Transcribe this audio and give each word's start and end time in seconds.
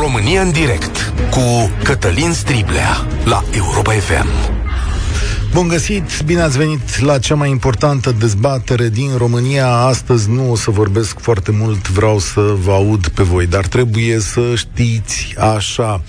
România 0.00 0.42
în 0.42 0.50
direct 0.50 1.12
cu 1.30 1.70
Cătălin 1.82 2.32
Striblea 2.32 3.06
la 3.24 3.44
Europa 3.56 3.92
FM. 3.92 4.26
Bun 5.52 5.68
găsit, 5.68 6.22
bine 6.24 6.40
ați 6.40 6.58
venit 6.58 6.98
la 6.98 7.18
cea 7.18 7.34
mai 7.34 7.50
importantă 7.50 8.14
dezbatere 8.18 8.88
din 8.88 9.10
România. 9.16 9.68
Astăzi 9.68 10.30
nu 10.30 10.50
o 10.50 10.56
să 10.56 10.70
vorbesc 10.70 11.18
foarte 11.18 11.50
mult, 11.50 11.88
vreau 11.88 12.18
să 12.18 12.40
vă 12.40 12.72
aud 12.72 13.08
pe 13.08 13.22
voi, 13.22 13.46
dar 13.46 13.66
trebuie 13.66 14.18
să 14.18 14.40
știți 14.54 15.34
așa. 15.38 16.02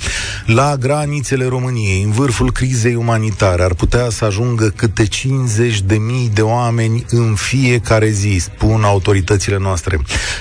La 0.45 0.75
granițele 0.75 1.45
României, 1.45 2.03
în 2.03 2.11
vârful 2.11 2.51
crizei 2.51 2.95
umanitare, 2.95 3.63
ar 3.63 3.73
putea 3.73 4.09
să 4.09 4.25
ajungă 4.25 4.73
câte 4.75 5.05
50 5.05 5.81
de 5.81 5.95
mii 5.95 6.31
de 6.33 6.41
oameni 6.41 7.05
în 7.09 7.35
fiecare 7.35 8.09
zi, 8.09 8.37
spun 8.39 8.83
autoritățile 8.83 9.57
noastre. 9.57 9.99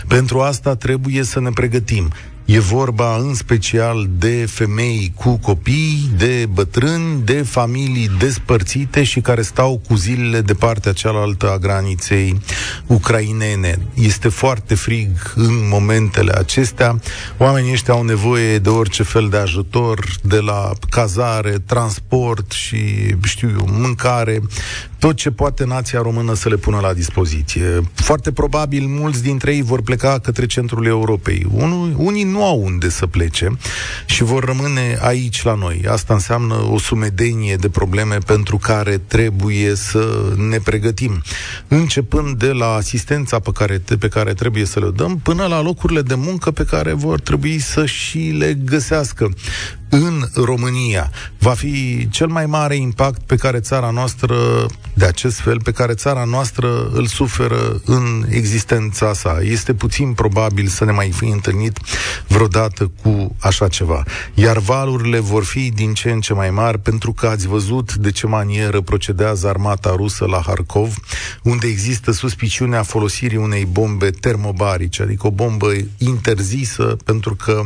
Pentru 0.09 0.41
asta 0.41 0.75
trebuie 0.75 1.23
să 1.23 1.41
ne 1.41 1.51
pregătim. 1.51 2.11
E 2.53 2.59
vorba 2.59 3.17
în 3.17 3.35
special 3.35 4.09
de 4.19 4.47
femei 4.49 5.13
cu 5.15 5.37
copii, 5.37 6.11
de 6.17 6.47
bătrâni, 6.53 7.23
de 7.25 7.43
familii 7.43 8.11
despărțite 8.19 9.03
și 9.03 9.21
care 9.21 9.43
stau 9.43 9.81
cu 9.89 9.95
zilele 9.95 10.41
de 10.41 10.55
partea 10.55 10.93
cealaltă 10.93 11.51
a 11.51 11.59
graniței 11.59 12.41
ucrainene. 12.87 13.79
Este 13.95 14.29
foarte 14.29 14.75
frig 14.75 15.33
în 15.35 15.69
momentele 15.69 16.33
acestea. 16.33 17.01
Oamenii 17.39 17.73
ăștia 17.73 17.95
au 17.95 18.03
nevoie 18.03 18.59
de 18.59 18.69
orice 18.69 19.03
fel 19.03 19.29
de 19.29 19.37
ajutor, 19.37 20.07
de 20.23 20.39
la 20.39 20.71
cazare, 20.89 21.59
transport 21.67 22.53
și, 22.53 23.15
știu 23.23 23.49
eu, 23.59 23.69
mâncare, 23.73 24.41
tot 25.01 25.17
ce 25.17 25.31
poate 25.31 25.65
nația 25.65 26.01
română 26.03 26.35
să 26.35 26.49
le 26.49 26.57
pună 26.57 26.79
la 26.81 26.93
dispoziție. 26.93 27.81
Foarte 27.95 28.33
probabil 28.33 28.87
mulți 28.87 29.23
dintre 29.23 29.55
ei 29.55 29.63
vor 29.63 29.83
pleca 29.83 30.19
către 30.19 30.47
centrul 30.47 30.87
Europei. 30.87 31.47
Unul, 31.53 31.95
unii 31.97 32.25
nu 32.25 32.45
au 32.45 32.63
unde 32.63 32.89
să 32.89 33.07
plece 33.07 33.57
și 34.07 34.23
vor 34.23 34.45
rămâne 34.45 34.99
aici 35.01 35.43
la 35.43 35.55
noi. 35.55 35.85
Asta 35.89 36.15
înseamnă 36.15 36.55
o 36.55 36.79
sumedenie 36.79 37.57
de 37.57 37.69
probleme 37.69 38.19
pentru 38.27 38.57
care 38.57 38.99
trebuie 38.99 39.75
să 39.75 40.33
ne 40.51 40.59
pregătim. 40.59 41.23
Începând 41.69 42.39
de 42.39 42.53
la 42.53 42.67
asistența 42.67 43.39
pe 43.39 43.51
care, 43.55 43.83
pe 43.99 44.09
care 44.09 44.35
trebuie 44.35 44.65
să 44.65 44.81
le 44.81 44.91
dăm, 44.91 45.19
până 45.23 45.47
la 45.47 45.63
locurile 45.63 46.03
de 46.03 46.15
muncă 46.15 46.51
pe 46.51 46.65
care 46.65 46.93
vor 46.93 47.21
trebui 47.21 47.59
să 47.59 47.87
și 47.87 48.19
le 48.19 48.55
găsească 48.65 49.31
în 49.91 50.29
România. 50.35 51.11
Va 51.39 51.51
fi 51.51 52.09
cel 52.11 52.27
mai 52.27 52.47
mare 52.47 52.77
impact 52.77 53.21
pe 53.27 53.37
care 53.37 53.61
țara 53.61 53.91
noastră, 53.91 54.37
de 54.95 55.05
acest 55.05 55.41
fel, 55.41 55.61
pe 55.63 55.71
care 55.71 55.95
țara 55.95 56.25
noastră 56.25 56.91
îl 56.93 57.07
suferă 57.07 57.81
în 57.85 58.27
existența 58.29 59.13
sa. 59.13 59.39
Este 59.43 59.75
puțin 59.75 60.13
probabil 60.13 60.67
să 60.67 60.85
ne 60.85 60.93
mai 60.93 61.11
fi 61.11 61.25
întâlnit 61.25 61.79
vreodată 62.27 62.91
cu 63.03 63.37
așa 63.39 63.69
ceva. 63.69 64.03
Iar 64.35 64.59
valurile 64.59 65.19
vor 65.19 65.45
fi 65.45 65.71
din 65.71 65.95
ce 65.95 66.11
în 66.11 66.21
ce 66.21 66.33
mai 66.33 66.51
mari 66.51 66.79
pentru 66.79 67.13
că 67.13 67.27
ați 67.27 67.47
văzut 67.47 67.95
de 67.95 68.11
ce 68.11 68.27
manieră 68.27 68.81
procedează 68.81 69.49
armata 69.49 69.95
rusă 69.97 70.27
la 70.27 70.43
Harkov, 70.47 70.95
unde 71.43 71.67
există 71.67 72.13
suspiciunea 72.13 72.83
folosirii 72.83 73.37
unei 73.37 73.65
bombe 73.65 74.11
termobarice, 74.11 75.03
adică 75.03 75.27
o 75.27 75.31
bombă 75.31 75.73
interzisă 75.99 76.97
pentru 77.05 77.35
că 77.35 77.63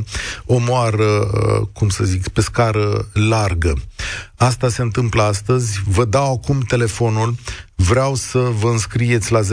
omoară, 0.46 1.30
cum 1.72 1.88
să 1.88 2.04
zic, 2.04 2.13
zic, 2.14 2.28
pe 2.28 2.40
scară 2.40 3.08
largă. 3.12 3.74
Asta 4.36 4.68
se 4.68 4.82
întâmplă 4.82 5.22
astăzi. 5.22 5.80
Vă 5.86 6.04
dau 6.04 6.32
acum 6.32 6.60
telefonul. 6.60 7.34
Vreau 7.74 8.14
să 8.14 8.38
vă 8.38 8.68
înscrieți 8.68 9.32
la 9.32 9.40
0372069599. 9.40 9.46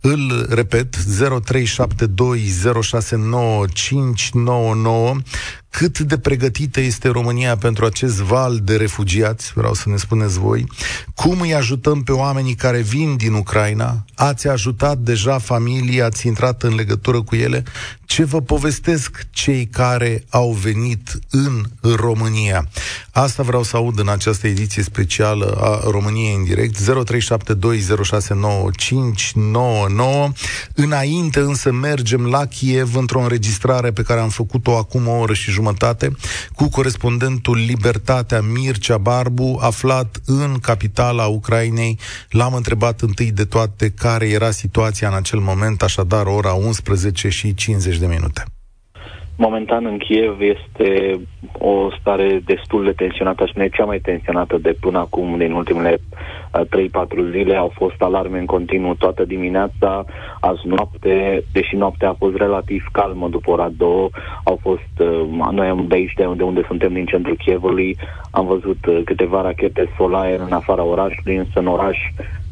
Îl 0.00 0.46
repet, 0.48 0.96
0372069599 0.96 1.02
cât 5.76 5.98
de 5.98 6.18
pregătită 6.18 6.80
este 6.80 7.08
România 7.08 7.56
pentru 7.56 7.84
acest 7.84 8.20
val 8.20 8.60
de 8.62 8.76
refugiați, 8.76 9.52
vreau 9.54 9.74
să 9.74 9.88
ne 9.88 9.96
spuneți 9.96 10.38
voi, 10.38 10.66
cum 11.14 11.40
îi 11.40 11.54
ajutăm 11.54 12.02
pe 12.02 12.12
oamenii 12.12 12.54
care 12.54 12.80
vin 12.80 13.16
din 13.16 13.32
Ucraina, 13.32 14.04
ați 14.14 14.48
ajutat 14.48 14.98
deja 14.98 15.38
familii, 15.38 16.02
ați 16.02 16.26
intrat 16.26 16.62
în 16.62 16.74
legătură 16.74 17.22
cu 17.22 17.34
ele, 17.34 17.62
ce 18.04 18.24
vă 18.24 18.40
povestesc 18.40 19.26
cei 19.30 19.66
care 19.66 20.24
au 20.28 20.52
venit 20.52 21.18
în 21.30 21.64
România. 21.80 22.68
Asta 23.10 23.42
vreau 23.42 23.62
să 23.62 23.76
aud 23.76 23.98
în 23.98 24.08
această 24.08 24.46
ediție 24.46 24.82
specială 24.82 25.58
a 25.60 25.80
României 25.90 26.34
în 26.34 26.44
direct, 26.44 26.80
0372069599. 26.80 26.84
Înainte 30.74 31.40
însă 31.40 31.72
mergem 31.72 32.26
la 32.26 32.46
Kiev 32.46 32.96
într-o 32.96 33.20
înregistrare 33.20 33.90
pe 33.90 34.02
care 34.02 34.20
am 34.20 34.28
făcut-o 34.28 34.76
acum 34.76 35.08
o 35.08 35.18
oră 35.18 35.32
și 35.32 35.50
jumătate 35.50 35.62
cu 36.54 36.68
corespondentul 36.68 37.56
Libertatea 37.56 38.40
Mircea 38.40 38.98
Barbu, 38.98 39.58
aflat 39.60 40.20
în 40.26 40.58
capitala 40.58 41.26
Ucrainei. 41.26 41.98
L-am 42.30 42.54
întrebat 42.54 43.00
întâi 43.00 43.30
de 43.32 43.44
toate 43.44 43.90
care 43.90 44.28
era 44.28 44.50
situația 44.50 45.08
în 45.08 45.14
acel 45.14 45.38
moment, 45.38 45.82
așadar 45.82 46.26
ora 46.26 46.52
11 46.52 47.28
și 47.28 47.54
50 47.54 47.96
de 47.96 48.06
minute. 48.06 48.44
Momentan 49.36 49.86
în 49.86 49.98
Kiev 49.98 50.40
este 50.40 51.20
o 51.58 51.88
stare 52.00 52.40
destul 52.44 52.84
de 52.84 52.92
tensionată, 52.92 53.42
aș 53.42 53.50
spune 53.50 53.68
cea 53.68 53.84
mai 53.84 53.98
tensionată 53.98 54.58
de 54.58 54.76
până 54.80 54.98
acum, 54.98 55.38
din 55.38 55.52
ultimele 55.52 55.96
3-4 55.96 55.98
uh, 56.52 57.28
zile. 57.30 57.56
Au 57.56 57.72
fost 57.74 58.02
alarme 58.02 58.38
în 58.38 58.46
continuu 58.46 58.94
toată 58.94 59.24
dimineața, 59.24 60.04
azi 60.40 60.60
noapte, 60.64 61.44
deși 61.52 61.76
noaptea 61.76 62.08
a 62.08 62.16
fost 62.18 62.36
relativ 62.36 62.88
calmă 62.92 63.28
după 63.28 63.50
ora 63.50 63.68
2, 63.76 64.10
au 64.44 64.58
fost, 64.62 64.98
uh, 64.98 65.50
noi 65.50 65.84
de 65.88 65.94
aici, 65.94 66.12
de 66.16 66.24
unde, 66.24 66.36
de 66.36 66.44
unde 66.44 66.64
suntem, 66.66 66.92
din 66.92 67.06
centrul 67.06 67.36
Kievului, 67.36 67.96
am 68.30 68.46
văzut 68.46 68.86
uh, 68.86 69.00
câteva 69.04 69.42
rachete 69.42 69.90
solare 69.96 70.40
în 70.46 70.52
afara 70.52 70.84
orașului, 70.84 71.36
însă 71.36 71.58
în 71.58 71.66
oraș 71.66 71.98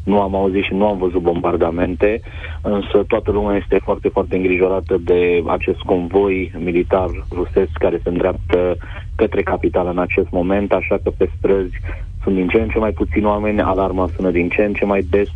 nu 0.03 0.21
am 0.21 0.35
auzit 0.35 0.63
și 0.63 0.73
nu 0.73 0.87
am 0.87 0.97
văzut 0.97 1.21
bombardamente, 1.21 2.21
însă 2.61 3.03
toată 3.07 3.31
lumea 3.31 3.55
este 3.55 3.79
foarte, 3.83 4.09
foarte 4.09 4.35
îngrijorată 4.35 4.97
de 5.03 5.43
acest 5.47 5.79
convoi 5.79 6.51
militar 6.63 7.09
rusesc 7.31 7.71
care 7.73 7.99
se 8.03 8.09
îndreaptă 8.09 8.77
către 9.15 9.41
capitală 9.41 9.89
în 9.89 9.99
acest 9.99 10.27
moment, 10.31 10.71
așa 10.71 10.97
că 11.03 11.09
pe 11.17 11.29
străzi 11.37 11.79
sunt 12.23 12.35
din 12.35 12.47
ce 12.47 12.57
în 12.57 12.69
ce 12.69 12.79
mai 12.79 12.91
puțini 12.91 13.25
oameni, 13.25 13.61
alarma 13.61 14.09
sună 14.15 14.31
din 14.31 14.49
ce 14.49 14.63
în 14.63 14.73
ce 14.73 14.85
mai 14.85 15.01
des, 15.09 15.27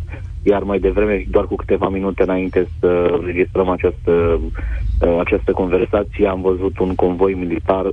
iar 0.43 0.63
mai 0.63 0.79
devreme, 0.79 1.25
doar 1.29 1.45
cu 1.45 1.55
câteva 1.55 1.89
minute 1.89 2.23
înainte 2.23 2.67
să 2.79 3.19
registrăm 3.25 3.69
această, 3.69 4.39
această 5.19 5.51
conversație, 5.51 6.27
am 6.27 6.41
văzut 6.41 6.79
un 6.79 6.95
convoi 6.95 7.33
militar 7.33 7.85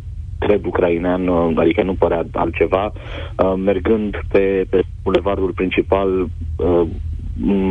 cred 0.47 0.65
ucrainean, 0.65 1.28
adică 1.56 1.82
nu 1.82 1.94
părea 1.94 2.22
altceva, 2.32 2.93
uh, 2.93 3.55
mergând 3.65 4.21
pe, 4.28 4.66
pe 4.71 4.82
bulevardul 5.03 5.53
principal 5.53 6.09
uh, 6.56 6.87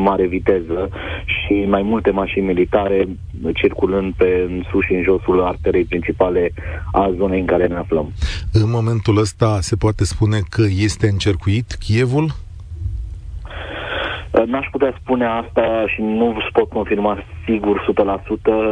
mare 0.04 0.28
viteză 0.28 0.90
și 1.26 1.66
mai 1.68 1.82
multe 1.82 2.12
mașini 2.12 2.46
militare 2.46 3.08
circulând 3.54 4.14
pe 4.14 4.46
în 4.48 4.64
sus 4.72 4.84
și 4.86 4.94
în 4.94 5.04
josul 5.04 5.44
arterei 5.44 5.84
principale 5.84 6.52
a 6.92 7.14
zonei 7.18 7.40
în 7.40 7.46
care 7.46 7.68
ne 7.68 7.76
aflăm. 7.76 8.12
În 8.54 8.70
momentul 8.70 9.18
ăsta 9.18 9.58
se 9.62 9.76
poate 9.76 10.04
spune 10.04 10.40
că 10.50 10.64
este 10.88 11.08
încercuit 11.08 11.76
Kievul? 11.80 12.32
N-aș 14.46 14.68
putea 14.72 14.98
spune 15.02 15.26
asta 15.26 15.86
și 15.88 16.02
nu 16.02 16.38
pot 16.54 16.70
confirma 16.70 17.24
sigur 17.46 17.94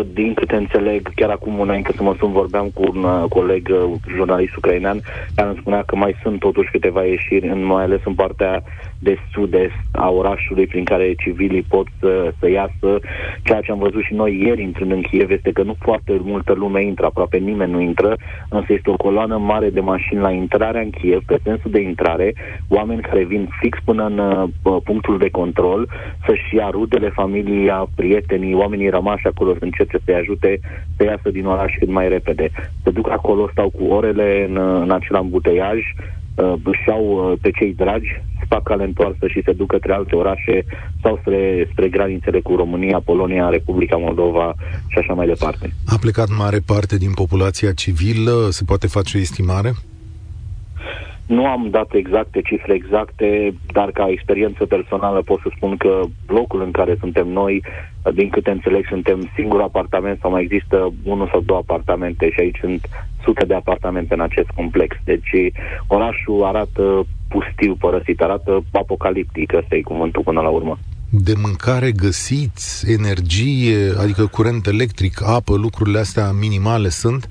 100%. 0.03 0.05
Din 0.13 0.33
câte 0.33 0.55
înțeleg, 0.55 1.13
chiar 1.15 1.29
acum 1.29 1.59
înainte 1.59 1.91
să 1.95 2.03
mă 2.03 2.15
sun, 2.17 2.31
vorbeam 2.31 2.69
cu 2.73 2.81
un 2.93 3.03
uh, 3.03 3.23
coleg 3.29 3.69
uh, 3.71 3.91
jurnalist 4.15 4.55
ucrainean 4.55 4.99
care 5.35 5.49
îmi 5.49 5.57
spunea 5.59 5.83
că 5.83 5.95
mai 5.95 6.15
sunt 6.21 6.39
totuși 6.39 6.71
câteva 6.71 7.03
ieșiri, 7.03 7.47
în, 7.47 7.63
mai 7.65 7.83
ales 7.83 7.99
în 8.05 8.13
partea 8.13 8.63
de 8.99 9.17
sud-est 9.31 9.73
a 9.91 10.09
orașului 10.09 10.67
prin 10.67 10.83
care 10.83 11.13
civilii 11.13 11.61
pot 11.61 11.87
să, 11.99 12.33
să 12.39 12.49
iasă. 12.49 12.99
Ceea 13.43 13.61
ce 13.61 13.71
am 13.71 13.79
văzut 13.79 14.03
și 14.03 14.13
noi 14.13 14.41
ieri 14.45 14.61
intrând 14.61 14.91
în 14.91 15.01
Kiev 15.01 15.31
este 15.31 15.51
că 15.51 15.63
nu 15.63 15.75
foarte 15.79 16.19
multă 16.23 16.53
lume 16.53 16.83
intră, 16.83 17.05
aproape 17.05 17.37
nimeni 17.37 17.71
nu 17.71 17.79
intră, 17.79 18.15
însă 18.49 18.73
este 18.73 18.89
o 18.89 18.95
coloană 18.95 19.37
mare 19.37 19.69
de 19.69 19.79
mașini 19.79 20.19
la 20.19 20.31
intrarea 20.31 20.81
în 20.81 20.89
Kiev, 20.89 21.21
pe 21.25 21.39
sensul 21.43 21.71
de 21.71 21.79
intrare, 21.79 22.33
oameni 22.67 23.01
care 23.01 23.23
vin 23.23 23.49
fix 23.59 23.77
până 23.85 24.05
în 24.05 24.17
uh, 24.17 24.77
punctul 24.83 25.17
de 25.17 25.29
control, 25.29 25.89
să-și 26.25 26.55
ia 26.55 26.69
rudele, 26.69 27.09
familia, 27.09 27.87
prietenii, 27.95 28.53
oamenii 28.63 28.89
rămași 28.89 29.27
acolo 29.27 29.51
să 29.53 29.63
încerce 29.63 29.97
să-i 30.05 30.21
ajute 30.21 30.59
să 30.97 31.03
iasă 31.03 31.29
din 31.31 31.45
oraș 31.45 31.71
cât 31.79 31.89
mai 31.89 32.07
repede. 32.09 32.51
Se 32.83 32.89
duc 32.89 33.09
acolo, 33.09 33.49
stau 33.51 33.69
cu 33.69 33.83
orele 33.83 34.45
în, 34.49 34.55
în 34.83 34.91
acel 34.91 35.15
ambuteiaj, 35.15 35.79
uh, 36.35 36.53
își 36.63 36.83
iau 36.87 37.03
uh, 37.05 37.37
pe 37.41 37.49
cei 37.51 37.73
dragi, 37.73 38.21
fac 38.47 38.63
cale 38.63 38.83
întoarsă 38.83 39.27
și 39.27 39.41
se 39.45 39.51
duc 39.51 39.67
către 39.67 39.93
alte 39.93 40.15
orașe 40.15 40.65
sau 41.03 41.17
spre, 41.21 41.67
spre 41.71 41.87
granițele 41.89 42.39
cu 42.39 42.55
România, 42.55 42.99
Polonia, 43.05 43.49
Republica 43.49 43.97
Moldova 43.97 44.53
și 44.87 44.97
așa 44.97 45.13
mai 45.13 45.27
departe. 45.27 45.73
A 45.85 45.95
plecat 45.99 46.27
mare 46.37 46.59
parte 46.65 46.97
din 46.97 47.13
populația 47.13 47.71
civilă, 47.71 48.47
se 48.49 48.63
poate 48.63 48.87
face 48.87 49.17
o 49.17 49.19
estimare? 49.19 49.71
Nu 51.25 51.45
am 51.45 51.67
dat 51.69 51.93
exacte 51.93 52.41
cifre 52.41 52.73
exacte, 52.73 53.53
dar 53.73 53.91
ca 53.91 54.09
experiență 54.09 54.65
personală 54.65 55.21
pot 55.21 55.39
să 55.39 55.49
spun 55.55 55.77
că 55.77 56.01
blocul 56.25 56.61
în 56.61 56.71
care 56.71 56.95
suntem 56.99 57.27
noi 57.27 57.63
din 58.13 58.29
câte 58.29 58.51
înțeleg, 58.51 58.85
suntem 58.89 59.31
singur 59.35 59.61
apartament 59.61 60.19
sau 60.21 60.31
mai 60.31 60.41
există 60.41 60.93
unul 61.03 61.29
sau 61.31 61.41
două 61.41 61.59
apartamente 61.59 62.29
și 62.29 62.39
aici 62.39 62.57
sunt 62.59 62.87
sute 63.23 63.45
de 63.45 63.53
apartamente 63.53 64.13
în 64.13 64.21
acest 64.21 64.49
complex. 64.55 64.95
Deci 65.03 65.29
orașul 65.87 66.43
arată 66.43 67.05
pustiu, 67.27 67.75
părăsit, 67.75 68.21
arată 68.21 68.63
apocaliptic, 68.71 69.53
ăsta 69.53 69.75
e 69.75 69.81
cuvântul 69.81 70.23
până 70.23 70.41
la 70.41 70.49
urmă. 70.49 70.77
De 71.09 71.33
mâncare 71.41 71.91
găsiți 71.91 72.91
energie, 72.91 73.93
adică 73.99 74.25
curent 74.25 74.67
electric, 74.67 75.21
apă, 75.25 75.55
lucrurile 75.55 75.99
astea 75.99 76.31
minimale 76.31 76.89
sunt? 76.89 77.27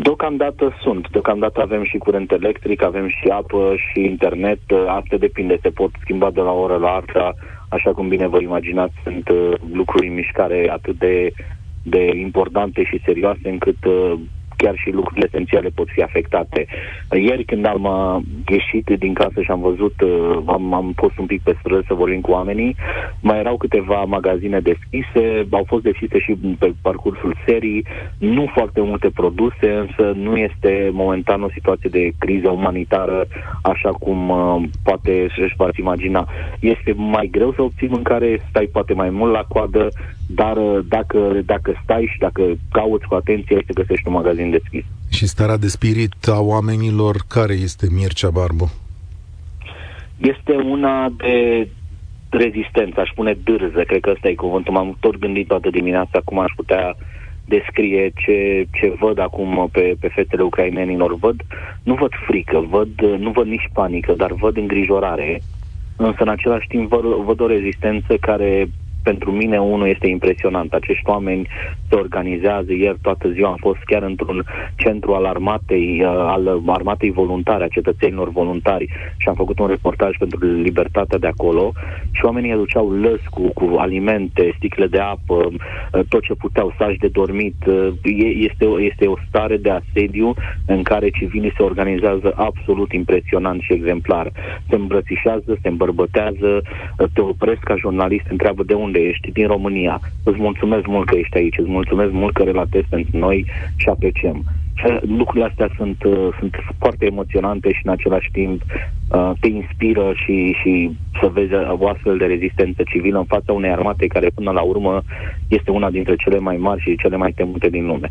Deocamdată 0.00 0.74
sunt. 0.82 1.08
Deocamdată 1.10 1.60
avem 1.60 1.84
și 1.84 1.98
curent 1.98 2.30
electric, 2.30 2.82
avem 2.82 3.08
și 3.08 3.28
apă 3.28 3.74
și 3.76 4.00
internet. 4.00 4.60
Asta 4.86 5.16
depinde, 5.16 5.58
se 5.62 5.70
pot 5.70 5.90
schimba 6.00 6.30
de 6.30 6.40
la 6.40 6.50
o 6.50 6.60
oră 6.60 6.76
la 6.76 6.88
alta. 6.88 7.34
Așa 7.68 7.92
cum 7.92 8.08
bine 8.08 8.26
vă 8.26 8.40
imaginați, 8.40 8.94
sunt 9.02 9.28
uh, 9.28 9.52
lucruri 9.72 10.06
în 10.06 10.14
mișcare 10.14 10.68
atât 10.72 10.98
de, 10.98 11.32
de 11.82 12.10
importante 12.16 12.84
și 12.84 13.02
serioase 13.04 13.48
încât 13.48 13.84
uh, 13.84 14.12
chiar 14.62 14.76
și 14.76 14.90
lucrurile 14.90 15.26
esențiale 15.26 15.68
pot 15.74 15.88
fi 15.94 16.02
afectate. 16.02 16.66
Ieri 17.10 17.44
când 17.44 17.66
am 17.66 17.84
uh, 17.84 18.22
ieșit 18.48 18.86
din 18.98 19.14
casă 19.14 19.42
și 19.42 19.50
am 19.50 19.60
văzut, 19.60 20.00
uh, 20.00 20.38
am, 20.46 20.72
am 20.74 20.92
fost 20.96 21.18
un 21.18 21.26
pic 21.26 21.42
pe 21.42 21.56
străzi 21.60 21.86
să 21.86 21.94
vorbim 21.94 22.20
cu 22.20 22.30
oamenii, 22.30 22.76
mai 23.20 23.38
erau 23.38 23.56
câteva 23.56 24.04
magazine 24.04 24.60
deschise, 24.60 25.46
au 25.50 25.64
fost 25.66 25.82
deschise 25.82 26.18
și 26.18 26.32
pe 26.58 26.72
parcursul 26.82 27.36
serii, 27.46 27.84
nu 28.18 28.50
foarte 28.54 28.80
multe 28.80 29.10
produse, 29.14 29.68
însă 29.84 30.12
nu 30.16 30.36
este 30.36 30.90
momentan 30.92 31.42
o 31.42 31.50
situație 31.52 31.90
de 31.92 32.10
criză 32.18 32.48
umanitară 32.50 33.26
așa 33.62 33.90
cum 33.90 34.28
uh, 34.28 34.62
poate 34.82 35.26
să-și 35.36 35.56
poate 35.56 35.76
imagina. 35.80 36.28
Este 36.60 36.92
mai 36.96 37.28
greu 37.30 37.52
să 37.52 37.62
obții 37.62 37.88
mâncare, 37.88 38.40
stai 38.48 38.68
poate 38.72 38.92
mai 38.94 39.10
mult 39.10 39.32
la 39.32 39.44
coadă, 39.48 39.88
dar 40.30 40.56
uh, 40.56 40.78
dacă, 40.88 41.40
dacă 41.44 41.80
stai 41.82 42.08
și 42.12 42.18
dacă 42.18 42.42
cauți 42.72 43.06
cu 43.06 43.14
atenție, 43.14 43.56
ai 43.56 43.64
să 43.66 43.72
găsești 43.72 44.06
un 44.06 44.12
magazin 44.12 44.50
deschis. 44.50 44.84
Și 45.08 45.26
starea 45.26 45.56
de 45.56 45.68
spirit 45.68 46.14
a 46.26 46.40
oamenilor, 46.40 47.16
care 47.28 47.52
este 47.52 47.86
Mircea 47.90 48.30
Barbu? 48.30 48.72
Este 50.16 50.52
una 50.52 51.08
de 51.16 51.68
rezistență, 52.28 53.00
aș 53.00 53.10
spune 53.10 53.38
dârză, 53.44 53.82
cred 53.86 54.00
că 54.00 54.10
ăsta 54.10 54.28
e 54.28 54.34
cuvântul. 54.34 54.72
M-am 54.72 54.96
tot 55.00 55.18
gândit 55.18 55.46
toată 55.46 55.70
dimineața 55.70 56.20
cum 56.24 56.38
aș 56.38 56.52
putea 56.56 56.96
descrie 57.44 58.12
ce, 58.14 58.66
ce 58.72 58.96
văd 59.00 59.18
acum 59.18 59.68
pe, 59.72 59.96
pe 60.00 60.08
fetele 60.08 60.42
ucrainenilor. 60.42 61.16
Văd, 61.16 61.40
nu 61.82 61.94
văd 61.94 62.12
frică, 62.26 62.66
văd, 62.70 63.00
nu 63.18 63.30
văd 63.30 63.46
nici 63.46 63.70
panică, 63.72 64.14
dar 64.16 64.32
văd 64.32 64.56
îngrijorare. 64.56 65.40
Însă, 65.96 66.18
în 66.18 66.28
același 66.28 66.66
timp, 66.66 66.88
văd, 66.88 67.02
văd 67.02 67.40
o 67.40 67.46
rezistență 67.46 68.16
care 68.20 68.68
pentru 69.02 69.30
mine 69.32 69.60
unul 69.60 69.88
este 69.88 70.06
impresionant. 70.06 70.72
Acești 70.72 71.08
oameni 71.10 71.48
se 71.88 71.94
organizează. 71.94 72.72
Ieri 72.72 72.98
toată 73.02 73.30
ziua 73.30 73.48
am 73.48 73.56
fost 73.60 73.78
chiar 73.84 74.02
într-un 74.02 74.44
centru 74.76 75.12
al 75.14 75.24
armatei, 75.24 76.00
uh, 76.02 76.08
al 76.08 76.62
armatei 76.66 77.10
voluntare, 77.10 77.64
a 77.64 77.68
cetățenilor 77.68 78.30
voluntari 78.30 78.86
și 79.16 79.28
am 79.28 79.34
făcut 79.34 79.58
un 79.58 79.66
reportaj 79.66 80.16
pentru 80.16 80.38
libertatea 80.46 81.18
de 81.18 81.26
acolo 81.26 81.72
și 82.10 82.24
oamenii 82.24 82.52
aduceau 82.52 82.90
lăs 82.90 83.20
cu, 83.30 83.42
cu 83.52 83.76
alimente, 83.78 84.54
sticle 84.56 84.86
de 84.86 84.98
apă, 84.98 85.34
uh, 85.34 86.00
tot 86.08 86.22
ce 86.22 86.34
puteau, 86.34 86.74
saci 86.78 86.96
de 86.96 87.08
dormit. 87.08 87.56
Uh, 87.66 87.88
este, 88.48 88.64
este 88.64 89.06
o 89.06 89.16
stare 89.28 89.56
de 89.56 89.70
asediu 89.70 90.34
în 90.66 90.82
care 90.82 91.10
civilii 91.10 91.52
se 91.56 91.62
organizează 91.62 92.32
absolut 92.36 92.92
impresionant 92.92 93.60
și 93.60 93.72
exemplar. 93.72 94.32
Se 94.68 94.74
îmbrățișează, 94.74 95.58
se 95.62 95.68
îmbărbătează, 95.68 96.62
te 97.12 97.20
opresc 97.20 97.60
ca 97.60 97.76
jurnalist, 97.76 98.26
întreabă 98.30 98.62
de 98.62 98.74
unde 98.74 98.88
unde 98.88 98.98
ești, 98.98 99.32
din 99.32 99.46
România. 99.46 100.00
Îți 100.24 100.40
mulțumesc 100.40 100.86
mult 100.86 101.06
că 101.06 101.16
ești 101.16 101.36
aici, 101.36 101.58
îți 101.58 101.68
mulțumesc 101.78 102.12
mult 102.12 102.34
că 102.34 102.42
relatezi 102.42 102.88
pentru 102.88 103.16
noi 103.18 103.46
și 103.76 103.88
apreciem. 103.88 104.38
Lucrurile 105.18 105.48
astea 105.50 105.68
sunt, 105.76 106.02
uh, 106.04 106.28
sunt 106.38 106.54
foarte 106.78 107.04
emoționante 107.06 107.68
și 107.72 107.80
în 107.84 107.92
același 107.92 108.30
timp 108.32 108.62
uh, 108.62 109.30
te 109.40 109.48
inspiră 109.48 110.12
și, 110.22 110.36
și 110.60 110.72
să 111.20 111.26
vezi 111.32 111.52
o 111.82 111.88
astfel 111.88 112.16
de 112.18 112.24
rezistență 112.24 112.82
civilă 112.90 113.18
în 113.18 113.24
fața 113.34 113.52
unei 113.52 113.70
armate 113.70 114.06
care 114.06 114.28
până 114.34 114.50
la 114.50 114.62
urmă 114.72 115.02
este 115.48 115.70
una 115.70 115.90
dintre 115.90 116.14
cele 116.16 116.38
mai 116.38 116.56
mari 116.56 116.80
și 116.80 117.00
cele 117.02 117.16
mai 117.16 117.32
temute 117.32 117.68
din 117.68 117.86
lume. 117.86 118.10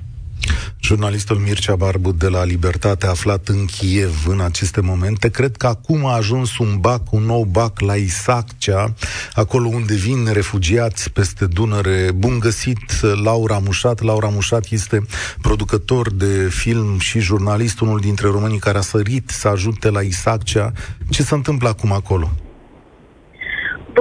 Jurnalistul 0.82 1.38
Mircea 1.38 1.76
Barbu 1.76 2.12
de 2.12 2.28
la 2.28 2.44
Libertate, 2.44 3.08
aflat 3.08 3.48
în 3.48 3.66
Kiev 3.66 4.26
în 4.28 4.40
aceste 4.40 4.82
momente, 4.82 5.30
cred 5.30 5.58
că 5.58 5.68
acum 5.68 6.06
a 6.06 6.16
ajuns 6.16 6.58
un 6.58 6.78
bac, 6.80 7.12
un 7.12 7.24
nou 7.24 7.44
bac 7.44 7.80
la 7.80 7.96
Isaccea, 7.96 8.94
acolo 9.34 9.68
unde 9.68 9.94
vin 9.94 10.30
refugiați 10.34 11.10
peste 11.10 11.46
Dunăre. 11.46 12.12
Bun 12.16 12.40
găsit, 12.40 13.02
Laura 13.24 13.58
Mușat. 13.58 14.02
Laura 14.02 14.28
Mușat 14.28 14.66
este 14.70 15.06
producător 15.42 16.14
de 16.14 16.50
film 16.50 17.00
și 17.00 17.20
jurnalist, 17.20 17.80
unul 17.80 18.00
dintre 18.00 18.28
românii 18.28 18.60
care 18.60 18.78
a 18.78 18.82
sărit 18.82 19.30
să 19.30 19.48
ajute 19.48 19.90
la 19.90 20.02
Isaccea. 20.02 20.72
Ce 21.10 21.24
se 21.24 21.34
întâmplă 21.34 21.68
acum 21.68 21.92
acolo? 21.92 22.32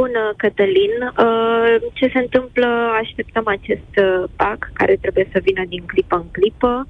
Bună, 0.00 0.34
Cătălin. 0.36 0.94
Uh, 1.18 1.74
ce 1.92 2.06
se 2.12 2.18
întâmplă? 2.18 2.66
Așteptăm 3.02 3.46
acest 3.46 3.92
pac 4.36 4.58
uh, 4.60 4.68
care 4.72 4.96
trebuie 5.00 5.28
să 5.32 5.40
vină 5.42 5.62
din 5.68 5.82
clipă 5.86 6.16
în 6.16 6.30
clipă. 6.30 6.88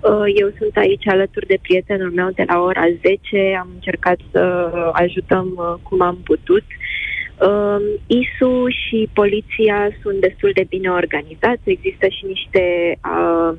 Uh, 0.00 0.26
eu 0.40 0.48
sunt 0.58 0.76
aici 0.76 1.06
alături 1.06 1.46
de 1.46 1.58
prietenul 1.62 2.10
meu 2.10 2.30
de 2.30 2.44
la 2.46 2.60
ora 2.60 2.84
10. 3.00 3.56
Am 3.60 3.68
încercat 3.74 4.18
să 4.30 4.42
ajutăm 4.92 5.78
cum 5.82 6.00
am 6.00 6.18
putut. 6.24 6.64
ISU 8.06 8.66
și 8.68 9.08
poliția 9.12 9.90
sunt 10.02 10.20
destul 10.20 10.50
de 10.54 10.66
bine 10.68 10.88
organizați. 10.90 11.62
Există 11.64 12.06
și 12.08 12.24
niște 12.26 12.98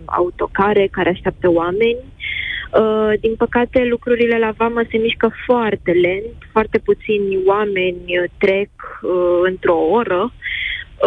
autocare 0.05 0.87
care 0.91 1.09
așteaptă 1.09 1.49
oameni. 1.51 2.03
Uh, 2.73 3.11
din 3.19 3.35
păcate, 3.35 3.85
lucrurile 3.85 4.37
la 4.37 4.51
vamă 4.57 4.81
se 4.91 4.97
mișcă 4.97 5.31
foarte 5.45 5.91
lent, 5.91 6.35
foarte 6.51 6.77
puțini 6.77 7.37
oameni 7.45 8.03
uh, 8.05 8.29
trec 8.37 8.69
uh, 9.01 9.39
într-o 9.43 9.77
oră. 9.77 10.31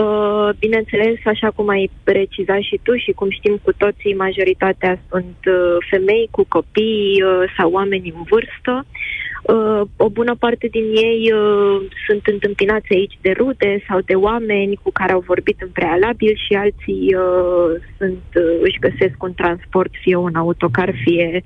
Uh, 0.01 0.49
bineînțeles, 0.59 1.19
așa 1.25 1.51
cum 1.51 1.69
ai 1.69 1.91
precizat 2.05 2.61
și 2.61 2.81
tu 2.83 2.97
și 2.97 3.13
cum 3.13 3.31
știm 3.31 3.61
cu 3.63 3.73
toții, 3.73 4.15
majoritatea 4.15 5.01
sunt 5.11 5.37
uh, 5.47 5.77
femei 5.91 6.29
cu 6.31 6.45
copii 6.49 7.23
uh, 7.23 7.53
sau 7.57 7.71
oameni 7.71 8.13
în 8.17 8.23
vârstă. 8.31 8.87
Uh, 9.43 9.81
o 9.97 10.09
bună 10.09 10.35
parte 10.39 10.67
din 10.71 10.85
ei 11.09 11.33
uh, 11.33 11.91
sunt 12.07 12.27
întâmpinați 12.27 12.87
aici 12.91 13.19
de 13.21 13.31
rude 13.31 13.85
sau 13.89 14.01
de 14.01 14.15
oameni 14.15 14.81
cu 14.83 14.91
care 14.93 15.13
au 15.13 15.25
vorbit 15.27 15.61
în 15.61 15.69
prealabil 15.73 16.35
și 16.47 16.55
alții 16.55 17.15
uh, 17.15 17.83
sunt, 17.99 18.23
uh, 18.35 18.59
își 18.63 18.79
găsesc 18.79 19.23
un 19.23 19.35
transport, 19.35 19.91
fie 20.03 20.17
un 20.17 20.35
autocar, 20.35 20.95
fie 21.05 21.43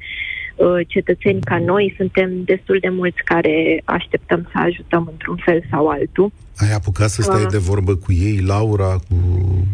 uh, 0.57 0.87
cetățeni 0.87 1.41
ca 1.41 1.59
noi. 1.59 1.95
Suntem 1.97 2.31
destul 2.45 2.79
de 2.81 2.89
mulți 2.89 3.23
care 3.25 3.83
așteptăm 3.85 4.49
să 4.53 4.59
ajutăm 4.59 5.09
într-un 5.11 5.37
fel 5.45 5.65
sau 5.71 5.89
altul. 5.89 6.33
Ai 6.57 6.73
apucat 6.73 7.09
să 7.09 7.23
stai 7.23 7.43
uh. 7.43 7.51
de 7.51 7.59
vorbă 7.59 7.95
cu 7.95 8.13
ei, 8.13 8.41
Laura, 8.47 8.97
cu 9.09 9.17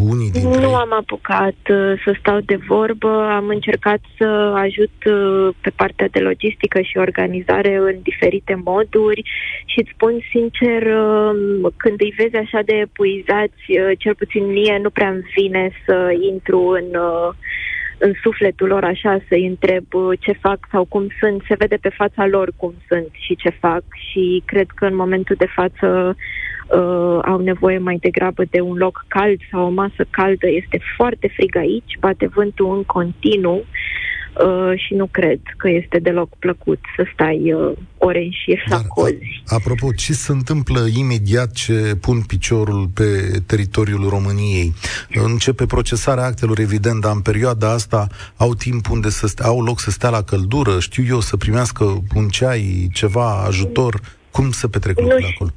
unii 0.09 0.31
dintre 0.31 0.61
Nu 0.61 0.69
ei? 0.69 0.75
am 0.75 0.93
apucat 0.93 1.61
uh, 1.69 1.93
să 2.05 2.17
stau 2.19 2.39
de 2.41 2.59
vorbă, 2.67 3.29
am 3.39 3.49
încercat 3.49 4.01
să 4.19 4.25
ajut 4.55 4.97
uh, 5.05 5.55
pe 5.61 5.71
partea 5.71 6.09
de 6.11 6.21
logistică 6.21 6.81
și 6.81 6.97
organizare 6.97 7.77
în 7.77 7.97
diferite 8.03 8.55
moduri. 8.65 9.23
Și 9.65 9.79
îți 9.79 9.93
spun 9.95 10.15
sincer, 10.31 10.83
uh, 10.83 11.73
când 11.77 12.01
îi 12.01 12.15
vezi 12.17 12.37
așa 12.37 12.61
de 12.65 12.75
epuizați, 12.75 13.63
uh, 13.69 13.91
cel 13.99 14.15
puțin 14.15 14.47
mie 14.47 14.79
nu 14.83 14.91
prea 14.91 15.09
îmi 15.09 15.31
vine 15.35 15.71
să 15.87 16.17
intru 16.31 16.61
în... 16.81 16.87
Uh, 17.01 17.35
în 18.07 18.13
sufletul 18.23 18.69
lor 18.69 18.85
așa 18.85 19.23
să-i 19.29 19.47
întreb 19.47 19.85
uh, 19.93 20.19
ce 20.21 20.33
fac 20.33 20.59
sau 20.71 20.85
cum 20.85 21.07
sunt, 21.21 21.43
se 21.49 21.55
vede 21.59 21.77
pe 21.77 21.89
fața 21.89 22.27
lor 22.27 22.53
cum 22.57 22.75
sunt 22.89 23.09
și 23.13 23.37
ce 23.37 23.49
fac. 23.49 23.83
Și 24.11 24.43
cred 24.45 24.67
că 24.75 24.85
în 24.85 24.97
momentul 24.97 25.37
de 25.39 25.47
față 25.55 26.17
uh, 26.73 27.19
au 27.25 27.41
nevoie 27.41 27.79
mai 27.79 27.97
degrabă 28.01 28.45
de 28.51 28.61
un 28.61 28.77
loc 28.77 29.05
cald 29.09 29.39
sau 29.51 29.67
o 29.67 29.71
masă 29.71 30.07
caldă. 30.11 30.47
Este 30.49 30.81
foarte 30.97 31.33
frig 31.37 31.57
aici, 31.57 31.99
bate 32.01 32.27
vântul 32.27 32.77
în 32.77 32.85
continuu 32.85 33.65
uh, 33.65 34.73
și 34.77 34.95
nu 34.95 35.07
cred 35.11 35.41
că 35.57 35.69
este 35.69 35.99
deloc 35.99 36.29
plăcut 36.39 36.79
să 36.97 37.07
stai 37.13 37.53
uh, 37.53 37.73
ore 37.99 38.19
în 38.19 38.31
șir 38.31 38.65
să 38.69 38.83
cozi. 38.89 39.43
Apropo, 39.47 39.93
ce 39.93 40.13
se 40.13 40.33
întâmplă 40.33 40.87
imediat 40.97 41.53
ce 41.53 41.97
pun 42.01 42.21
piciorul 42.21 42.89
pe 42.95 43.41
teritoriul 43.47 44.09
României? 44.09 44.75
Începe 45.15 45.67
procesarea 45.67 46.25
actelor, 46.25 46.59
evident, 46.59 47.01
dar 47.01 47.13
în 47.15 47.21
perioada 47.21 47.73
asta 47.73 48.07
au 48.37 48.55
timp 48.55 48.91
unde 48.91 49.09
să 49.11 49.27
stea, 49.27 49.47
au 49.47 49.63
loc 49.63 49.81
să 49.81 49.91
stea 49.91 50.11
la 50.11 50.23
căldură, 50.23 50.79
știu 50.81 51.05
eu, 51.09 51.21
să 51.21 51.37
primească 51.37 51.85
un 52.15 52.29
ceai, 52.29 52.89
ceva, 52.93 53.45
ajutor. 53.47 54.01
Cum 54.31 54.51
se 54.51 54.69
petrec 54.69 54.99
lucrurile 54.99 55.31
acolo? 55.35 55.51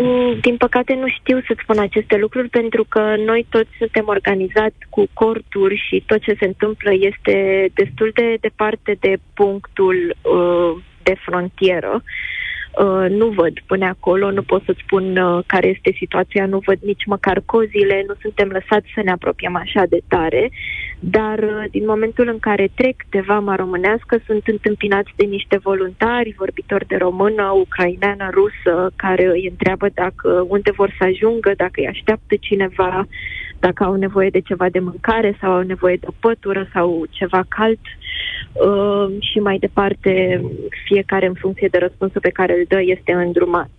Mm, 0.00 0.38
din 0.40 0.56
păcate 0.56 0.94
nu 0.94 1.08
știu 1.08 1.40
să 1.46 1.54
spun 1.62 1.78
aceste 1.78 2.16
lucruri 2.16 2.48
pentru 2.48 2.84
că 2.88 3.14
noi 3.16 3.46
toți 3.48 3.70
suntem 3.78 4.04
organizați 4.06 4.76
cu 4.88 5.06
corturi 5.12 5.82
și 5.88 6.02
tot 6.06 6.20
ce 6.20 6.36
se 6.40 6.46
întâmplă 6.46 6.90
este 6.92 7.68
destul 7.74 8.10
de 8.14 8.36
departe 8.40 8.96
de 9.00 9.16
punctul 9.34 10.16
uh, 10.22 10.82
de 11.02 11.14
frontieră. 11.24 11.92
Uh, 11.94 12.37
nu 13.08 13.28
văd 13.28 13.52
până 13.66 13.86
acolo, 13.86 14.30
nu 14.30 14.42
pot 14.42 14.62
să-ți 14.64 14.82
spun 14.84 15.16
uh, 15.16 15.44
care 15.46 15.66
este 15.66 15.92
situația, 15.96 16.46
nu 16.46 16.58
văd 16.64 16.78
nici 16.80 17.04
măcar 17.06 17.42
cozile, 17.44 18.04
nu 18.06 18.14
suntem 18.20 18.48
lăsați 18.48 18.92
să 18.94 19.00
ne 19.04 19.10
apropiem 19.10 19.56
așa 19.56 19.82
de 19.88 20.00
tare, 20.08 20.50
dar 20.98 21.38
uh, 21.38 21.64
din 21.70 21.84
momentul 21.86 22.28
în 22.28 22.38
care 22.38 22.70
trec 22.74 22.96
de 23.10 23.20
vama 23.20 23.54
românească 23.54 24.20
sunt 24.26 24.46
întâmpinați 24.46 25.10
de 25.16 25.24
niște 25.24 25.58
voluntari, 25.62 26.34
vorbitori 26.38 26.86
de 26.86 26.96
română, 26.96 27.50
ucraineană, 27.50 28.30
rusă, 28.32 28.90
care 28.96 29.26
îi 29.26 29.48
întreabă 29.50 29.88
dacă 29.94 30.44
unde 30.48 30.70
vor 30.70 30.94
să 30.98 31.04
ajungă, 31.04 31.52
dacă 31.56 31.72
îi 31.74 31.86
așteaptă 31.86 32.34
cineva, 32.40 33.06
dacă 33.60 33.84
au 33.84 33.94
nevoie 33.94 34.30
de 34.30 34.40
ceva 34.40 34.68
de 34.68 34.78
mâncare 34.78 35.36
sau 35.40 35.52
au 35.52 35.62
nevoie 35.62 35.96
de 35.96 36.06
o 36.06 36.14
pătură 36.20 36.68
sau 36.72 37.04
ceva 37.10 37.44
cald. 37.48 37.78
uh, 37.78 38.07
și 39.18 39.38
mai 39.38 39.58
departe 39.58 40.42
fiecare 40.84 41.26
în 41.26 41.34
funcție 41.34 41.68
de 41.70 41.78
răspunsul 41.78 42.20
pe 42.20 42.30
care 42.30 42.52
îl 42.52 42.64
dă 42.68 42.78
este 42.82 43.12
îndrumat. 43.12 43.70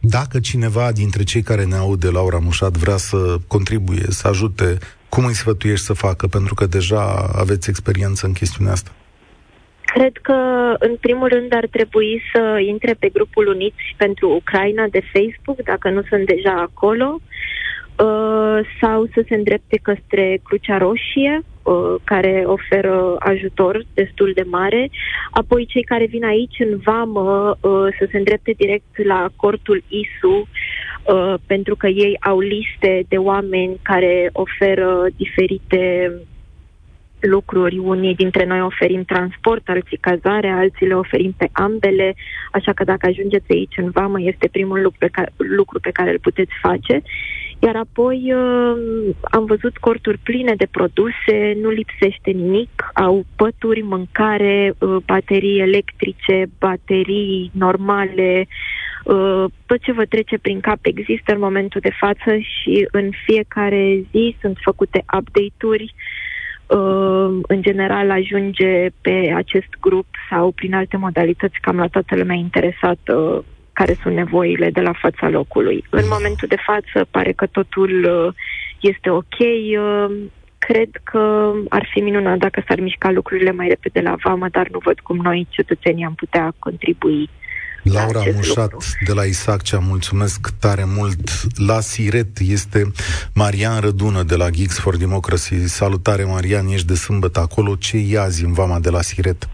Dacă 0.00 0.40
cineva 0.40 0.92
dintre 0.92 1.22
cei 1.22 1.42
care 1.42 1.64
ne 1.64 1.74
aude, 1.74 2.08
Laura 2.10 2.38
Mușat, 2.38 2.76
vrea 2.76 2.96
să 2.96 3.36
contribuie, 3.46 4.04
să 4.08 4.28
ajute, 4.28 4.78
cum 5.08 5.24
îi 5.24 5.34
sfătuiești 5.34 5.84
să 5.84 5.92
facă? 5.92 6.26
Pentru 6.26 6.54
că 6.54 6.66
deja 6.66 7.30
aveți 7.34 7.68
experiență 7.68 8.26
în 8.26 8.32
chestiunea 8.32 8.72
asta. 8.72 8.90
Cred 9.84 10.16
că, 10.22 10.34
în 10.78 10.96
primul 11.00 11.28
rând, 11.28 11.54
ar 11.54 11.66
trebui 11.70 12.22
să 12.32 12.58
intre 12.68 12.94
pe 12.98 13.08
grupul 13.08 13.46
Uniți 13.46 13.94
pentru 13.96 14.30
Ucraina 14.30 14.84
de 14.90 15.02
Facebook, 15.12 15.62
dacă 15.62 15.90
nu 15.90 16.02
sunt 16.08 16.26
deja 16.26 16.54
acolo. 16.68 17.08
Uh, 17.14 17.35
sau 18.80 19.06
să 19.14 19.24
se 19.28 19.34
îndrepte 19.34 19.78
către 19.82 20.40
Crucea 20.44 20.78
Roșie, 20.78 21.42
uh, 21.62 21.94
care 22.04 22.42
oferă 22.46 23.16
ajutor 23.18 23.84
destul 23.94 24.32
de 24.34 24.44
mare. 24.46 24.90
Apoi 25.30 25.66
cei 25.66 25.82
care 25.82 26.06
vin 26.06 26.24
aici 26.24 26.56
în 26.58 26.78
vamă 26.84 27.56
uh, 27.60 27.86
să 27.98 28.08
se 28.10 28.16
îndrepte 28.16 28.52
direct 28.56 29.04
la 29.04 29.28
cortul 29.36 29.82
ISU, 29.88 30.48
pentru 31.46 31.76
că 31.76 31.86
ei 31.86 32.16
au 32.20 32.38
liste 32.38 33.04
de 33.08 33.16
oameni 33.16 33.78
care 33.82 34.30
oferă 34.32 35.06
diferite 35.16 36.12
lucruri. 37.20 37.78
Unii 37.78 38.14
dintre 38.14 38.44
noi 38.44 38.60
oferim 38.60 39.04
transport, 39.04 39.68
alții 39.68 39.96
cazare, 39.96 40.48
alții 40.48 40.86
le 40.86 40.94
oferim 40.94 41.34
pe 41.36 41.48
ambele, 41.52 42.14
așa 42.52 42.72
că 42.72 42.84
dacă 42.84 43.06
ajungeți 43.06 43.52
aici 43.52 43.76
în 43.76 43.90
vamă, 43.90 44.20
este 44.20 44.48
primul 44.48 44.82
lucru 44.82 44.98
pe 44.98 45.08
care, 45.12 45.32
lucru 45.36 45.80
pe 45.80 45.90
care 45.90 46.10
îl 46.10 46.18
puteți 46.18 46.52
face. 46.60 47.02
Iar 47.58 47.76
apoi 47.76 48.32
uh, 48.32 49.14
am 49.22 49.44
văzut 49.44 49.76
corturi 49.78 50.18
pline 50.18 50.54
de 50.56 50.68
produse, 50.70 51.56
nu 51.60 51.68
lipsește 51.68 52.30
nimic, 52.30 52.90
au 52.94 53.24
pături, 53.36 53.82
mâncare, 53.82 54.74
uh, 54.78 54.96
baterii 55.06 55.60
electrice, 55.60 56.44
baterii 56.58 57.50
normale, 57.54 58.46
uh, 59.04 59.44
tot 59.66 59.80
ce 59.80 59.92
vă 59.92 60.04
trece 60.04 60.38
prin 60.38 60.60
cap 60.60 60.78
există 60.82 61.32
în 61.32 61.40
momentul 61.40 61.80
de 61.80 61.92
față 62.00 62.36
și 62.36 62.88
în 62.90 63.10
fiecare 63.24 64.04
zi 64.10 64.36
sunt 64.40 64.58
făcute 64.60 65.04
update-uri. 65.18 65.94
În 67.42 67.62
general 67.62 68.10
ajunge 68.10 68.88
pe 69.00 69.32
acest 69.36 69.68
grup 69.80 70.06
sau 70.30 70.50
prin 70.50 70.74
alte 70.74 70.96
modalități 70.96 71.58
cam 71.60 71.76
la 71.76 71.86
toată 71.86 72.16
lumea 72.16 72.36
interesată 72.36 73.44
care 73.78 73.94
sunt 74.02 74.14
nevoile 74.14 74.70
de 74.70 74.80
la 74.80 74.94
fața 75.02 75.28
locului. 75.28 75.84
În 75.90 76.06
momentul 76.14 76.48
de 76.48 76.64
față 76.68 77.06
pare 77.10 77.32
că 77.32 77.46
totul 77.46 77.92
uh, 78.04 78.34
este 78.80 79.10
ok. 79.10 79.38
Uh, 79.38 80.06
cred 80.58 80.90
că 81.10 81.52
ar 81.68 81.88
fi 81.92 82.00
minunat 82.00 82.38
dacă 82.38 82.64
s-ar 82.66 82.80
mișca 82.80 83.10
lucrurile 83.10 83.52
mai 83.52 83.68
repede 83.68 84.00
la 84.00 84.14
vamă, 84.24 84.46
dar 84.50 84.68
nu 84.72 84.78
văd 84.78 84.98
cum 85.00 85.16
noi, 85.16 85.46
cetățenii, 85.50 86.04
am 86.04 86.14
putea 86.14 86.54
contribui 86.58 87.28
Laura 87.82 88.22
Mușat 88.34 88.72
lucru. 88.72 88.86
de 89.06 89.12
la 89.12 89.24
Isaccea, 89.24 89.78
mulțumesc 89.78 90.48
tare 90.58 90.84
mult. 90.86 91.30
La 91.68 91.80
Siret 91.80 92.38
este 92.38 92.92
Marian 93.34 93.80
Rădună 93.80 94.22
de 94.22 94.36
la 94.36 94.50
Geeks 94.50 94.78
for 94.78 94.96
Democracy. 94.96 95.66
Salutare, 95.66 96.24
Marian, 96.24 96.66
ești 96.66 96.86
de 96.86 96.94
sâmbătă 96.94 97.40
acolo. 97.40 97.74
Ce 97.74 97.96
e 97.96 98.20
azi 98.20 98.44
în 98.44 98.52
vama 98.52 98.78
de 98.78 98.90
la 98.90 99.02
Siret? 99.02 99.48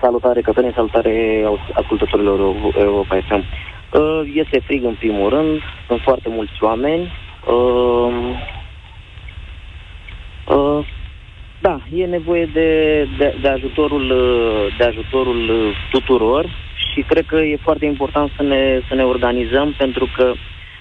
Salutare, 0.00 0.40
Cătălin, 0.40 0.72
salutare 0.74 1.44
ascultătorilor 1.72 2.38
Europa 2.78 3.20
FM. 3.28 3.44
Uh, 3.92 4.22
este 4.34 4.60
frig 4.60 4.84
în 4.84 4.94
primul 4.94 5.28
rând, 5.28 5.60
sunt 5.86 6.00
foarte 6.00 6.28
mulți 6.28 6.52
oameni. 6.60 7.12
Uh, 7.46 8.12
uh, 10.46 10.86
da, 11.60 11.80
e 11.94 12.04
nevoie 12.04 12.46
de, 12.52 12.68
de, 13.18 13.34
de, 13.40 13.48
ajutorul, 13.48 14.14
de 14.78 14.84
ajutorul 14.84 15.50
tuturor 15.90 16.44
și 16.92 17.00
cred 17.00 17.26
că 17.26 17.36
e 17.36 17.56
foarte 17.62 17.84
important 17.84 18.30
să 18.36 18.42
ne, 18.42 18.80
să 18.88 18.94
ne 18.94 19.04
organizăm 19.04 19.74
pentru 19.78 20.08
că, 20.16 20.32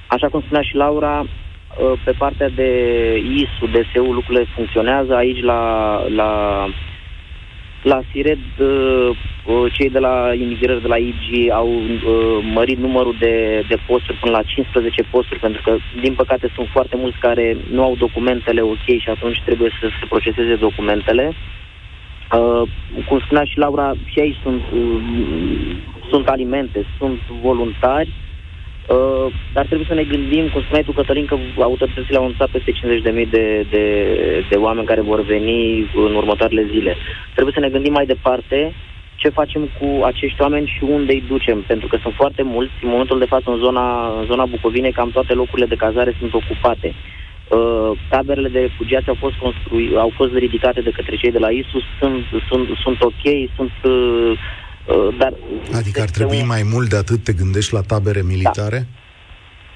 așa 0.07 0.27
cum 0.27 0.41
spunea 0.41 0.61
și 0.61 0.75
Laura, 0.75 1.25
pe 2.03 2.11
partea 2.11 2.49
de 2.49 2.69
ISU, 3.17 3.65
DSU, 3.65 4.11
lucrurile 4.11 4.45
funcționează. 4.55 5.15
Aici 5.15 5.41
la, 5.41 6.03
la 6.07 6.29
la 7.91 8.01
Sired, 8.11 8.45
uh, 8.59 9.09
uh, 9.45 9.73
cei 9.73 9.89
de 9.89 9.99
la 9.99 10.33
imigrări 10.33 10.81
de 10.81 10.87
la 10.87 10.97
IG 10.97 11.51
au 11.51 11.69
uh, 11.69 12.37
mărit 12.53 12.77
numărul 12.77 13.15
de, 13.19 13.65
de 13.69 13.77
posturi 13.87 14.17
până 14.17 14.31
la 14.31 14.43
15 14.43 15.03
posturi, 15.03 15.39
pentru 15.39 15.61
că, 15.65 15.77
din 16.01 16.13
păcate, 16.13 16.51
sunt 16.55 16.67
foarte 16.67 16.95
mulți 16.97 17.17
care 17.17 17.57
nu 17.71 17.83
au 17.83 17.95
documentele 17.95 18.61
ok 18.61 18.85
și 19.03 19.09
atunci 19.09 19.41
trebuie 19.45 19.71
să 19.79 19.87
se 19.99 20.05
proceseze 20.09 20.55
documentele. 20.55 21.25
Uh, 22.31 22.61
cum 23.07 23.19
spunea 23.19 23.43
și 23.43 23.57
Laura, 23.57 23.93
și 24.05 24.19
aici 24.19 24.37
sunt, 24.43 24.61
uh, 24.73 25.01
sunt 26.09 26.27
alimente, 26.27 26.85
sunt 26.97 27.19
voluntari 27.41 28.13
Uh, 28.87 29.27
dar 29.53 29.65
trebuie 29.65 29.87
să 29.87 29.93
ne 29.93 30.03
gândim, 30.03 30.49
cum 30.49 30.61
spuneai 30.61 30.83
tu, 30.83 30.91
Cătălin, 30.91 31.25
că 31.25 31.37
autoritățile 31.59 32.17
au 32.17 32.23
anunțat 32.23 32.49
peste 32.49 32.71
50.000 32.71 33.29
de, 33.29 33.65
de, 33.69 33.85
de 34.49 34.55
oameni 34.55 34.85
care 34.85 35.01
vor 35.01 35.21
veni 35.21 35.89
în 35.93 36.15
următoarele 36.15 36.67
zile. 36.71 36.95
Trebuie 37.33 37.53
să 37.53 37.59
ne 37.59 37.69
gândim 37.69 37.91
mai 37.91 38.05
departe 38.05 38.73
ce 39.15 39.29
facem 39.29 39.69
cu 39.79 40.03
acești 40.03 40.41
oameni 40.41 40.67
și 40.67 40.83
unde 40.83 41.13
îi 41.13 41.23
ducem, 41.27 41.61
pentru 41.61 41.87
că 41.87 41.97
sunt 42.01 42.13
foarte 42.13 42.41
mulți. 42.41 42.73
În 42.81 42.89
momentul 42.89 43.19
de 43.19 43.31
față, 43.33 43.49
în 43.49 43.57
zona, 43.57 44.17
în 44.19 44.25
zona 44.25 44.45
Bucovinei, 44.45 44.91
cam 44.91 45.11
toate 45.11 45.33
locurile 45.33 45.65
de 45.65 45.75
cazare 45.75 46.15
sunt 46.19 46.33
ocupate. 46.33 46.95
Uh, 47.49 47.91
taberele 48.07 48.47
de 48.47 48.59
refugiați 48.59 49.09
au 49.09 49.15
fost 49.19 49.35
construi, 49.35 49.97
au 49.97 50.11
fost 50.15 50.33
ridicate 50.33 50.81
de 50.81 50.91
către 50.91 51.15
cei 51.15 51.31
de 51.31 51.39
la 51.39 51.49
ISUS, 51.49 51.83
sunt, 51.99 52.25
sunt, 52.47 52.69
sunt 52.83 53.01
ok, 53.01 53.23
sunt 53.55 53.71
uh, 53.83 54.31
Uh, 54.31 54.37
dar 55.17 55.33
adică 55.73 56.01
ar 56.01 56.09
trebui 56.09 56.41
un... 56.41 56.47
mai 56.47 56.63
mult 56.73 56.89
de 56.89 56.95
atât, 56.95 57.23
te 57.23 57.33
gândești 57.33 57.73
la 57.73 57.81
tabere 57.81 58.21
militare? 58.21 58.87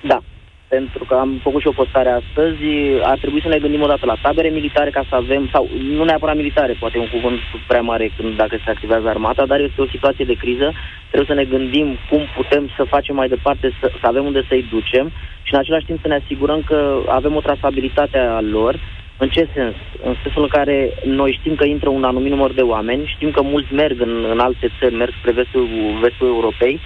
Da. 0.02 0.08
da. 0.08 0.20
Pentru 0.68 1.04
că 1.06 1.14
am 1.14 1.40
făcut 1.44 1.62
și 1.62 1.68
o 1.68 1.80
postare 1.82 2.10
astăzi, 2.10 2.64
ar 3.04 3.18
trebui 3.18 3.42
să 3.42 3.48
ne 3.48 3.60
gândim 3.60 3.82
o 3.82 3.88
dată 3.88 4.06
la 4.06 4.18
tabere 4.22 4.50
militare 4.50 4.90
ca 4.90 5.04
să 5.10 5.16
avem, 5.16 5.50
sau 5.52 5.70
nu 5.98 6.04
neapărat 6.04 6.36
militare, 6.36 6.74
poate 6.80 6.98
un 6.98 7.10
cuvânt 7.10 7.40
prea 7.68 7.82
mare 7.82 8.12
când 8.18 8.36
dacă 8.36 8.56
se 8.64 8.70
activează 8.70 9.08
armata, 9.08 9.46
dar 9.46 9.60
este 9.60 9.82
o 9.82 9.92
situație 9.96 10.26
de 10.26 10.34
criză, 10.44 10.74
trebuie 11.12 11.30
să 11.36 11.40
ne 11.42 11.46
gândim 11.56 11.98
cum 12.10 12.22
putem 12.36 12.70
să 12.78 12.84
facem 12.84 13.16
mai 13.16 13.28
departe, 13.28 13.72
să, 13.80 13.92
să 14.00 14.08
avem 14.08 14.26
unde 14.26 14.46
să-i 14.48 14.68
ducem 14.70 15.12
și 15.44 15.54
în 15.54 15.60
același 15.60 15.86
timp 15.86 16.00
să 16.02 16.08
ne 16.08 16.20
asigurăm 16.24 16.62
că 16.62 17.00
avem 17.08 17.36
o 17.36 17.46
trasabilitate 17.48 18.18
a 18.18 18.42
lor 18.42 18.80
în 19.22 19.30
ce 19.30 19.48
sens? 19.54 19.76
În 20.04 20.16
sensul 20.22 20.42
în 20.42 20.48
care 20.58 20.94
noi 21.04 21.38
știm 21.40 21.56
că 21.56 21.66
intră 21.66 21.90
un 21.90 22.04
anumit 22.04 22.32
număr 22.32 22.52
de 22.54 22.62
oameni, 22.62 23.12
știm 23.16 23.32
că 23.32 23.42
mulți 23.42 23.74
merg 23.74 24.02
în, 24.02 24.26
în 24.32 24.40
alte 24.40 24.70
țări, 24.80 24.96
merg 24.96 25.14
spre 25.20 25.32
vestul, 25.32 25.68
vestul 26.02 26.28
Europei, 26.28 26.80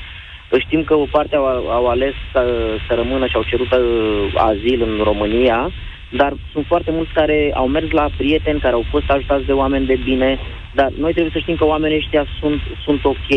știm 0.58 0.84
că 0.84 0.94
o 0.96 1.06
parte 1.12 1.36
au, 1.36 1.46
au 1.70 1.88
ales 1.88 2.14
să, 2.32 2.42
să 2.88 2.94
rămână 2.96 3.28
și 3.28 3.36
au 3.36 3.44
cerut 3.44 3.72
uh, 3.72 3.80
azil 4.36 4.82
în 4.82 5.04
România, 5.04 5.72
dar 6.10 6.34
sunt 6.52 6.66
foarte 6.66 6.92
mulți 6.92 7.14
care 7.14 7.52
au 7.54 7.68
mers 7.68 7.90
la 7.90 8.10
prieteni, 8.18 8.60
care 8.60 8.74
au 8.74 8.86
fost 8.90 9.10
ajutați 9.10 9.46
de 9.46 9.52
oameni 9.52 9.86
de 9.86 10.00
bine, 10.04 10.40
dar 10.72 10.92
noi 10.98 11.12
trebuie 11.12 11.34
să 11.34 11.40
știm 11.40 11.56
că 11.56 11.66
oamenii 11.66 11.98
ăștia 11.98 12.26
sunt, 12.40 12.62
sunt 12.84 13.06
ok. 13.06 13.30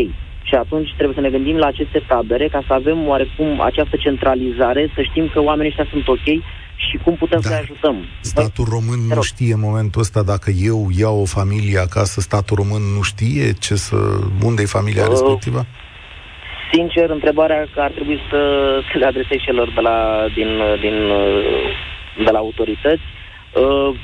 Și 0.43 0.55
atunci 0.55 0.93
trebuie 0.95 1.15
să 1.15 1.25
ne 1.25 1.31
gândim 1.37 1.57
la 1.57 1.67
aceste 1.67 2.03
tabere 2.07 2.49
ca 2.49 2.63
să 2.67 2.73
avem 2.73 3.09
oarecum 3.09 3.61
această 3.61 3.97
centralizare, 3.97 4.91
să 4.95 5.03
știm 5.03 5.29
că 5.33 5.43
oamenii 5.43 5.71
ăștia 5.71 5.87
sunt 5.91 6.09
ok 6.09 6.43
și 6.77 6.97
cum 7.05 7.15
putem 7.17 7.41
da. 7.43 7.49
să 7.49 7.55
ajutăm. 7.55 8.05
Statul 8.21 8.65
român 8.65 9.01
nu 9.15 9.23
știe 9.23 9.53
în 9.53 9.61
momentul 9.61 10.01
ăsta 10.01 10.23
dacă 10.23 10.51
eu 10.51 10.89
iau 10.99 11.21
o 11.21 11.25
familie 11.25 11.79
acasă, 11.79 12.21
statul 12.21 12.57
român 12.57 12.83
nu 12.97 13.03
știe 13.03 13.53
ce 13.53 13.75
să, 13.75 13.97
unde 14.43 14.63
e 14.63 14.77
familia 14.79 15.03
uh, 15.03 15.09
respectivă? 15.09 15.67
Sincer, 16.73 17.11
întrebarea 17.11 17.69
că 17.75 17.81
ar 17.81 17.91
trebui 17.91 18.19
să, 18.31 18.41
să 18.93 18.99
le 18.99 19.07
adresez 19.07 19.39
celor 19.39 19.73
de 19.75 19.81
la, 19.81 20.27
din, 20.35 20.51
din, 20.81 20.97
de 22.25 22.31
la 22.31 22.39
autorități. 22.39 23.03
Uh, 23.53 23.95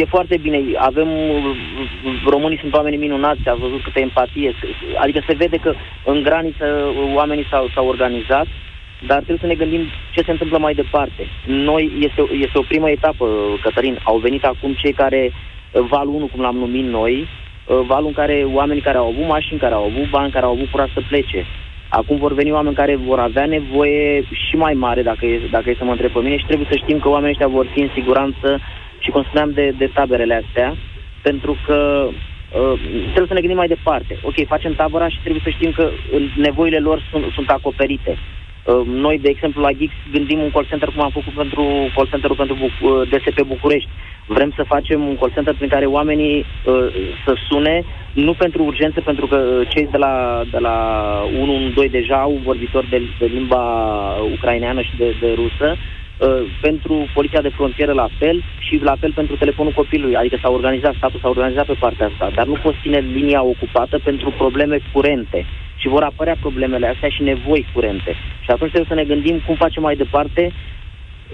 e 0.00 0.04
foarte 0.04 0.36
bine. 0.36 0.58
Avem, 0.78 1.08
românii 2.28 2.58
sunt 2.58 2.74
oameni 2.74 2.96
minunați, 2.96 3.48
a 3.48 3.54
văzut 3.54 3.82
câtă 3.82 4.00
empatie. 4.00 4.54
Adică 5.00 5.24
se 5.26 5.34
vede 5.34 5.56
că 5.56 5.74
în 6.04 6.22
graniță 6.22 6.66
oamenii 7.14 7.46
s-au, 7.50 7.70
s-au 7.74 7.86
organizat 7.86 8.46
dar 9.06 9.16
trebuie 9.16 9.44
să 9.44 9.46
ne 9.46 9.54
gândim 9.54 9.82
ce 10.14 10.22
se 10.22 10.30
întâmplă 10.30 10.58
mai 10.58 10.74
departe. 10.74 11.22
Noi, 11.46 11.92
este, 12.00 12.22
este 12.32 12.58
o 12.58 12.68
primă 12.68 12.90
etapă, 12.90 13.26
Cătălin, 13.62 13.98
au 14.02 14.16
venit 14.16 14.44
acum 14.44 14.72
cei 14.72 14.92
care, 14.92 15.32
valul 15.72 16.14
1, 16.14 16.26
cum 16.26 16.40
l-am 16.40 16.56
numit 16.56 16.84
noi, 16.84 17.14
uh, 17.66 17.80
valul 17.86 18.06
în 18.06 18.12
care 18.12 18.46
oamenii 18.52 18.82
care 18.82 18.98
au 18.98 19.06
avut 19.06 19.26
mașini, 19.26 19.58
care 19.58 19.74
au 19.74 19.84
avut 19.84 20.10
bani, 20.10 20.32
care 20.32 20.44
au 20.44 20.52
avut 20.52 20.70
curaj 20.70 20.92
să 20.92 21.02
plece. 21.08 21.46
Acum 21.88 22.16
vor 22.16 22.32
veni 22.32 22.52
oameni 22.52 22.74
care 22.74 22.96
vor 22.96 23.18
avea 23.18 23.46
nevoie 23.46 24.22
și 24.48 24.56
mai 24.56 24.72
mare, 24.72 25.02
dacă 25.02 25.26
e, 25.26 25.40
dacă 25.50 25.70
e 25.70 25.74
să 25.78 25.84
mă 25.84 25.90
întreb 25.90 26.10
pe 26.10 26.18
mine, 26.18 26.36
și 26.36 26.44
trebuie 26.44 26.66
să 26.70 26.76
știm 26.76 26.98
că 26.98 27.08
oamenii 27.08 27.30
ăștia 27.30 27.56
vor 27.56 27.66
fi 27.72 27.80
în 27.80 27.90
siguranță 27.94 28.60
și 28.98 29.10
cum 29.10 29.22
spuneam 29.22 29.50
de, 29.50 29.74
de 29.78 29.90
taberele 29.94 30.42
astea, 30.44 30.76
pentru 31.22 31.56
că 31.66 32.08
uh, 32.08 32.80
trebuie 33.02 33.26
să 33.26 33.34
ne 33.34 33.40
gândim 33.40 33.56
mai 33.56 33.74
departe. 33.76 34.18
Ok, 34.22 34.46
facem 34.46 34.74
tabăra 34.74 35.08
și 35.08 35.18
trebuie 35.20 35.42
să 35.44 35.50
știm 35.50 35.72
că 35.72 35.90
nevoile 36.36 36.78
lor 36.78 37.02
sunt, 37.10 37.24
sunt 37.32 37.48
acoperite. 37.50 38.18
Uh, 38.64 38.86
noi, 38.86 39.18
de 39.18 39.28
exemplu, 39.28 39.62
la 39.62 39.72
Gix 39.72 39.92
gândim 40.12 40.40
un 40.40 40.50
call 40.50 40.66
center 40.68 40.88
cum 40.88 41.02
am 41.02 41.10
făcut 41.10 41.32
pentru 41.32 41.62
call 41.94 42.08
center 42.10 42.30
pentru 42.36 42.56
uh, 42.60 43.08
DSP 43.10 43.42
București. 43.46 43.88
Vrem 44.26 44.52
să 44.56 44.62
facem 44.62 45.06
un 45.06 45.16
call 45.16 45.32
center 45.34 45.54
prin 45.54 45.68
care 45.68 45.86
oamenii 45.86 46.38
uh, 46.64 46.86
să 47.24 47.34
sune, 47.48 47.84
nu 48.12 48.32
pentru 48.32 48.62
urgență, 48.64 49.00
pentru 49.00 49.26
că 49.26 49.36
uh, 49.36 49.68
cei 49.68 49.88
de 49.90 49.96
la, 49.96 50.42
de 50.50 50.58
la 50.58 50.76
112 51.40 51.98
deja 51.98 52.16
au 52.20 52.40
vorbitori 52.44 52.88
de, 52.88 53.02
de 53.18 53.26
limba 53.26 53.64
ucraineană 54.32 54.80
și 54.80 54.96
de, 54.96 55.14
de 55.20 55.32
rusă, 55.34 55.76
Uh, 56.20 56.46
pentru 56.60 57.06
poliția 57.14 57.40
de 57.40 57.48
frontieră 57.48 57.92
la 57.92 58.08
fel 58.18 58.42
și 58.58 58.80
la 58.82 58.96
fel 59.00 59.12
pentru 59.12 59.36
telefonul 59.36 59.72
copilului. 59.72 60.16
Adică 60.16 60.38
s-a 60.42 60.50
organizat, 60.50 60.94
statul 60.94 61.20
s-a 61.20 61.28
organizat 61.28 61.66
pe 61.66 61.76
partea 61.78 62.06
asta, 62.06 62.30
dar 62.34 62.46
nu 62.46 62.56
poți 62.62 62.78
ține 62.82 62.98
linia 62.98 63.42
ocupată 63.42 63.98
pentru 63.98 64.34
probleme 64.36 64.78
curente. 64.92 65.46
Și 65.84 65.90
vor 65.90 66.02
apărea 66.02 66.36
problemele 66.40 66.86
astea 66.86 67.08
și 67.08 67.22
nevoi 67.22 67.66
curente. 67.72 68.12
Și 68.44 68.50
atunci 68.50 68.72
trebuie 68.72 68.94
să 68.96 69.00
ne 69.00 69.14
gândim 69.14 69.42
cum 69.46 69.54
facem 69.54 69.82
mai 69.82 69.96
departe 69.96 70.52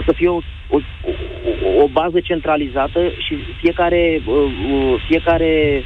să 0.07 0.13
fie 0.13 0.29
o, 0.29 0.41
o, 0.69 0.79
o, 0.79 1.83
o 1.83 1.87
bază 1.87 2.21
centralizată 2.21 3.01
și 3.19 3.35
fiecare, 3.61 4.23
uh, 4.27 4.35
uh, 4.73 5.03
fiecare 5.07 5.85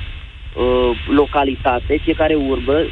localitate, 1.09 1.97
fiecare 2.03 2.35
urbă 2.35 2.87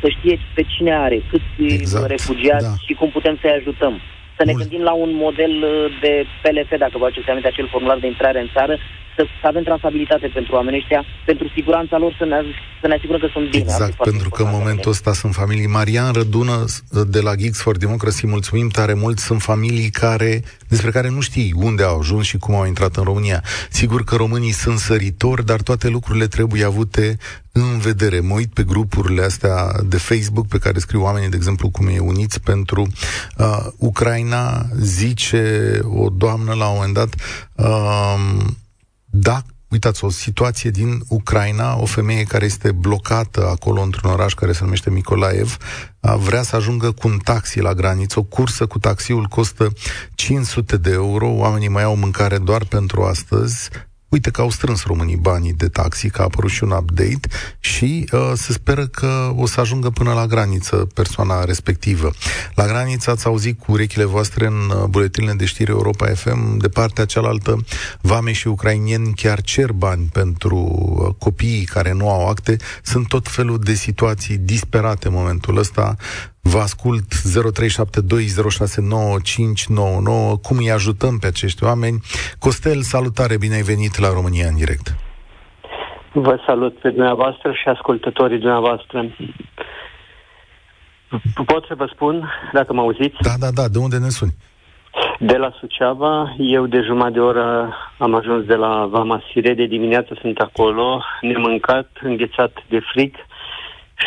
să 0.00 0.08
știe 0.08 0.38
pe 0.54 0.62
cine 0.62 0.94
are, 0.94 1.22
câți 1.30 1.74
exact, 1.74 2.06
refugiați 2.06 2.64
da. 2.64 2.74
și 2.86 2.92
cum 2.92 3.08
putem 3.10 3.38
să-i 3.40 3.58
ajutăm 3.58 4.00
să 4.40 4.46
ne 4.46 4.58
gândim 4.60 4.82
la 4.90 4.94
un 5.04 5.10
model 5.26 5.54
uh, 5.62 5.98
de 6.04 6.12
PLF, 6.42 6.70
dacă 6.84 6.96
vă 6.98 7.04
aduceți 7.06 7.30
aminte, 7.30 7.48
acel 7.48 7.68
formular 7.74 7.98
de 7.98 8.06
intrare 8.06 8.40
în 8.40 8.50
țară, 8.56 8.74
să, 9.20 9.26
să 9.40 9.46
avem 9.46 9.62
trasabilitate 9.62 10.26
pentru 10.34 10.54
oamenii 10.54 10.78
ăștia, 10.78 11.04
pentru 11.24 11.48
siguranța 11.54 11.98
lor, 11.98 12.14
să 12.18 12.24
ne, 12.24 12.40
să 12.80 12.86
ne 12.86 12.94
asigurăm 12.94 13.20
că 13.20 13.28
sunt 13.32 13.50
bine. 13.50 13.62
Exact, 13.62 13.94
pentru 13.94 14.28
că 14.30 14.42
în 14.42 14.48
momentul 14.52 14.90
ăsta 14.90 15.12
sunt 15.12 15.34
familii. 15.34 15.66
Marian 15.66 16.12
Rădună, 16.12 16.64
de 17.06 17.20
la 17.20 17.34
Geeks 17.34 17.60
for 17.60 17.76
Democracy, 17.76 18.26
mulțumim 18.26 18.68
tare 18.68 18.94
mult, 18.94 19.18
sunt 19.18 19.42
familii 19.42 19.90
care, 19.90 20.42
despre 20.68 20.90
care 20.90 21.08
nu 21.10 21.20
știi 21.20 21.54
unde 21.56 21.82
au 21.82 21.98
ajuns 21.98 22.26
și 22.26 22.38
cum 22.38 22.54
au 22.54 22.66
intrat 22.66 22.96
în 22.96 23.04
România. 23.04 23.42
Sigur 23.70 24.04
că 24.04 24.16
românii 24.16 24.52
sunt 24.52 24.78
săritori, 24.78 25.46
dar 25.46 25.60
toate 25.60 25.88
lucrurile 25.88 26.26
trebuie 26.26 26.64
avute 26.64 27.16
în 27.52 27.78
vedere. 27.78 28.20
Mă 28.20 28.34
uit 28.34 28.52
pe 28.52 28.62
grupurile 28.62 29.22
astea 29.22 29.54
de 29.84 29.96
Facebook 29.96 30.46
pe 30.46 30.58
care 30.58 30.78
scriu 30.78 31.02
oamenii, 31.02 31.28
de 31.28 31.36
exemplu, 31.36 31.68
cum 31.68 31.86
e 31.86 31.98
Uniți 31.98 32.40
pentru 32.40 32.86
uh, 33.38 33.66
Ucraina, 33.78 34.66
zice 34.80 35.78
o 35.84 36.08
doamnă 36.08 36.54
la 36.54 36.66
un 36.66 36.74
moment 36.74 36.94
dat, 36.94 37.14
uh, 37.54 38.48
da, 39.10 39.42
uitați, 39.68 40.04
o 40.04 40.10
situație 40.10 40.70
din 40.70 41.00
Ucraina, 41.08 41.80
o 41.80 41.84
femeie 41.84 42.22
care 42.22 42.44
este 42.44 42.72
blocată 42.72 43.48
acolo 43.48 43.80
într-un 43.80 44.10
oraș 44.10 44.34
care 44.34 44.52
se 44.52 44.64
numește 44.64 44.90
Mikolaev, 44.90 45.56
vrea 46.00 46.42
să 46.42 46.56
ajungă 46.56 46.92
cu 46.92 47.08
un 47.08 47.18
taxi 47.18 47.60
la 47.60 47.74
graniță, 47.74 48.18
o 48.18 48.22
cursă 48.22 48.66
cu 48.66 48.78
taxiul 48.78 49.24
costă 49.24 49.72
500 50.14 50.76
de 50.76 50.90
euro, 50.90 51.28
oamenii 51.28 51.68
mai 51.68 51.82
au 51.82 51.96
mâncare 51.96 52.38
doar 52.38 52.64
pentru 52.64 53.02
astăzi, 53.02 53.70
Uite 54.10 54.30
că 54.30 54.40
au 54.40 54.50
strâns 54.50 54.82
românii 54.84 55.16
banii 55.16 55.52
de 55.52 55.68
taxi, 55.68 56.10
că 56.10 56.20
a 56.20 56.24
apărut 56.24 56.50
și 56.50 56.64
un 56.64 56.70
update 56.70 57.28
și 57.60 58.08
uh, 58.12 58.32
se 58.34 58.52
speră 58.52 58.86
că 58.86 59.32
o 59.36 59.46
să 59.46 59.60
ajungă 59.60 59.90
până 59.90 60.12
la 60.12 60.26
graniță 60.26 60.76
persoana 60.94 61.44
respectivă. 61.44 62.10
La 62.54 62.66
graniță 62.66 63.10
ați 63.10 63.26
auzit 63.26 63.58
cu 63.58 63.72
urechile 63.72 64.04
voastre 64.04 64.46
în 64.46 64.70
uh, 64.70 64.84
buletinele 64.84 65.32
de 65.32 65.44
știri 65.44 65.70
Europa 65.70 66.06
FM, 66.06 66.56
de 66.56 66.68
partea 66.68 67.04
cealaltă, 67.04 67.64
vame 68.00 68.32
și 68.32 68.48
ucrainieni 68.48 69.14
chiar 69.14 69.40
cer 69.40 69.72
bani 69.72 70.08
pentru 70.12 70.56
uh, 70.56 71.14
copiii 71.18 71.64
care 71.64 71.92
nu 71.92 72.10
au 72.10 72.28
acte. 72.28 72.56
Sunt 72.82 73.08
tot 73.08 73.28
felul 73.28 73.58
de 73.58 73.74
situații 73.74 74.36
disperate 74.36 75.06
în 75.06 75.14
momentul 75.14 75.56
ăsta. 75.56 75.96
Vă 76.42 76.58
ascult 76.58 77.04
0372069599 77.04 77.10
cum 80.42 80.56
îi 80.56 80.70
ajutăm 80.70 81.18
pe 81.18 81.26
acești 81.26 81.64
oameni. 81.64 82.00
Costel, 82.38 82.80
salutare, 82.80 83.38
bine 83.38 83.54
ai 83.54 83.62
venit 83.62 83.98
la 83.98 84.12
România 84.12 84.48
în 84.48 84.56
direct. 84.56 84.96
Vă 86.12 86.42
salut 86.46 86.78
pe 86.78 86.90
dumneavoastră 86.90 87.52
și 87.52 87.68
ascultătorii 87.68 88.38
dumneavoastră. 88.38 89.06
Pot 91.46 91.64
să 91.68 91.74
vă 91.74 91.90
spun, 91.92 92.30
dacă 92.52 92.72
mă 92.72 92.80
auziți? 92.80 93.16
Da, 93.20 93.34
da, 93.38 93.50
da, 93.50 93.68
de 93.68 93.78
unde 93.78 93.98
ne 93.98 94.08
suni? 94.08 94.34
De 95.18 95.36
la 95.36 95.52
Suceava, 95.58 96.34
eu 96.38 96.66
de 96.66 96.80
jumătate 96.80 97.12
de 97.12 97.20
oră 97.20 97.74
am 97.98 98.14
ajuns 98.14 98.44
de 98.44 98.54
la 98.54 98.86
Vama 98.86 99.22
Sire, 99.30 99.54
de 99.54 99.66
dimineață 99.66 100.18
sunt 100.20 100.38
acolo, 100.38 101.02
nemâncat, 101.20 101.90
înghețat 102.02 102.52
de 102.68 102.80
frig, 102.92 103.14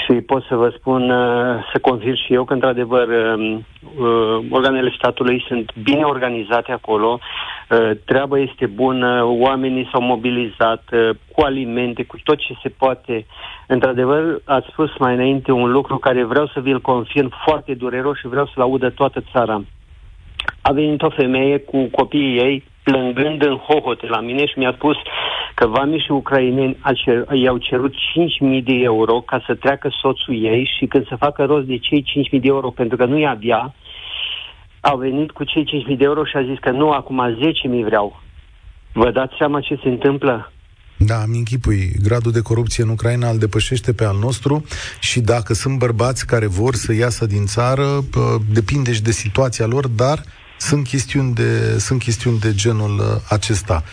și 0.01 0.13
pot 0.13 0.43
să 0.43 0.56
vă 0.56 0.73
spun, 0.77 1.10
uh, 1.10 1.63
să 1.71 1.79
confirm 1.82 2.15
și 2.15 2.34
eu 2.34 2.43
că, 2.43 2.53
într-adevăr, 2.53 3.08
um, 3.08 3.53
uh, 3.56 4.45
organele 4.49 4.93
statului 4.97 5.43
sunt 5.47 5.73
bine 5.84 6.03
organizate 6.03 6.71
acolo, 6.71 7.19
uh, 7.19 7.91
treaba 8.06 8.39
este 8.39 8.65
bună, 8.65 9.23
oamenii 9.23 9.89
s-au 9.91 10.01
mobilizat 10.01 10.84
cu 11.36 11.41
alimente, 11.41 12.03
cu 12.03 12.17
tot 12.23 12.38
ce 12.38 12.53
se 12.62 12.69
poate. 12.69 13.25
Într-adevăr, 13.67 14.41
ați 14.45 14.67
spus 14.71 14.89
mai 14.97 15.13
înainte 15.13 15.51
un 15.51 15.71
lucru 15.71 15.97
care 15.97 16.23
vreau 16.23 16.47
să 16.47 16.60
vi-l 16.60 16.82
confirm 16.82 17.32
foarte 17.45 17.73
dureros 17.73 18.17
și 18.17 18.27
vreau 18.27 18.45
să-l 18.45 18.62
audă 18.62 18.89
toată 18.89 19.23
țara. 19.32 19.63
A 20.62 20.71
venit 20.71 21.01
o 21.01 21.10
femeie 21.10 21.58
cu 21.58 21.88
copiii 21.91 22.38
ei, 22.38 22.63
plângând 22.84 23.41
în 23.46 23.58
hohote 23.58 24.08
la 24.08 24.19
mine 24.19 24.46
și 24.46 24.60
mi-a 24.60 24.74
spus 24.76 24.96
că 25.56 25.67
vamii 25.67 26.04
și 26.06 26.12
ucraineni 26.12 26.78
i-au 27.34 27.58
cerut 27.58 27.93
5.000 27.93 28.63
de 28.63 28.74
euro 28.74 29.22
ca 29.22 29.43
să 29.46 29.56
treacă 29.56 29.89
soțul 30.02 30.43
ei 30.43 30.72
și 30.78 30.86
când 30.86 31.08
să 31.08 31.15
facă 31.15 31.43
rost 31.43 31.65
de 31.65 31.78
cei 31.78 32.06
5.000 32.32 32.41
de 32.41 32.48
euro 32.48 32.69
pentru 32.69 32.98
că 32.98 33.06
nu-i 33.06 33.28
avea, 33.28 33.74
au 34.82 34.98
venit 34.98 35.32
cu 35.32 35.43
cei 35.43 35.65
5.000 35.89 35.98
de 35.98 36.04
euro 36.04 36.24
și 36.26 36.38
a 36.38 36.43
zis 36.43 36.60
că 36.60 36.72
nu, 36.72 36.91
acum 36.91 37.38
10.000 37.80 37.84
vreau. 37.84 38.22
Vă 38.93 39.12
dați 39.12 39.34
seama 39.38 39.60
ce 39.60 39.80
se 39.84 39.89
întâmplă? 39.89 40.52
Da, 40.98 41.24
mi 41.28 41.38
închipui. 41.38 41.91
Gradul 42.04 42.32
de 42.32 42.41
corupție 42.41 42.84
în 42.84 42.89
Ucraina 42.89 43.30
îl 43.30 43.38
depășește 43.38 43.93
pe 43.93 44.06
al 44.06 44.17
nostru 44.19 44.65
și 45.00 45.19
dacă 45.19 45.54
sunt 45.54 45.78
bărbați 45.78 46.28
care 46.28 46.48
vor 46.48 46.76
să 46.76 46.93
iasă 46.93 47.26
din 47.26 47.46
țară, 47.46 47.84
depinde 48.54 48.93
și 48.93 49.02
de 49.02 49.12
situația 49.12 49.65
lor, 49.65 49.88
dar 49.88 50.24
sunt 50.69 50.84
chestiuni 50.88 51.34
de, 51.34 51.49
sunt 51.88 51.99
chestiuni 52.08 52.38
de 52.45 52.52
genul 52.63 52.93
uh, 52.99 53.06
acesta. 53.30 53.84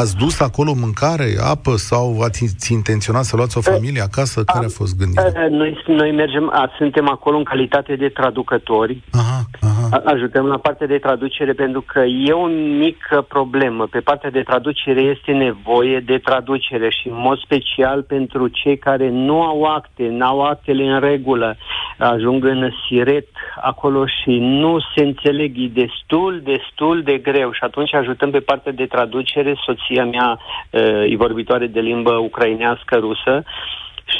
Ați 0.00 0.16
dus 0.16 0.40
acolo 0.40 0.72
mâncare, 0.84 1.28
apă 1.52 1.72
sau 1.76 2.04
ați 2.20 2.72
intenționat 2.72 3.24
să 3.24 3.36
luați 3.36 3.58
o 3.58 3.60
familie 3.60 4.02
acasă? 4.10 4.44
Care 4.44 4.64
a 4.64 4.68
fost 4.80 4.92
gândirea? 5.00 5.48
Noi, 5.50 5.70
noi 5.86 6.10
mergem, 6.12 6.44
a, 6.52 6.70
suntem 6.78 7.06
acolo 7.08 7.36
în 7.36 7.44
calitate 7.44 7.92
de 7.96 8.08
traducători. 8.08 9.02
Aha, 9.12 9.40
aha. 9.60 9.63
Ajutăm 10.04 10.46
la 10.46 10.58
partea 10.58 10.86
de 10.86 10.98
traducere 10.98 11.52
pentru 11.52 11.80
că 11.80 12.00
e 12.00 12.32
o 12.32 12.46
mică 12.78 13.24
problemă. 13.28 13.86
Pe 13.86 14.00
partea 14.00 14.30
de 14.30 14.42
traducere 14.42 15.00
este 15.00 15.32
nevoie 15.32 16.00
de 16.00 16.18
traducere 16.18 16.90
și 16.90 17.08
în 17.08 17.16
mod 17.16 17.38
special 17.38 18.02
pentru 18.02 18.48
cei 18.48 18.78
care 18.78 19.08
nu 19.10 19.42
au 19.42 19.62
acte, 19.62 20.08
nu 20.08 20.24
au 20.24 20.40
actele 20.40 20.84
în 20.84 21.00
regulă, 21.00 21.56
ajung 21.98 22.44
în 22.44 22.70
siret 22.86 23.26
acolo 23.60 24.06
și 24.06 24.38
nu 24.40 24.78
se 24.94 25.02
înțeleg 25.02 25.56
destul 25.56 25.92
destul, 26.14 26.40
destul 26.44 27.02
de 27.02 27.18
greu 27.18 27.52
și 27.52 27.64
atunci 27.64 27.94
ajutăm 27.94 28.30
pe 28.30 28.40
partea 28.40 28.72
de 28.72 28.86
traducere. 28.86 29.54
Soția 29.64 30.04
mea 30.04 30.38
uh, 30.70 31.12
e 31.12 31.16
vorbitoare 31.16 31.66
de 31.66 31.80
limbă 31.80 32.12
ucrainească, 32.12 32.96
rusă 32.96 33.42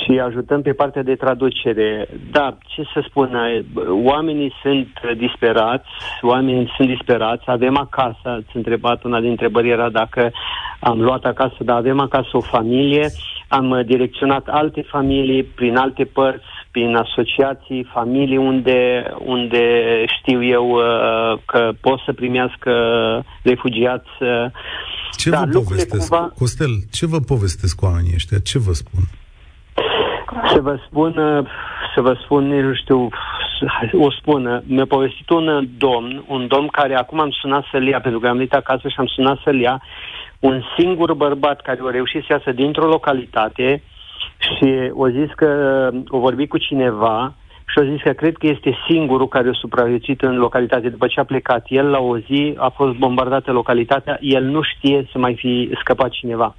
și 0.02 0.18
ajutăm 0.18 0.62
pe 0.62 0.72
partea 0.72 1.02
de 1.02 1.14
traducere. 1.14 2.08
Da, 2.30 2.58
ce 2.66 2.82
să 2.92 3.04
spun, 3.08 3.38
oamenii 4.04 4.52
sunt 4.62 4.88
disperați, 5.16 5.88
oamenii 6.22 6.72
sunt 6.76 6.88
disperați, 6.88 7.44
avem 7.46 7.76
acasă, 7.76 8.28
ați 8.28 8.56
întrebat, 8.56 9.04
una 9.04 9.20
din 9.20 9.30
întrebări 9.30 9.70
era 9.70 9.88
dacă 9.90 10.32
am 10.80 11.00
luat 11.00 11.24
acasă, 11.24 11.56
dar 11.58 11.76
avem 11.76 12.00
acasă 12.00 12.30
o 12.32 12.40
familie, 12.40 13.10
am 13.48 13.82
direcționat 13.86 14.46
alte 14.46 14.82
familii 14.82 15.42
prin 15.42 15.76
alte 15.76 16.04
părți, 16.04 16.44
prin 16.70 16.94
asociații, 16.94 17.88
familii 17.92 18.36
unde, 18.36 19.04
unde 19.24 19.62
știu 20.18 20.44
eu 20.44 20.70
uh, 20.70 21.38
că 21.44 21.72
pot 21.80 21.98
să 22.04 22.12
primească 22.12 22.72
refugiați. 23.42 24.10
Uh, 24.20 24.50
ce 25.16 25.30
da, 25.30 25.38
vă 25.38 25.58
povestesc? 25.58 26.08
Cumva... 26.08 26.32
Costel, 26.38 26.70
ce 26.92 27.06
vă 27.06 27.18
povestesc 27.20 27.76
cu 27.76 27.84
oamenii 27.84 28.12
ăștia? 28.14 28.38
Ce 28.38 28.58
vă 28.58 28.72
spun? 28.72 29.00
Să 30.52 30.60
vă 30.60 30.78
spun, 30.86 31.16
uh, 31.16 31.46
să 31.94 32.00
vă 32.00 32.16
spun, 32.22 32.48
nu 32.48 32.74
știu, 32.74 33.08
o 34.06 34.10
spun. 34.10 34.62
Mi-a 34.66 34.86
povestit 34.86 35.30
un 35.30 35.68
domn, 35.78 36.24
un 36.28 36.46
domn 36.46 36.68
care 36.68 36.94
acum 36.96 37.20
am 37.20 37.30
sunat 37.30 37.64
să-l 37.70 37.86
ia, 37.86 38.00
pentru 38.00 38.20
că 38.20 38.28
am 38.28 38.36
venit 38.36 38.54
acasă 38.54 38.88
și 38.88 38.96
am 38.98 39.06
sunat 39.06 39.38
să-l 39.44 39.60
ia, 39.60 39.82
un 40.38 40.62
singur 40.78 41.14
bărbat 41.14 41.60
care 41.60 41.80
a 41.82 41.90
reușit 41.90 42.20
să 42.20 42.32
iasă 42.32 42.52
dintr-o 42.52 42.86
localitate, 42.86 43.82
Și 44.38 44.90
o 44.92 45.08
zis 45.08 45.30
că 45.36 45.48
o 46.08 46.18
vorbi 46.18 46.46
cu 46.46 46.58
cineva 46.58 47.34
și 47.66 47.78
a 47.78 47.84
zis 47.90 48.02
că 48.02 48.12
cred 48.12 48.36
că 48.36 48.46
este 48.46 48.78
singurul 48.88 49.28
care 49.28 49.48
a 49.48 49.52
supraviețuit 49.52 50.22
în 50.22 50.36
localitate. 50.36 50.88
După 50.88 51.06
ce 51.06 51.20
a 51.20 51.24
plecat 51.24 51.64
el 51.68 51.86
la 51.90 51.98
o 51.98 52.18
zi, 52.18 52.54
a 52.56 52.68
fost 52.68 52.96
bombardată 52.96 53.52
localitatea, 53.52 54.18
el 54.20 54.44
nu 54.44 54.62
știe 54.62 55.08
să 55.12 55.18
mai 55.18 55.34
fi 55.34 55.70
scăpat 55.80 56.10
cineva. 56.10 56.54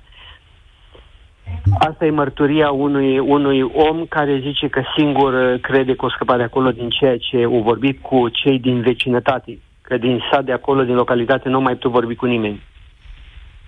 Asta 1.79 2.05
e 2.05 2.09
mărturia 2.09 2.69
unui, 2.71 3.19
unui 3.19 3.61
om 3.61 4.05
care 4.09 4.39
zice 4.39 4.67
că 4.67 4.81
singur 4.97 5.57
crede 5.61 5.95
că 5.95 6.05
o 6.05 6.09
scăpat 6.09 6.37
de 6.37 6.43
acolo 6.43 6.71
din 6.71 6.89
ceea 6.89 7.17
ce 7.17 7.43
au 7.43 7.61
vorbit 7.61 8.01
cu 8.01 8.29
cei 8.29 8.59
din 8.59 8.81
vecinătate, 8.81 9.59
că 9.81 9.97
din 9.97 10.23
sat 10.31 10.45
de 10.45 10.51
acolo, 10.51 10.83
din 10.83 10.95
localitate, 10.95 11.49
nu 11.49 11.61
mai 11.61 11.77
tu 11.77 11.89
vorbi 11.89 12.15
cu 12.15 12.25
nimeni. 12.25 12.61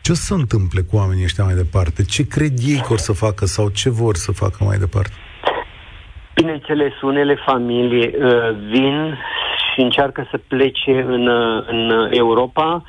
Ce 0.01 0.13
se 0.13 0.33
întâmplă 0.33 0.81
cu 0.89 0.95
oamenii 0.95 1.23
ăștia 1.23 1.43
mai 1.43 1.53
departe? 1.53 2.03
Ce 2.03 2.27
cred 2.27 2.53
ei 2.71 2.81
că 2.85 2.91
or 2.91 2.97
să 2.97 3.13
facă 3.13 3.45
sau 3.45 3.69
ce 3.69 3.89
vor 3.89 4.15
să 4.15 4.31
facă 4.31 4.63
mai 4.63 4.77
departe? 4.77 5.13
Bineînțeles, 6.35 7.01
unele 7.01 7.35
familii 7.45 8.07
uh, 8.07 8.55
vin 8.71 9.17
și 9.73 9.81
încearcă 9.81 10.27
să 10.31 10.37
plece 10.47 11.05
în, 11.07 11.27
uh, 11.27 11.63
în 11.67 12.09
Europa, 12.11 12.83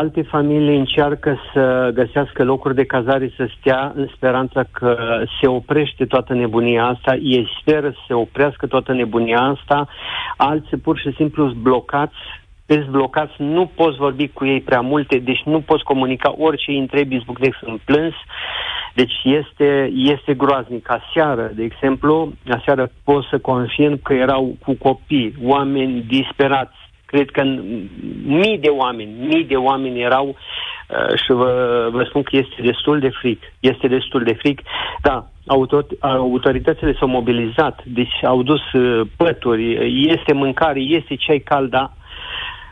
alte 0.00 0.22
familii 0.22 0.78
încearcă 0.78 1.38
să 1.52 1.90
găsească 1.94 2.44
locuri 2.44 2.74
de 2.74 2.84
cazare 2.84 3.32
să 3.36 3.48
stea 3.58 3.92
în 3.94 4.08
speranța 4.14 4.64
că 4.72 4.96
se 5.40 5.46
oprește 5.46 6.04
toată 6.04 6.34
nebunia 6.34 6.84
asta, 6.84 7.14
ei 7.14 7.48
speră 7.60 7.90
să 7.90 7.98
se 8.06 8.14
oprească 8.14 8.66
toată 8.66 8.92
nebunia 8.92 9.38
asta, 9.38 9.88
alții 10.36 10.76
pur 10.76 10.98
și 10.98 11.12
simplu 11.16 11.48
sunt 11.48 11.62
blocați 11.62 12.16
sunteți 12.66 12.90
blocați, 12.90 13.32
nu 13.36 13.66
poți 13.66 13.96
vorbi 13.96 14.28
cu 14.28 14.44
ei 14.46 14.60
prea 14.60 14.80
multe, 14.80 15.18
deci 15.18 15.42
nu 15.44 15.60
poți 15.60 15.84
comunica 15.84 16.34
orice 16.38 16.70
îi 16.70 16.78
întrebi, 16.78 17.14
izbucnești 17.14 17.64
sunt 17.64 17.80
plâns. 17.80 18.14
Deci 18.94 19.14
este, 19.24 19.90
este 19.92 20.34
groaznic. 20.34 20.90
Aseară, 20.90 21.50
de 21.54 21.62
exemplu, 21.62 22.32
aseară 22.48 22.90
pot 23.04 23.24
să 23.24 23.38
confirm 23.38 24.02
că 24.02 24.12
erau 24.12 24.56
cu 24.64 24.74
copii, 24.74 25.34
oameni 25.42 26.00
disperați. 26.00 26.83
Cred 27.14 27.30
că 27.30 27.42
mii 28.24 28.58
de 28.58 28.68
oameni, 28.68 29.12
mii 29.18 29.44
de 29.44 29.56
oameni 29.56 30.00
erau 30.00 30.26
uh, 30.28 31.16
și 31.24 31.32
vă, 31.32 31.88
vă 31.90 32.04
spun 32.08 32.22
că 32.22 32.36
este 32.36 32.62
destul 32.62 32.98
de 32.98 33.08
fric. 33.08 33.42
Este 33.60 33.86
destul 33.88 34.22
de 34.22 34.32
fric. 34.32 34.60
Da, 35.02 35.26
autor, 35.46 35.86
autoritățile 36.00 36.94
s-au 36.98 37.08
mobilizat, 37.08 37.84
deci 37.84 38.24
au 38.24 38.42
dus 38.42 38.72
uh, 38.72 39.06
pături, 39.16 39.64
este 40.10 40.32
mâncare, 40.32 40.80
este 40.80 41.14
ceai 41.14 41.38
cald, 41.38 41.70
da, 41.70 41.92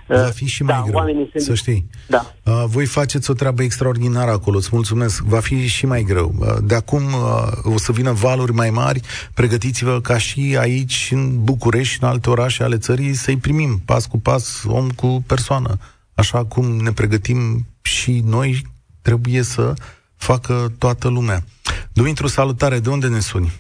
Va 0.07 0.17
fi 0.17 0.47
și 0.47 0.63
mai 0.63 0.75
da, 0.75 1.01
greu, 1.03 1.31
să 1.35 1.55
știi. 1.55 1.91
Da. 2.09 2.35
Uh, 2.43 2.65
voi 2.67 2.87
faceți 2.87 3.31
o 3.31 3.35
treabă 3.35 3.63
extraordinară 3.63 4.31
acolo, 4.31 4.57
îți 4.57 4.69
mulțumesc. 4.73 5.23
Va 5.23 5.41
fi 5.41 5.67
și 5.67 5.87
mai 5.87 6.03
greu. 6.03 6.35
Uh, 6.39 6.57
de 6.63 6.75
acum 6.75 7.03
uh, 7.05 7.75
o 7.75 7.79
să 7.79 7.93
vină 7.93 8.13
valuri 8.13 8.53
mai 8.53 8.71
mari. 8.71 9.01
Pregătiți-vă 9.35 10.01
ca 10.01 10.19
și 10.19 10.57
aici, 10.59 11.09
în 11.13 11.45
București 11.45 11.93
și 11.93 12.03
în 12.03 12.09
alte 12.09 12.31
orașe 12.31 12.63
ale 12.63 12.79
țării, 12.79 13.15
să-i 13.15 13.37
primim 13.37 13.83
pas 13.85 14.07
cu 14.07 14.19
pas, 14.19 14.65
om 14.67 14.91
cu 14.91 15.25
persoană. 15.27 15.79
Așa 16.15 16.45
cum 16.45 16.65
ne 16.65 16.93
pregătim 16.93 17.67
și 17.83 18.23
noi, 18.25 18.67
trebuie 19.03 19.43
să 19.43 19.75
facă 20.17 20.73
toată 20.79 21.09
lumea. 21.09 21.45
Dumitru, 21.93 22.27
salutare, 22.27 22.79
de 22.79 22.89
unde 22.89 23.09
ne 23.09 23.21
suni? 23.21 23.53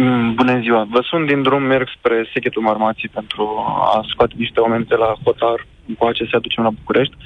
Mm, 0.00 0.34
bună 0.34 0.60
ziua! 0.60 0.86
Vă 0.90 1.00
sunt 1.10 1.26
din 1.26 1.42
drum, 1.42 1.62
merg 1.62 1.88
spre 1.96 2.30
Sechetul 2.32 2.62
Marmații 2.62 3.08
pentru 3.08 3.44
a 3.66 4.04
scoate 4.10 4.34
niște 4.36 4.60
oameni 4.60 4.84
de 4.84 4.94
la 4.94 5.14
Hotar 5.24 5.66
cu 5.98 6.12
ce 6.12 6.24
se 6.24 6.36
aducem 6.36 6.62
la 6.62 6.70
București. 6.70 7.16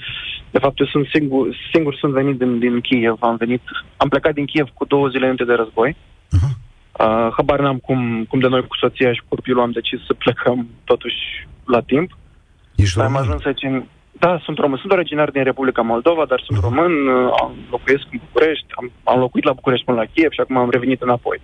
De 0.51 0.59
fapt, 0.59 0.79
eu 0.79 0.87
sunt 0.87 1.07
singur, 1.15 1.57
singur 1.73 1.95
sunt 1.95 2.13
venit 2.13 2.39
din, 2.39 2.59
din 2.59 2.81
Kiev. 2.81 3.17
Am 3.21 3.37
venit, 3.37 3.63
am 3.97 4.09
plecat 4.09 4.35
din 4.35 4.45
Kiev 4.45 4.69
cu 4.75 4.85
două 4.85 5.09
zile 5.09 5.23
înainte 5.23 5.45
de 5.45 5.55
război. 5.55 5.97
Uh-huh. 5.97 6.53
Uh, 6.99 7.29
habar 7.37 7.61
n-am 7.61 7.79
cum, 7.79 8.25
cum 8.29 8.39
de 8.39 8.49
noi 8.49 8.67
cu 8.67 8.77
soția 8.77 9.13
și 9.13 9.21
cu 9.21 9.35
copilul 9.35 9.63
am 9.63 9.71
decis 9.71 9.99
să 10.07 10.15
plecăm 10.15 10.69
totuși 10.85 11.17
la 11.65 11.81
timp. 11.81 12.11
Ești 12.75 13.01
am 13.01 13.17
ajuns 13.17 13.45
aici 13.45 13.63
în, 13.63 13.85
da, 14.25 14.41
sunt 14.45 14.59
român. 14.59 14.79
Sunt 14.79 14.93
originar 14.93 15.31
din 15.31 15.43
Republica 15.43 15.83
Moldova, 15.83 16.25
dar 16.29 16.41
sunt 16.47 16.59
uh-huh. 16.59 16.69
român, 16.69 16.93
uh, 17.07 17.33
am 17.43 17.53
locuiesc 17.71 18.05
în 18.11 18.19
București, 18.27 18.67
am, 18.79 18.91
am 19.05 19.19
locuit 19.19 19.45
la 19.45 19.53
București 19.53 19.85
până 19.85 19.99
la 19.99 20.11
Kiev 20.13 20.31
și 20.33 20.41
acum 20.41 20.57
am 20.57 20.71
revenit 20.71 21.03
înapoi. 21.03 21.39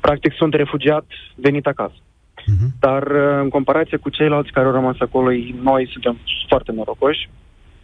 Practic 0.00 0.32
sunt 0.36 0.54
refugiat 0.54 1.06
venit 1.34 1.66
acasă. 1.66 1.98
Uh-huh. 2.00 2.68
Dar 2.80 3.02
uh, 3.02 3.38
în 3.44 3.48
comparație 3.48 3.96
cu 3.96 4.08
ceilalți 4.08 4.52
care 4.52 4.66
au 4.66 4.72
rămas 4.72 4.96
acolo, 4.98 5.28
noi 5.62 5.88
suntem 5.92 6.18
foarte 6.48 6.72
norocoși. 6.72 7.28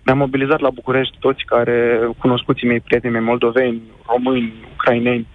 Ne-am 0.05 0.19
mobilizat 0.19 0.61
la 0.61 0.71
București 0.71 1.17
toți 1.19 1.45
care, 1.45 1.79
cunoscuții 2.19 2.67
mei, 2.67 2.81
prietenii 2.81 3.17
mei, 3.17 3.27
moldoveni, 3.27 3.83
români, 4.13 4.55
ucraineni, 4.75 5.27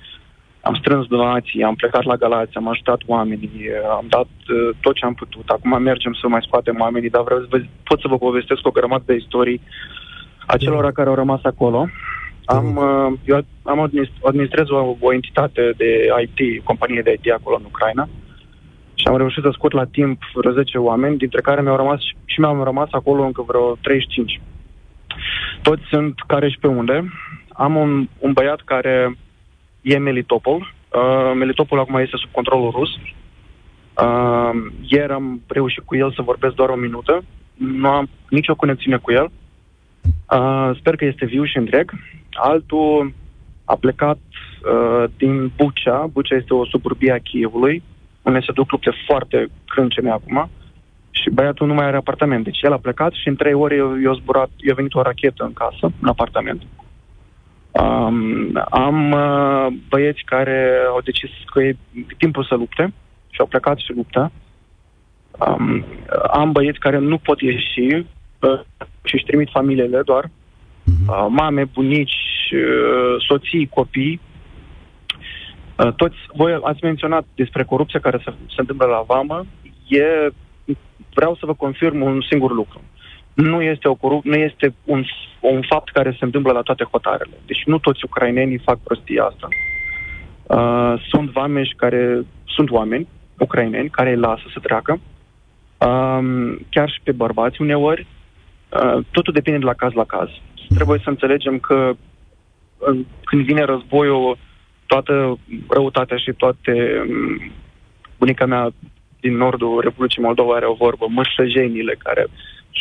am 0.67 0.75
strâns 0.75 1.05
donații, 1.07 1.63
am 1.63 1.75
plecat 1.75 2.03
la 2.03 2.15
Galați, 2.15 2.55
am 2.55 2.67
ajutat 2.67 3.01
oamenii, 3.05 3.59
am 3.99 4.05
dat 4.09 4.31
uh, 4.49 4.75
tot 4.81 4.95
ce 4.95 5.05
am 5.05 5.13
putut. 5.13 5.49
Acum 5.49 5.81
mergem 5.81 6.13
să 6.13 6.27
mai 6.27 6.45
scoatem 6.45 6.77
oamenii, 6.79 7.09
dar 7.09 7.23
vreau 7.23 7.39
să 7.39 7.47
vă, 7.49 7.61
pot 7.83 7.99
să 7.99 8.07
vă 8.07 8.17
povestesc 8.17 8.67
o 8.67 8.71
grămadă 8.71 9.03
de 9.05 9.15
istorii 9.15 9.61
a 10.47 10.57
celor 10.57 10.91
care 10.91 11.09
au 11.09 11.15
rămas 11.15 11.43
acolo. 11.43 11.87
Am, 12.45 12.75
uh, 12.75 13.19
eu 13.25 13.45
am 13.63 13.89
administrez 14.23 14.69
o, 14.69 14.95
o 14.99 15.13
entitate 15.13 15.73
de 15.77 16.07
IT, 16.21 16.63
companie 16.63 17.01
de 17.01 17.15
IT 17.19 17.31
acolo 17.31 17.55
în 17.59 17.65
Ucraina 17.65 18.09
și 18.93 19.07
am 19.07 19.17
reușit 19.17 19.43
să 19.43 19.49
scot 19.53 19.71
la 19.71 19.85
timp 19.85 20.21
vreo 20.33 20.51
10 20.51 20.77
oameni, 20.77 21.17
dintre 21.17 21.41
care 21.41 21.61
mi-au 21.61 21.75
rămas 21.75 21.99
și 22.25 22.39
mi-au 22.39 22.63
rămas 22.63 22.87
acolo 22.91 23.23
încă 23.23 23.43
vreo 23.47 23.75
35. 23.81 24.41
Toți 25.61 25.83
sunt 25.89 26.15
care 26.27 26.49
și 26.49 26.59
pe 26.59 26.67
unde. 26.67 27.05
Am 27.53 27.75
un, 27.75 28.07
un 28.19 28.33
băiat 28.33 28.61
care 28.65 29.17
e 29.83 29.97
Melitopol. 29.97 30.73
Uh, 30.93 31.31
Melitopol 31.35 31.79
acum 31.79 31.95
este 31.95 32.17
sub 32.17 32.31
controlul 32.31 32.71
rus. 32.71 32.89
Uh, 34.01 34.71
ieri 34.81 35.11
am 35.13 35.41
reușit 35.47 35.83
cu 35.85 35.95
el 35.95 36.11
să 36.11 36.21
vorbesc 36.21 36.55
doar 36.55 36.69
o 36.69 36.75
minută. 36.75 37.23
Nu 37.53 37.87
am 37.87 38.09
nicio 38.29 38.55
conexiune 38.55 38.97
cu 38.97 39.11
el. 39.11 39.31
Uh, 40.29 40.71
sper 40.79 40.95
că 40.95 41.05
este 41.05 41.25
viu 41.25 41.43
și 41.43 41.57
întreg. 41.57 41.91
Altul 42.31 43.13
a 43.65 43.75
plecat 43.75 44.19
uh, 44.19 45.03
din 45.17 45.51
Bucea. 45.57 46.09
Bucea 46.11 46.35
este 46.35 46.53
o 46.53 46.65
suburbie 46.65 47.11
a 47.11 47.17
Chievului, 47.17 47.83
unde 48.21 48.39
se 48.39 48.51
duc 48.51 48.71
lupte 48.71 48.91
foarte 49.07 49.47
crâncene 49.67 50.09
acum. 50.09 50.49
Și 51.11 51.29
băiatul 51.29 51.67
nu 51.67 51.73
mai 51.73 51.85
are 51.85 51.97
apartament. 51.97 52.43
Deci 52.43 52.61
el 52.61 52.73
a 52.73 52.77
plecat 52.77 53.13
și 53.13 53.27
în 53.27 53.35
trei 53.35 53.53
ore 53.53 53.75
i-a 53.75 54.13
zburat, 54.13 54.49
i-a 54.57 54.73
venit 54.73 54.93
o 54.93 55.01
rachetă 55.01 55.43
în 55.43 55.53
casă, 55.53 55.91
în 56.01 56.07
apartament. 56.07 56.61
Um, 57.73 58.51
am 58.69 59.11
uh, 59.11 59.67
băieți 59.89 60.23
care 60.25 60.73
au 60.89 61.01
decis 61.01 61.29
că 61.45 61.61
e 61.61 61.75
timpul 62.17 62.43
să 62.43 62.55
lupte 62.55 62.93
și 63.29 63.39
au 63.39 63.45
plecat 63.45 63.77
și 63.77 63.91
luptă. 63.91 64.31
Um, 65.47 65.85
am 66.31 66.51
băieți 66.51 66.79
care 66.79 66.97
nu 66.97 67.17
pot 67.17 67.41
ieși 67.41 68.05
uh, 68.39 68.59
și 69.03 69.15
își 69.15 69.23
trimit 69.23 69.49
familiile 69.51 70.01
doar. 70.01 70.29
Mhm. 70.83 71.09
Uh, 71.09 71.25
mame, 71.29 71.63
bunici, 71.63 72.51
uh, 72.51 73.23
soții, 73.27 73.67
copii. 73.67 74.21
Uh, 75.77 75.93
toți, 75.93 76.15
voi 76.35 76.59
ați 76.63 76.83
menționat 76.83 77.25
despre 77.35 77.63
corupția 77.63 77.99
care 77.99 78.21
se, 78.25 78.33
se 78.47 78.55
întâmplă 78.57 78.85
la 78.85 79.03
vamă. 79.07 79.45
E, 79.87 80.05
vreau 81.13 81.35
să 81.35 81.45
vă 81.45 81.53
confirm 81.53 82.01
un 82.01 82.21
singur 82.29 82.51
lucru. 82.51 82.81
Nu 83.33 83.61
este, 83.61 83.87
o 83.87 83.95
corup- 83.95 84.23
nu 84.23 84.35
este 84.35 84.73
un 84.83 85.03
un 85.51 85.61
fapt 85.61 85.89
care 85.89 86.11
se 86.11 86.25
întâmplă 86.25 86.51
la 86.51 86.61
toate 86.61 86.83
hotarele. 86.91 87.37
Deci 87.45 87.63
nu 87.65 87.77
toți 87.77 88.05
ucrainenii 88.05 88.57
fac 88.57 88.79
prostia 88.79 89.23
asta. 89.23 89.47
Uh, 90.43 91.03
sunt 91.09 91.29
vameși 91.29 91.73
care 91.75 92.25
sunt 92.45 92.69
oameni 92.69 93.07
ucraineni 93.37 93.89
care 93.89 94.09
îi 94.09 94.19
lasă 94.19 94.43
să 94.53 94.59
treacă. 94.59 94.99
Uh, 95.77 96.55
chiar 96.69 96.89
și 96.89 96.99
pe 97.03 97.11
bărbați 97.11 97.61
uneori. 97.61 98.07
Uh, 98.69 99.05
totul 99.11 99.33
depinde 99.33 99.59
de 99.59 99.65
la 99.65 99.73
caz 99.73 99.93
la 99.93 100.03
caz. 100.03 100.29
Trebuie 100.75 100.99
să 101.03 101.09
înțelegem 101.09 101.59
că 101.59 101.93
uh, 102.77 102.99
când 103.23 103.45
vine 103.45 103.63
războiul, 103.63 104.37
toată 104.85 105.37
răutatea 105.69 106.17
și 106.17 106.31
toate 106.31 107.03
um, 107.09 107.51
bunica 108.17 108.45
mea 108.45 108.69
din 109.19 109.35
nordul 109.37 109.81
Republicii 109.81 110.21
Moldova 110.21 110.55
are 110.55 110.65
o 110.65 110.73
vorbă, 110.73 111.05
mășăjenile 111.09 111.95
care 112.03 112.27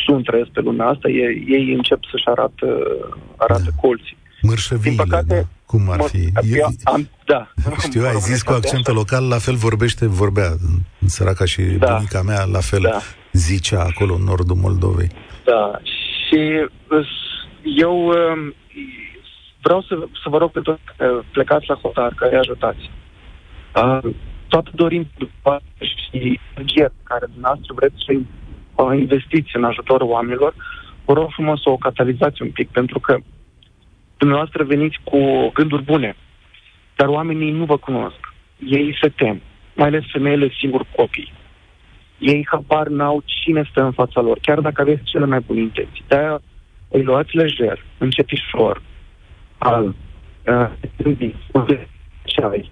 sunt 0.04 0.24
trăiesc 0.24 0.50
pe 0.50 0.60
lumea 0.60 0.86
asta, 0.86 1.08
ei, 1.08 1.44
ei 1.48 1.72
încep 1.72 1.98
să-și 2.10 2.26
arată, 2.26 2.66
arată 3.36 3.62
da. 3.64 3.80
colții. 3.80 4.16
Mărșăviile, 4.42 5.02
păcate, 5.02 5.34
da. 5.34 5.46
cum 5.66 5.90
ar 5.90 6.00
fi? 6.00 6.32
Eu, 6.56 6.68
am, 6.84 7.08
da. 7.26 7.48
Știu, 7.78 8.04
ai 8.04 8.18
zis 8.18 8.42
cu 8.42 8.52
accentul 8.52 8.94
local, 8.94 9.28
la 9.28 9.38
fel 9.38 9.54
vorbește, 9.54 10.06
vorbea 10.06 10.48
în 11.00 11.08
săraca 11.08 11.44
și 11.44 11.62
da. 11.62 11.92
bunica 11.92 12.22
mea, 12.22 12.44
la 12.44 12.60
fel 12.60 12.80
da. 12.82 12.98
zicea 13.32 13.82
acolo 13.82 14.14
în 14.14 14.22
nordul 14.22 14.56
Moldovei. 14.56 15.10
Da, 15.44 15.80
și 15.84 16.40
eu 17.76 18.06
um, 18.06 18.54
vreau 19.62 19.82
să, 19.82 19.94
să 20.22 20.28
vă 20.28 20.38
rog 20.38 20.50
pe 20.50 20.60
toți 20.60 20.80
plecați 21.32 21.64
la 21.68 21.74
hotar, 21.74 22.12
care 22.16 22.36
ajutați. 22.36 22.90
Uh, 23.74 24.14
toată 24.48 24.70
dorim 24.74 25.08
și 25.80 26.40
energia 26.54 26.92
care 27.02 27.26
dumneavoastră 27.32 27.74
vreți 27.74 27.94
să 28.06 28.12
uh, 28.12 28.22
investiți 28.94 29.56
în 29.56 29.64
ajutorul 29.64 30.08
oamenilor, 30.08 30.54
vă 31.04 31.12
rog 31.12 31.30
frumos 31.30 31.62
să 31.62 31.70
o 31.70 31.76
catalizați 31.76 32.42
un 32.42 32.50
pic, 32.50 32.68
pentru 32.68 33.00
că 33.00 33.18
dumneavoastră 34.16 34.64
veniți 34.64 34.98
cu 35.04 35.50
gânduri 35.54 35.82
bune. 35.82 36.16
dar 36.96 37.08
oamenii 37.08 37.50
nu 37.50 37.64
vă 37.64 37.76
cunosc. 37.76 38.20
Ei 38.66 38.98
se 39.00 39.08
tem, 39.08 39.40
mai 39.74 39.86
ales 39.86 40.04
femeile 40.12 40.48
singuri 40.58 40.86
copii. 40.96 41.32
Ei 42.18 42.46
habar 42.50 42.88
n-au 42.88 43.22
cine 43.24 43.62
stă 43.70 43.82
în 43.82 43.92
fața 43.92 44.20
lor, 44.20 44.38
chiar 44.42 44.60
dacă 44.60 44.80
aveți 44.80 45.02
cele 45.02 45.26
mai 45.26 45.40
bune 45.40 45.60
intenții. 45.60 46.04
De-aia 46.08 46.40
îi 46.88 47.02
luați 47.02 47.36
lejer, 47.36 47.84
încetișor, 47.98 48.82
al, 49.58 49.94
uh, 50.46 50.68
ce 52.24 52.42
ai, 52.42 52.70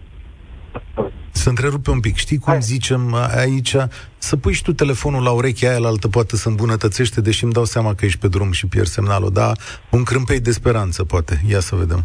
să 1.33 1.49
întrerupe 1.49 1.91
un 1.91 2.01
pic. 2.01 2.17
Știi 2.17 2.39
cum 2.39 2.53
Hai. 2.53 2.63
zicem 2.63 3.15
aici? 3.15 3.77
Să 4.19 4.37
pui 4.37 4.53
și 4.53 4.63
tu 4.63 4.73
telefonul 4.73 5.23
la 5.23 5.31
urechea 5.31 5.69
aia, 5.69 5.79
la 5.79 5.89
altă 5.89 6.09
poate 6.09 6.37
să 6.37 6.49
îmbunătățește, 6.49 7.21
deși 7.21 7.45
îmi 7.45 7.53
dau 7.53 7.65
seama 7.65 7.95
că 7.95 8.05
ești 8.05 8.19
pe 8.19 8.29
drum 8.29 8.53
și 8.53 8.67
pierzi 8.67 8.93
semnalul. 8.93 9.33
Da, 9.33 9.53
un 9.91 10.03
crâmpei 10.03 10.41
de 10.41 10.53
speranță, 10.53 11.05
poate. 11.05 11.43
Ia 11.49 11.61
să 11.61 11.75
vedem. 11.75 12.05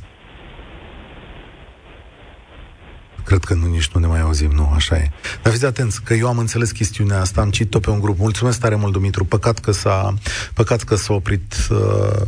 Cred 3.25 3.43
că 3.43 3.53
nu, 3.53 3.65
nici 3.65 3.87
nu 3.87 3.99
ne 3.99 4.07
mai 4.07 4.21
auzim, 4.21 4.51
nu, 4.51 4.71
așa 4.73 4.95
e. 4.95 5.09
Dar 5.43 5.53
fiți 5.53 5.65
atenți, 5.65 6.03
că 6.03 6.13
eu 6.13 6.27
am 6.27 6.37
înțeles 6.37 6.71
chestiunea 6.71 7.19
asta, 7.19 7.41
am 7.41 7.49
citit-o 7.49 7.79
pe 7.79 7.89
un 7.89 7.99
grup. 7.99 8.17
Mulțumesc 8.17 8.59
tare 8.59 8.75
mult, 8.75 8.91
Dumitru. 8.91 9.25
Păcat 9.25 9.59
că 9.59 9.71
s-a, 9.71 10.13
păcat 10.53 10.83
că 10.83 10.95
s-a 10.95 11.13
oprit 11.13 11.55
uh, 11.69 12.21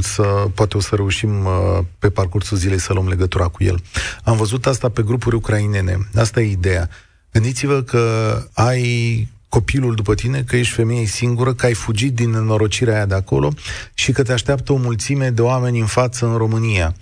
să 0.00 0.22
poate 0.54 0.76
o 0.76 0.80
să 0.80 0.94
reușim 0.94 1.44
uh, 1.44 1.84
pe 1.98 2.10
parcursul 2.10 2.56
zilei 2.56 2.80
să 2.80 2.92
luăm 2.92 3.08
legătura 3.08 3.48
cu 3.48 3.64
el. 3.64 3.82
Am 4.24 4.36
văzut 4.36 4.66
asta 4.66 4.88
pe 4.88 5.02
grupuri 5.02 5.34
ucrainene. 5.34 5.98
Asta 6.14 6.40
e 6.40 6.50
ideea. 6.50 6.88
Gândiți-vă 7.32 7.82
că 7.82 8.34
ai 8.52 9.28
copilul 9.48 9.94
după 9.94 10.14
tine, 10.14 10.42
că 10.42 10.56
ești 10.56 10.74
femeie 10.74 11.06
singură, 11.06 11.54
că 11.54 11.66
ai 11.66 11.74
fugit 11.74 12.14
din 12.14 12.30
nenorocirea 12.30 12.94
aia 12.94 13.06
de 13.06 13.14
acolo 13.14 13.52
și 13.94 14.12
că 14.12 14.22
te 14.22 14.32
așteaptă 14.32 14.72
o 14.72 14.76
mulțime 14.76 15.30
de 15.30 15.42
oameni 15.42 15.80
în 15.80 15.86
față 15.86 16.26
în 16.26 16.36
România 16.36 16.94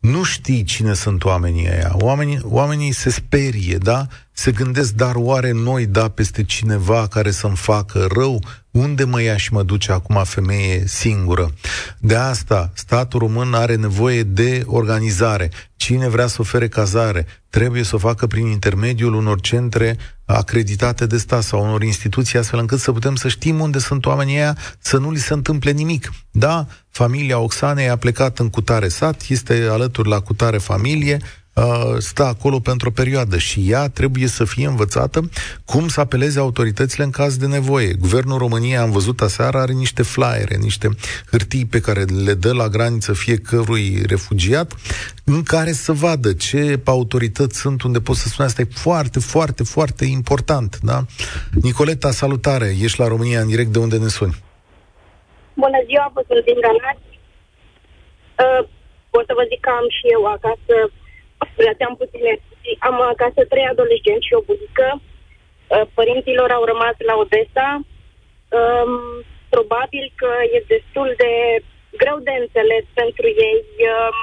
nu 0.00 0.22
știi 0.22 0.64
cine 0.64 0.94
sunt 0.94 1.24
oamenii 1.24 1.68
ăia. 1.70 1.92
Oamenii, 1.94 2.40
oamenii 2.42 2.92
se 2.92 3.10
sperie, 3.10 3.76
da? 3.76 4.06
Se 4.40 4.50
gândesc, 4.52 4.92
dar 4.92 5.14
oare 5.14 5.52
noi 5.52 5.86
da 5.86 6.08
peste 6.08 6.44
cineva 6.44 7.06
care 7.06 7.30
să-mi 7.30 7.56
facă 7.56 8.06
rău? 8.14 8.42
Unde 8.70 9.04
mă 9.04 9.22
ia 9.22 9.36
și 9.36 9.52
mă 9.52 9.62
duce 9.62 9.92
acum 9.92 10.24
femeie 10.24 10.86
singură? 10.86 11.50
De 11.98 12.14
asta, 12.14 12.72
statul 12.74 13.18
român 13.18 13.54
are 13.54 13.74
nevoie 13.74 14.22
de 14.22 14.62
organizare. 14.66 15.50
Cine 15.76 16.08
vrea 16.08 16.26
să 16.26 16.36
ofere 16.40 16.68
cazare, 16.68 17.26
trebuie 17.50 17.82
să 17.82 17.94
o 17.94 17.98
facă 17.98 18.26
prin 18.26 18.46
intermediul 18.46 19.14
unor 19.14 19.40
centre 19.40 19.98
acreditate 20.24 21.06
de 21.06 21.16
stat 21.16 21.42
sau 21.42 21.64
unor 21.64 21.82
instituții, 21.82 22.38
astfel 22.38 22.58
încât 22.58 22.78
să 22.78 22.92
putem 22.92 23.14
să 23.14 23.28
știm 23.28 23.60
unde 23.60 23.78
sunt 23.78 24.06
oamenii 24.06 24.36
aia, 24.36 24.56
să 24.78 24.98
nu 24.98 25.10
li 25.10 25.18
se 25.18 25.32
întâmple 25.32 25.70
nimic. 25.70 26.12
Da, 26.30 26.66
familia 26.88 27.38
Oxanei 27.38 27.88
a 27.88 27.96
plecat 27.96 28.38
în 28.38 28.50
cutare 28.50 28.88
sat, 28.88 29.24
este 29.28 29.68
alături 29.70 30.08
la 30.08 30.20
cutare 30.20 30.58
familie, 30.58 31.18
Uh, 31.20 31.39
stă 31.98 32.24
acolo 32.24 32.58
pentru 32.58 32.88
o 32.88 32.92
perioadă 32.92 33.38
și 33.38 33.64
ea 33.68 33.88
trebuie 33.88 34.26
să 34.26 34.44
fie 34.44 34.66
învățată 34.66 35.20
cum 35.64 35.88
să 35.88 36.00
apeleze 36.00 36.38
autoritățile 36.38 37.04
în 37.04 37.10
caz 37.10 37.36
de 37.36 37.46
nevoie. 37.46 37.92
Guvernul 37.92 38.38
României, 38.38 38.76
am 38.76 38.90
văzut 38.90 39.20
aseară, 39.20 39.58
are 39.58 39.72
niște 39.72 40.02
flyere, 40.02 40.56
niște 40.56 40.88
hârtii 41.30 41.66
pe 41.66 41.80
care 41.80 42.02
le 42.02 42.34
dă 42.34 42.52
la 42.52 42.68
graniță 42.68 43.12
fiecărui 43.12 44.02
refugiat 44.06 44.72
în 45.24 45.42
care 45.42 45.72
să 45.72 45.92
vadă 45.92 46.32
ce 46.32 46.80
autorități 46.84 47.58
sunt, 47.58 47.82
unde 47.82 48.00
pot 48.00 48.16
să 48.16 48.28
spune 48.28 48.48
asta. 48.48 48.62
E 48.62 48.68
foarte, 48.70 49.18
foarte, 49.20 49.62
foarte 49.62 50.04
important. 50.04 50.78
Da? 50.82 51.04
Nicoleta, 51.62 52.10
salutare! 52.10 52.74
Ești 52.80 53.00
la 53.00 53.06
România 53.06 53.40
în 53.40 53.48
direct 53.48 53.72
de 53.72 53.78
unde 53.78 53.96
ne 53.98 54.08
suni? 54.08 54.34
Bună 55.54 55.80
ziua, 55.86 56.10
vă 56.14 56.22
sunt 56.28 56.44
din 56.44 56.58
Galați. 56.66 57.08
Uh, 58.42 58.62
pot 59.10 59.24
să 59.26 59.32
vă 59.38 59.44
zic 59.50 59.60
că 59.66 59.70
am 59.80 59.86
și 59.96 60.04
eu 60.16 60.22
acasă 60.36 60.74
Plăteam 61.56 61.94
puține. 61.96 62.32
Am 62.78 63.00
acasă 63.00 63.40
trei 63.48 63.66
adolescenți 63.70 64.26
și 64.26 64.38
o 64.38 64.46
budică. 64.50 64.88
Uh, 65.00 65.82
părinților 65.94 66.50
au 66.50 66.64
rămas 66.64 66.96
la 67.08 67.14
Odessa. 67.22 67.68
Um, 68.58 68.92
probabil 69.54 70.12
că 70.20 70.30
e 70.54 70.70
destul 70.74 71.08
de 71.22 71.32
greu 72.02 72.18
de 72.28 72.34
înțeles 72.42 72.84
pentru 73.00 73.26
ei 73.26 73.58
um, 73.90 74.16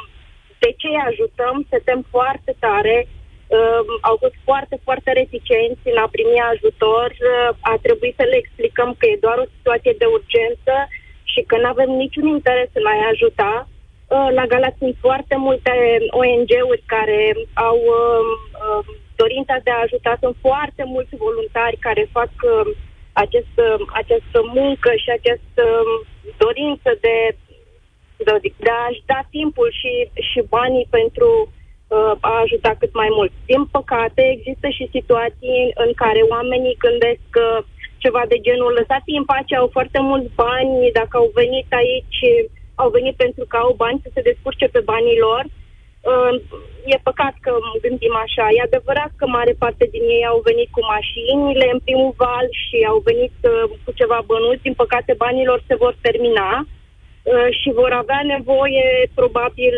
de 0.64 0.70
ce 0.80 0.88
îi 0.88 1.04
ajutăm, 1.10 1.56
se 1.70 1.80
tem 1.88 2.02
foarte 2.16 2.56
tare, 2.60 2.98
um, 3.08 3.88
au 4.10 4.16
fost 4.24 4.38
foarte, 4.48 4.76
foarte 4.84 5.12
reticenți 5.12 5.84
în 5.92 5.98
a 6.06 6.08
primi 6.16 6.40
ajutor, 6.54 7.08
uh, 7.12 7.50
a 7.72 7.76
trebuit 7.86 8.16
să 8.20 8.26
le 8.32 8.38
explicăm 8.40 8.90
că 8.98 9.06
e 9.06 9.26
doar 9.28 9.38
o 9.38 9.52
situație 9.56 9.96
de 10.02 10.08
urgență 10.18 10.74
și 11.32 11.42
că 11.50 11.56
nu 11.58 11.68
avem 11.68 11.90
niciun 11.90 12.26
interes 12.28 12.70
în 12.74 12.86
a-i 12.86 13.10
ajuta. 13.14 13.68
Uh, 14.16 14.30
la 14.40 14.46
Galați 14.46 14.78
sunt 14.78 14.96
foarte 15.00 15.36
multe 15.36 15.72
ONG-uri 16.22 16.84
care 16.96 17.20
au 17.54 17.78
um, 18.00 18.28
um, 18.64 18.86
dorința 19.16 19.56
de 19.64 19.72
a 19.72 19.86
ajuta. 19.86 20.18
Sunt 20.24 20.36
foarte 20.48 20.84
mulți 20.94 21.16
voluntari 21.26 21.78
care 21.88 22.16
fac 22.18 22.32
um, 22.54 22.68
acest, 23.24 23.56
această 24.02 24.40
muncă 24.58 24.90
și 25.04 25.10
această 25.18 25.64
dorință 26.38 26.90
de, 27.06 27.18
de, 28.26 28.34
de 28.66 28.72
a-și 28.86 29.04
da 29.06 29.20
timpul 29.30 29.70
și, 29.80 29.94
și 30.30 30.40
banii 30.56 30.88
pentru 30.90 31.30
uh, 31.88 32.14
a 32.20 32.34
ajuta 32.46 32.72
cât 32.80 32.94
mai 32.94 33.10
mult. 33.18 33.32
Din 33.46 33.66
păcate, 33.66 34.22
există 34.36 34.68
și 34.78 34.94
situații 34.98 35.60
în 35.86 35.92
care 36.02 36.22
oamenii 36.34 36.82
gândesc 36.86 37.22
că 37.30 37.48
ceva 37.98 38.24
de 38.28 38.38
genul 38.48 38.72
lăsați 38.80 39.18
în 39.20 39.26
pace, 39.26 39.56
au 39.56 39.70
foarte 39.78 40.00
mulți 40.10 40.32
bani, 40.36 40.92
dacă 41.00 41.14
au 41.18 41.30
venit 41.34 41.68
aici 41.82 42.20
au 42.82 42.90
venit 42.98 43.16
pentru 43.24 43.44
că 43.48 43.58
au 43.58 43.74
bani 43.84 44.04
să 44.04 44.10
se 44.14 44.28
descurce 44.30 44.68
pe 44.68 44.82
banii 44.92 45.20
lor. 45.28 45.44
Uh, 46.12 46.34
e 46.94 47.08
păcat 47.10 47.36
că 47.46 47.52
gândim 47.86 48.16
așa. 48.26 48.46
E 48.56 48.68
adevărat 48.70 49.12
că 49.20 49.26
mare 49.28 49.54
parte 49.64 49.86
din 49.96 50.06
ei 50.16 50.26
au 50.32 50.40
venit 50.50 50.70
cu 50.72 50.82
mașinile 50.96 51.68
în 51.76 51.80
primul 51.86 52.14
val 52.24 52.48
și 52.64 52.78
au 52.92 53.00
venit 53.10 53.36
uh, 53.44 53.64
cu 53.84 53.92
ceva 54.00 54.20
bănuți. 54.30 54.66
Din 54.68 54.76
păcate, 54.84 55.22
banilor 55.24 55.60
se 55.68 55.76
vor 55.84 55.94
termina 56.08 56.52
uh, 56.62 57.48
și 57.60 57.70
vor 57.80 57.92
avea 58.02 58.22
nevoie, 58.36 58.88
probabil, 59.20 59.76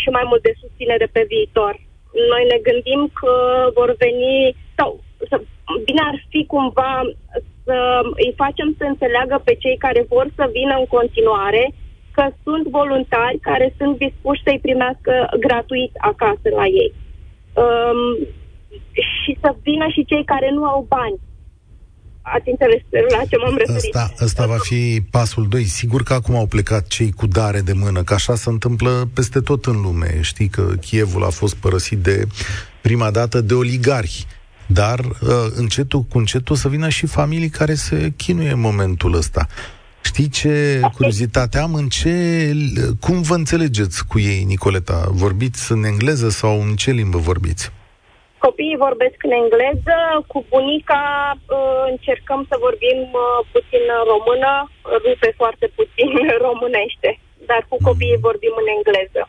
și 0.00 0.08
mai 0.16 0.24
mult 0.30 0.42
de 0.42 0.52
susținere 0.60 1.06
pe 1.12 1.22
viitor. 1.32 1.74
Noi 2.32 2.44
ne 2.52 2.58
gândim 2.68 3.00
că 3.20 3.34
vor 3.78 3.90
veni, 4.04 4.56
sau 4.78 4.88
să, 5.28 5.36
bine 5.84 6.02
ar 6.10 6.16
fi 6.28 6.40
cumva 6.46 6.92
să 7.64 7.76
îi 8.24 8.32
facem 8.36 8.74
să 8.78 8.84
înțeleagă 8.84 9.36
pe 9.44 9.54
cei 9.54 9.76
care 9.76 10.04
vor 10.08 10.26
să 10.36 10.44
vină 10.52 10.74
în 10.78 10.86
continuare 10.96 11.64
că 12.16 12.24
sunt 12.44 12.64
voluntari 12.80 13.38
care 13.48 13.74
sunt 13.78 13.94
dispuși 14.04 14.44
să-i 14.46 14.64
primească 14.66 15.12
gratuit 15.46 15.92
acasă 16.10 16.48
la 16.60 16.66
ei. 16.82 16.92
Um, 17.62 18.00
și 19.22 19.38
să 19.40 19.54
vină 19.62 19.86
și 19.94 20.04
cei 20.04 20.24
care 20.24 20.48
nu 20.56 20.64
au 20.64 20.86
bani. 20.88 21.18
Ați 22.22 22.48
înțeles 22.48 22.80
la 23.16 23.24
ce 23.30 23.36
m-am 23.36 23.56
referit. 23.56 23.94
Asta, 23.96 24.24
asta 24.24 24.46
va 24.46 24.56
fi 24.60 25.02
pasul 25.10 25.48
2. 25.48 25.64
Sigur 25.64 26.02
că 26.02 26.12
acum 26.12 26.34
au 26.34 26.46
plecat 26.46 26.86
cei 26.86 27.10
cu 27.12 27.26
dare 27.26 27.60
de 27.60 27.72
mână, 27.72 28.02
că 28.02 28.14
așa 28.14 28.34
se 28.34 28.48
întâmplă 28.48 29.08
peste 29.14 29.40
tot 29.40 29.64
în 29.64 29.80
lume. 29.80 30.18
Știi 30.20 30.48
că 30.48 30.62
Chievul 30.80 31.24
a 31.24 31.30
fost 31.30 31.54
părăsit 31.56 31.98
de 31.98 32.26
prima 32.80 33.10
dată 33.10 33.40
de 33.40 33.54
oligarhi. 33.54 34.26
Dar 34.66 34.98
uh, 34.98 35.28
încetul 35.54 36.02
cu 36.02 36.18
încetul 36.18 36.56
să 36.56 36.68
vină 36.68 36.88
și 36.88 37.06
familii 37.06 37.48
care 37.48 37.74
se 37.74 38.12
chinuie 38.16 38.50
în 38.50 38.60
momentul 38.60 39.14
ăsta. 39.14 39.46
Știi 40.02 40.28
ce 40.28 40.80
curiozitate 40.96 41.58
am? 41.58 41.74
În 41.74 41.88
ce, 41.88 42.12
cum 43.00 43.22
vă 43.22 43.34
înțelegeți 43.34 44.06
cu 44.06 44.18
ei, 44.18 44.42
Nicoleta? 44.44 44.98
Vorbiți 45.10 45.72
în 45.72 45.84
engleză 45.84 46.28
sau 46.28 46.60
în 46.60 46.74
ce 46.82 46.90
limbă 46.90 47.18
vorbiți? 47.18 47.72
Copiii 48.38 48.82
vorbesc 48.86 49.18
în 49.28 49.34
engleză, 49.42 49.96
cu 50.30 50.38
bunica 50.48 51.02
uh, 51.36 51.82
încercăm 51.90 52.40
să 52.50 52.54
vorbim 52.66 52.98
uh, 53.24 53.38
puțin 53.52 53.84
română, 54.12 54.52
rupe 55.04 55.30
foarte 55.40 55.66
puțin 55.78 56.08
românește, 56.46 57.10
dar 57.48 57.60
cu 57.68 57.76
copiii 57.88 58.20
mm. 58.20 58.26
vorbim 58.28 58.54
în 58.62 58.68
engleză. 58.76 59.22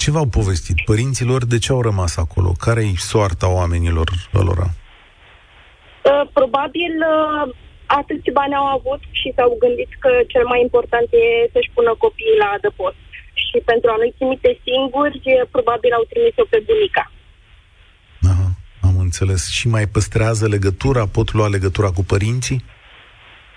Ce 0.00 0.10
v-au 0.10 0.26
povestit 0.38 0.78
părinților? 0.90 1.40
De 1.44 1.58
ce 1.58 1.72
au 1.72 1.82
rămas 1.82 2.16
acolo? 2.16 2.50
Care-i 2.66 2.94
soarta 2.96 3.48
oamenilor 3.60 4.08
lor? 4.32 4.58
Uh, 4.58 6.24
probabil 6.32 6.94
atâți 7.96 8.30
bani 8.38 8.54
au 8.60 8.66
avut 8.76 9.00
și 9.20 9.32
s-au 9.36 9.50
gândit 9.62 9.90
că 9.98 10.10
cel 10.32 10.44
mai 10.52 10.60
important 10.66 11.08
e 11.12 11.50
să-și 11.54 11.72
pună 11.74 11.92
copiii 12.04 12.40
la 12.42 12.48
adăpost. 12.56 13.00
Și 13.46 13.56
pentru 13.70 13.88
a 13.90 13.96
nu-i 13.96 14.16
trimite 14.18 14.50
singuri, 14.66 15.20
probabil 15.54 15.92
au 15.92 16.04
trimis-o 16.10 16.44
pe 16.52 16.58
bunica. 16.66 17.04
Aha, 18.30 18.48
am 18.88 18.96
înțeles. 19.06 19.42
Și 19.58 19.66
mai 19.74 19.86
păstrează 19.94 20.44
legătura? 20.48 21.02
Pot 21.16 21.28
lua 21.38 21.48
legătura 21.56 21.90
cu 21.96 22.02
părinții? 22.12 22.60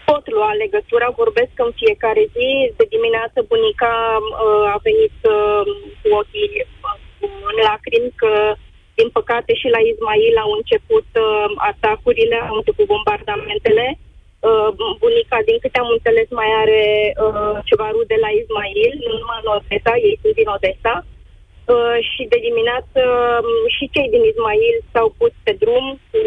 Pot 0.09 0.25
lua 0.37 0.51
legătura, 0.63 1.07
vorbesc 1.21 1.53
în 1.67 1.71
fiecare 1.81 2.23
zi. 2.35 2.49
De 2.77 2.85
dimineață 2.95 3.37
bunica 3.51 3.93
uh, 4.19 4.75
a 4.75 4.77
venit 4.87 5.17
uh, 5.35 5.61
cu 5.99 6.07
ochii 6.21 6.53
uh, 6.61 6.99
în 7.49 7.57
lacrimi 7.67 8.13
că 8.21 8.33
din 8.99 9.09
păcate 9.17 9.51
și 9.61 9.67
la 9.75 9.81
Ismail 9.89 10.35
au 10.43 10.51
început 10.59 11.07
uh, 11.25 11.47
atacurile, 11.71 12.37
au 12.49 12.55
început 12.59 12.85
bombardamentele. 12.93 13.85
Uh, 13.91 13.99
Uh, 14.01 14.10
bunica, 15.01 15.37
din 15.49 15.57
câte 15.61 15.79
am 15.79 15.89
înțeles, 15.97 16.27
mai 16.29 16.51
are 16.63 16.83
uh, 17.25 17.57
ceva 17.69 17.87
rude 17.95 18.17
la 18.25 18.29
Ismail, 18.39 18.93
nu 19.07 19.13
numai 19.21 19.39
în 19.43 19.49
Odessa, 19.55 19.93
ei 20.07 20.19
sunt 20.21 20.33
din 20.39 20.49
Odessa. 20.55 20.95
uh, 21.73 21.97
și 22.11 22.21
de 22.31 22.37
dimineață 22.47 23.01
um, 23.43 23.67
și 23.75 23.89
cei 23.93 24.09
din 24.13 24.23
Ismail 24.31 24.75
s-au 24.91 25.07
pus 25.17 25.33
pe 25.45 25.53
drum 25.63 25.85
cu 26.11 26.19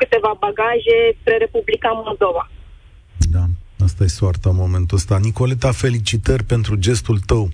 câteva 0.00 0.32
bagaje 0.44 0.98
spre 1.18 1.36
Republica 1.36 1.90
Moldova. 2.04 2.44
Da. 3.82 3.88
Asta 3.88 4.04
e 4.04 4.06
soarta 4.06 4.48
în 4.50 4.56
momentul 4.56 4.96
ăsta. 4.96 5.18
Nicoleta, 5.22 5.70
felicitări 5.72 6.44
pentru 6.44 6.76
gestul 6.76 7.18
tău. 7.26 7.48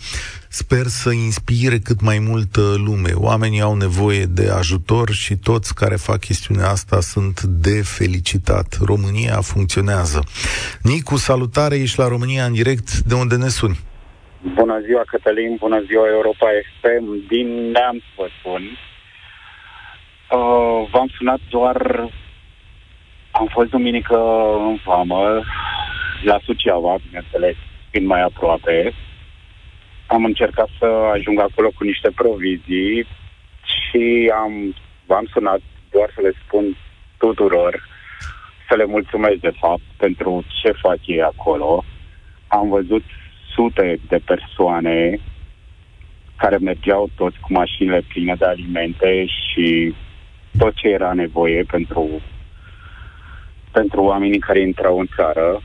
Sper 0.49 0.87
să 0.87 1.11
inspire 1.11 1.79
cât 1.79 2.01
mai 2.01 2.19
multă 2.19 2.61
lume. 2.87 3.13
Oamenii 3.15 3.61
au 3.61 3.75
nevoie 3.77 4.25
de 4.25 4.49
ajutor 4.61 5.11
și 5.11 5.37
toți 5.37 5.75
care 5.75 5.97
fac 5.97 6.19
chestiunea 6.19 6.69
asta 6.69 7.01
sunt 7.01 7.43
de 7.43 7.83
felicitat. 7.83 8.79
România 8.85 9.41
funcționează. 9.41 10.21
Nicu, 10.83 11.17
salutare, 11.17 11.77
ești 11.77 11.99
la 11.99 12.09
România 12.09 12.45
în 12.45 12.53
direct. 12.53 12.89
De 13.11 13.15
unde 13.15 13.37
ne 13.37 13.49
suni? 13.49 13.79
Bună 14.55 14.81
ziua, 14.87 15.03
Cătălin, 15.07 15.57
bună 15.59 15.83
ziua, 15.87 16.07
Europa 16.09 16.47
FM. 16.81 17.27
Din 17.29 17.49
Neamț 17.71 18.03
vă 18.17 18.27
spun. 18.39 18.63
Uh, 20.31 20.89
v-am 20.93 21.09
sunat 21.17 21.41
doar... 21.51 21.77
Am 23.31 23.49
fost 23.53 23.71
duminică 23.71 24.17
în 24.69 24.79
vamă 24.85 25.43
la 26.23 26.39
Suceava, 26.45 26.97
bineînțeles, 27.07 27.57
fiind 27.91 28.07
mai 28.07 28.23
aproape. 28.23 28.93
Am 30.07 30.25
încercat 30.25 30.69
să 30.79 30.85
ajung 30.85 31.41
acolo 31.41 31.71
cu 31.75 31.85
niște 31.85 32.11
provizii 32.15 33.07
și 33.65 34.33
am, 34.35 34.75
v-am 35.07 35.27
sunat 35.33 35.61
doar 35.91 36.11
să 36.15 36.21
le 36.21 36.33
spun 36.45 36.77
tuturor, 37.19 37.89
să 38.69 38.77
le 38.77 38.85
mulțumesc 38.85 39.37
de 39.41 39.53
fapt 39.61 39.83
pentru 39.97 40.45
ce 40.63 40.73
fac 40.73 40.99
ei 41.07 41.23
acolo. 41.23 41.85
Am 42.49 42.69
văzut 42.69 43.03
sute 43.55 43.99
de 44.09 44.21
persoane 44.25 45.19
care 46.37 46.57
mergeau 46.57 47.11
toți 47.17 47.39
cu 47.41 47.53
mașinile 47.53 48.01
pline 48.09 48.35
de 48.35 48.45
alimente 48.45 49.27
și 49.27 49.95
tot 50.59 50.75
ce 50.75 50.89
era 50.89 51.13
nevoie 51.13 51.63
pentru, 51.63 52.09
pentru 53.71 54.03
oamenii 54.03 54.39
care 54.39 54.61
intrau 54.61 54.99
în 54.99 55.07
țară 55.17 55.63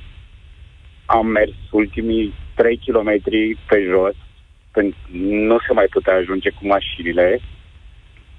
am 1.05 1.27
mers 1.27 1.51
ultimii 1.71 2.33
3 2.55 2.79
km 2.85 3.21
pe 3.67 3.83
jos, 3.89 4.15
pentru 4.71 4.99
nu 5.21 5.57
se 5.67 5.73
mai 5.73 5.85
putea 5.89 6.15
ajunge 6.15 6.49
cu 6.49 6.67
mașinile, 6.67 7.39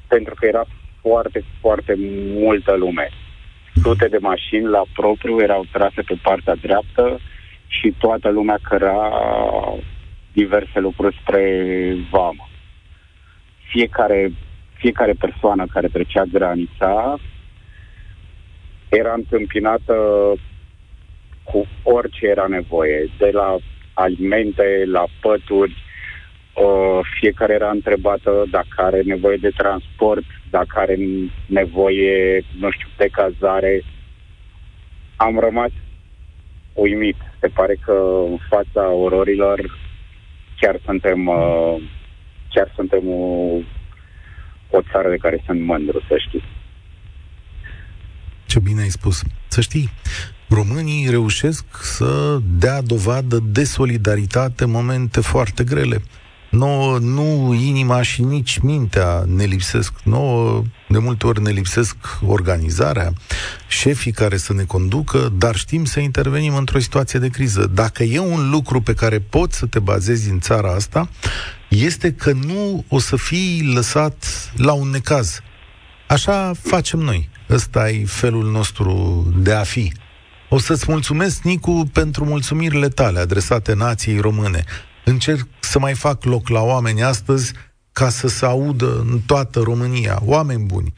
pentru 0.08 0.34
că 0.34 0.46
era 0.46 0.64
foarte, 1.00 1.44
foarte 1.60 1.94
multă 2.38 2.76
lume. 2.76 3.08
Sute 3.82 4.08
de 4.08 4.18
mașini 4.18 4.64
la 4.64 4.82
propriu 4.94 5.40
erau 5.40 5.64
trase 5.72 6.02
pe 6.02 6.18
partea 6.22 6.54
dreaptă 6.54 7.20
și 7.66 7.94
toată 7.98 8.28
lumea 8.30 8.58
căra 8.62 9.10
diverse 10.32 10.78
lucruri 10.80 11.18
spre 11.20 11.44
vamă. 12.10 12.48
Fiecare, 13.70 14.32
fiecare 14.72 15.12
persoană 15.12 15.66
care 15.72 15.88
trecea 15.88 16.22
granița 16.32 17.18
era 18.88 19.12
întâmpinată 19.12 19.94
cu 21.44 21.66
orice 21.82 22.26
era 22.26 22.46
nevoie, 22.48 23.10
de 23.18 23.30
la 23.32 23.56
alimente, 23.94 24.84
la 24.86 25.04
pături, 25.20 25.74
uh, 26.54 27.00
fiecare 27.20 27.52
era 27.52 27.70
întrebată 27.70 28.44
dacă 28.50 28.74
are 28.76 29.02
nevoie 29.02 29.36
de 29.36 29.50
transport, 29.56 30.24
dacă 30.50 30.78
are 30.78 30.98
nevoie, 31.46 32.44
nu 32.58 32.70
știu, 32.70 32.88
de 32.96 33.08
cazare. 33.12 33.82
Am 35.16 35.38
rămas 35.38 35.70
uimit. 36.72 37.16
Se 37.40 37.48
pare 37.48 37.76
că 37.84 38.24
în 38.30 38.38
fața 38.48 38.90
ororilor 38.90 39.78
chiar 40.60 40.80
suntem, 40.84 41.26
uh, 41.26 41.82
chiar 42.50 42.72
suntem 42.74 43.08
o, 43.08 43.22
o 44.70 44.80
țară 44.92 45.08
de 45.10 45.16
care 45.16 45.42
sunt 45.46 45.60
mândru, 45.60 46.02
să 46.08 46.16
știi. 46.28 46.44
Ce 48.46 48.60
bine 48.60 48.80
ai 48.80 48.88
spus. 48.88 49.22
Să 49.48 49.60
știi, 49.60 49.88
românii 50.54 51.10
reușesc 51.10 51.64
să 51.82 52.38
dea 52.58 52.82
dovadă 52.82 53.42
de 53.46 53.64
solidaritate 53.64 54.64
în 54.64 54.70
momente 54.70 55.20
foarte 55.20 55.64
grele. 55.64 56.02
Nouă, 56.50 56.98
nu 56.98 57.54
inima 57.54 58.02
și 58.02 58.22
nici 58.22 58.58
mintea 58.58 59.24
ne 59.26 59.44
lipsesc. 59.44 59.92
Nouă, 60.04 60.62
de 60.88 60.98
multe 60.98 61.26
ori 61.26 61.42
ne 61.42 61.50
lipsesc 61.50 61.96
organizarea, 62.26 63.12
șefii 63.68 64.12
care 64.12 64.36
să 64.36 64.52
ne 64.52 64.62
conducă, 64.62 65.32
dar 65.36 65.56
știm 65.56 65.84
să 65.84 66.00
intervenim 66.00 66.54
într-o 66.56 66.78
situație 66.78 67.18
de 67.18 67.28
criză. 67.28 67.70
Dacă 67.74 68.02
e 68.02 68.18
un 68.18 68.50
lucru 68.50 68.80
pe 68.80 68.94
care 68.94 69.18
poți 69.18 69.58
să 69.58 69.66
te 69.66 69.78
bazezi 69.78 70.30
în 70.30 70.40
țara 70.40 70.72
asta, 70.72 71.08
este 71.68 72.12
că 72.12 72.32
nu 72.32 72.84
o 72.88 72.98
să 72.98 73.16
fii 73.16 73.70
lăsat 73.74 74.24
la 74.56 74.72
un 74.72 74.88
necaz. 74.88 75.40
Așa 76.06 76.52
facem 76.62 76.98
noi. 76.98 77.28
Ăsta 77.50 77.90
e 77.90 78.04
felul 78.04 78.50
nostru 78.50 79.26
de 79.36 79.52
a 79.52 79.62
fi. 79.62 79.92
O 80.54 80.58
să-ți 80.58 80.84
mulțumesc, 80.88 81.42
Nicu, 81.42 81.88
pentru 81.92 82.24
mulțumirile 82.24 82.88
tale 82.88 83.18
adresate 83.18 83.74
nației 83.74 84.18
române. 84.18 84.64
Încerc 85.04 85.46
să 85.60 85.78
mai 85.78 85.94
fac 85.94 86.24
loc 86.24 86.48
la 86.48 86.60
oameni 86.60 87.02
astăzi 87.02 87.52
ca 87.92 88.08
să 88.08 88.28
se 88.28 88.44
audă 88.44 89.04
în 89.10 89.20
toată 89.26 89.60
România. 89.60 90.20
Oameni 90.24 90.64
buni, 90.64 90.92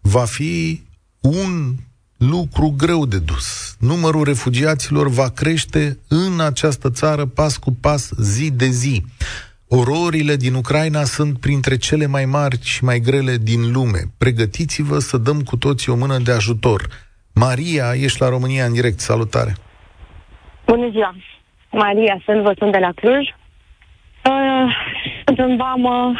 va 0.00 0.24
fi 0.24 0.82
un 1.20 1.74
lucru 2.16 2.74
greu 2.76 3.06
de 3.06 3.18
dus. 3.18 3.76
Numărul 3.78 4.24
refugiaților 4.24 5.08
va 5.08 5.28
crește 5.28 5.98
în 6.08 6.40
această 6.40 6.90
țară 6.90 7.26
pas 7.26 7.56
cu 7.56 7.72
pas, 7.72 8.10
zi 8.20 8.50
de 8.50 8.68
zi. 8.68 9.04
Ororile 9.68 10.36
din 10.36 10.54
Ucraina 10.54 11.04
sunt 11.04 11.38
printre 11.38 11.76
cele 11.76 12.06
mai 12.06 12.24
mari 12.24 12.58
și 12.62 12.84
mai 12.84 13.00
grele 13.00 13.36
din 13.36 13.72
lume. 13.72 14.12
Pregătiți-vă 14.18 14.98
să 14.98 15.18
dăm 15.18 15.42
cu 15.42 15.56
toții 15.56 15.92
o 15.92 15.96
mână 15.96 16.18
de 16.18 16.32
ajutor. 16.32 17.07
Maria, 17.38 17.86
ești 17.94 18.20
la 18.20 18.28
România 18.28 18.64
în 18.64 18.72
direct. 18.72 18.98
Salutare! 18.98 19.52
Bună 20.66 20.88
ziua! 20.90 21.14
Maria, 21.70 22.20
sunt, 22.24 22.42
vă 22.42 22.52
sunt 22.58 22.72
de 22.72 22.78
la 22.78 22.92
Cluj. 22.94 23.26
Uh, 24.30 24.74
sunt 25.24 25.38
în 25.38 25.56
vamă 25.56 26.14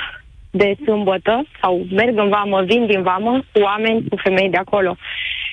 de 0.51 0.77
sâmbătă, 0.85 1.47
sau 1.61 1.87
merg 1.91 2.19
în 2.19 2.29
vamă, 2.29 2.63
vin 2.63 2.87
din 2.87 3.03
vamă, 3.03 3.43
cu 3.53 3.61
oameni, 3.61 4.09
cu 4.09 4.17
femei 4.17 4.51
de 4.51 4.57
acolo. 4.57 4.97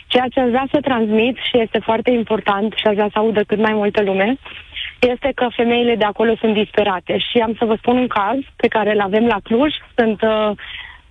Ceea 0.08 0.28
ce 0.28 0.40
aș 0.40 0.50
vrea 0.50 0.68
să 0.72 0.80
transmit 0.82 1.38
și 1.38 1.60
este 1.60 1.80
foarte 1.80 2.12
important 2.12 2.74
și 2.76 2.88
aș 2.88 2.94
vrea 2.94 3.10
să 3.12 3.20
audă 3.20 3.44
cât 3.44 3.60
mai 3.60 3.74
multă 3.74 4.02
lume, 4.02 4.38
este 5.00 5.32
că 5.36 5.48
femeile 5.56 5.96
de 5.96 6.06
acolo 6.06 6.36
sunt 6.40 6.54
disperate. 6.54 7.18
Și 7.18 7.38
am 7.38 7.56
să 7.60 7.66
vă 7.66 7.76
spun 7.76 7.98
un 7.98 8.08
caz 8.08 8.40
pe 8.56 8.68
care 8.68 8.92
îl 8.92 9.00
avem 9.00 9.26
la 9.26 9.38
Cluj. 9.44 9.74
Sunt 9.96 10.22
uh, 10.22 10.52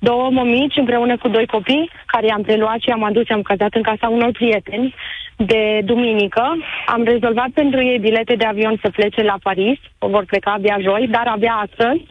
două 0.08 0.30
mămici 0.30 0.76
împreună 0.76 1.16
cu 1.16 1.28
doi 1.28 1.46
copii, 1.46 1.90
care 2.06 2.26
i-am 2.26 2.42
preluat 2.42 2.78
și 2.80 2.88
i-am 2.88 3.02
adus, 3.02 3.28
i-am 3.28 3.42
cazat 3.42 3.74
în 3.74 3.82
casa 3.82 4.08
unor 4.08 4.30
prieteni 4.32 4.94
de 5.36 5.80
duminică. 5.84 6.44
Am 6.86 7.02
rezolvat 7.02 7.50
pentru 7.54 7.82
ei 7.82 7.98
bilete 7.98 8.34
de 8.34 8.44
avion 8.44 8.76
să 8.82 8.90
plece 8.90 9.22
la 9.22 9.36
Paris, 9.42 9.78
vor 9.98 10.24
pleca 10.24 10.50
abia 10.52 10.78
joi, 10.80 11.06
dar 11.10 11.26
abia 11.26 11.54
astăzi 11.66 12.02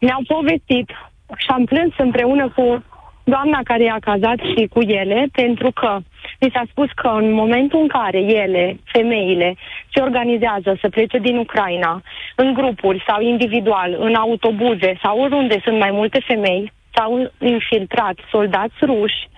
mi-au 0.00 0.22
povestit 0.26 0.88
și 1.36 1.48
am 1.48 1.64
plâns 1.64 1.92
împreună 1.98 2.52
cu 2.56 2.84
doamna 3.24 3.60
care 3.64 3.82
i-a 3.82 3.98
cazat 4.00 4.38
și 4.38 4.66
cu 4.74 4.80
ele, 4.80 5.26
pentru 5.32 5.70
că 5.70 5.98
mi 6.40 6.50
s-a 6.54 6.62
spus 6.70 6.90
că 6.94 7.08
în 7.08 7.32
momentul 7.32 7.80
în 7.80 7.88
care 7.88 8.18
ele, 8.18 8.76
femeile, 8.84 9.54
se 9.92 10.00
organizează 10.00 10.76
să 10.80 10.88
plece 10.88 11.18
din 11.18 11.36
Ucraina, 11.36 12.02
în 12.34 12.54
grupuri 12.54 13.04
sau 13.06 13.20
individual, 13.20 13.96
în 13.98 14.14
autobuze 14.14 14.98
sau 15.02 15.20
oriunde 15.20 15.60
sunt 15.64 15.78
mai 15.78 15.90
multe 15.90 16.20
femei, 16.26 16.72
s-au 16.96 17.32
infiltrat 17.38 18.16
soldați 18.30 18.74
ruși 18.82 19.28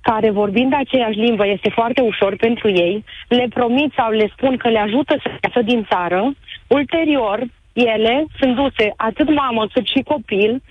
care 0.00 0.30
vorbind 0.30 0.72
aceeași 0.74 1.18
limbă 1.18 1.46
este 1.46 1.70
foarte 1.70 2.00
ușor 2.00 2.36
pentru 2.36 2.68
ei, 2.68 3.04
le 3.28 3.46
promit 3.54 3.92
sau 3.96 4.10
le 4.10 4.28
spun 4.36 4.56
că 4.56 4.68
le 4.68 4.78
ajută 4.78 5.14
să 5.22 5.30
iasă 5.42 5.62
din 5.62 5.86
țară, 5.90 6.32
ulterior 6.66 7.38
ele 7.72 8.24
sunt 8.38 8.54
duse 8.54 8.92
atât 8.96 9.34
mamă 9.34 9.66
cât 9.72 9.86
și 9.86 10.02
copil 10.12 10.62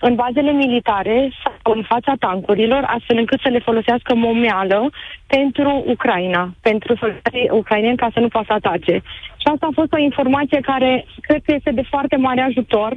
în 0.00 0.14
bazele 0.14 0.52
militare 0.52 1.30
sau 1.42 1.72
în 1.74 1.82
fața 1.82 2.12
tancurilor, 2.18 2.82
astfel 2.86 3.16
încât 3.16 3.40
să 3.40 3.48
le 3.48 3.58
folosească 3.58 4.14
momeală 4.14 4.90
pentru 5.26 5.82
Ucraina, 5.86 6.54
pentru 6.60 6.96
soldații 6.96 7.48
ucraineni 7.50 7.96
ca 7.96 8.08
să 8.12 8.20
nu 8.20 8.28
poată 8.28 8.52
atace. 8.52 8.92
Și 9.40 9.46
asta 9.52 9.66
a 9.66 9.78
fost 9.80 9.92
o 9.92 9.98
informație 9.98 10.60
care 10.60 11.04
cred 11.20 11.42
că 11.44 11.52
este 11.54 11.70
de 11.70 11.82
foarte 11.82 12.16
mare 12.16 12.40
ajutor 12.40 12.96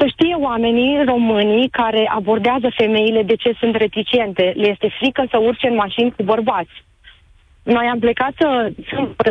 să 0.00 0.06
știe 0.06 0.34
oamenii 0.34 1.04
românii 1.04 1.68
care 1.68 2.10
abordează 2.14 2.68
femeile 2.76 3.22
de 3.22 3.34
ce 3.34 3.52
sunt 3.58 3.74
reticente. 3.76 4.52
Le 4.56 4.68
este 4.68 4.88
frică 4.98 5.24
să 5.30 5.38
urce 5.38 5.66
în 5.68 5.74
mașini 5.74 6.12
cu 6.16 6.22
bărbați. 6.22 6.76
Noi 7.62 7.86
am 7.86 7.98
plecat 7.98 8.32
să, 8.38 8.72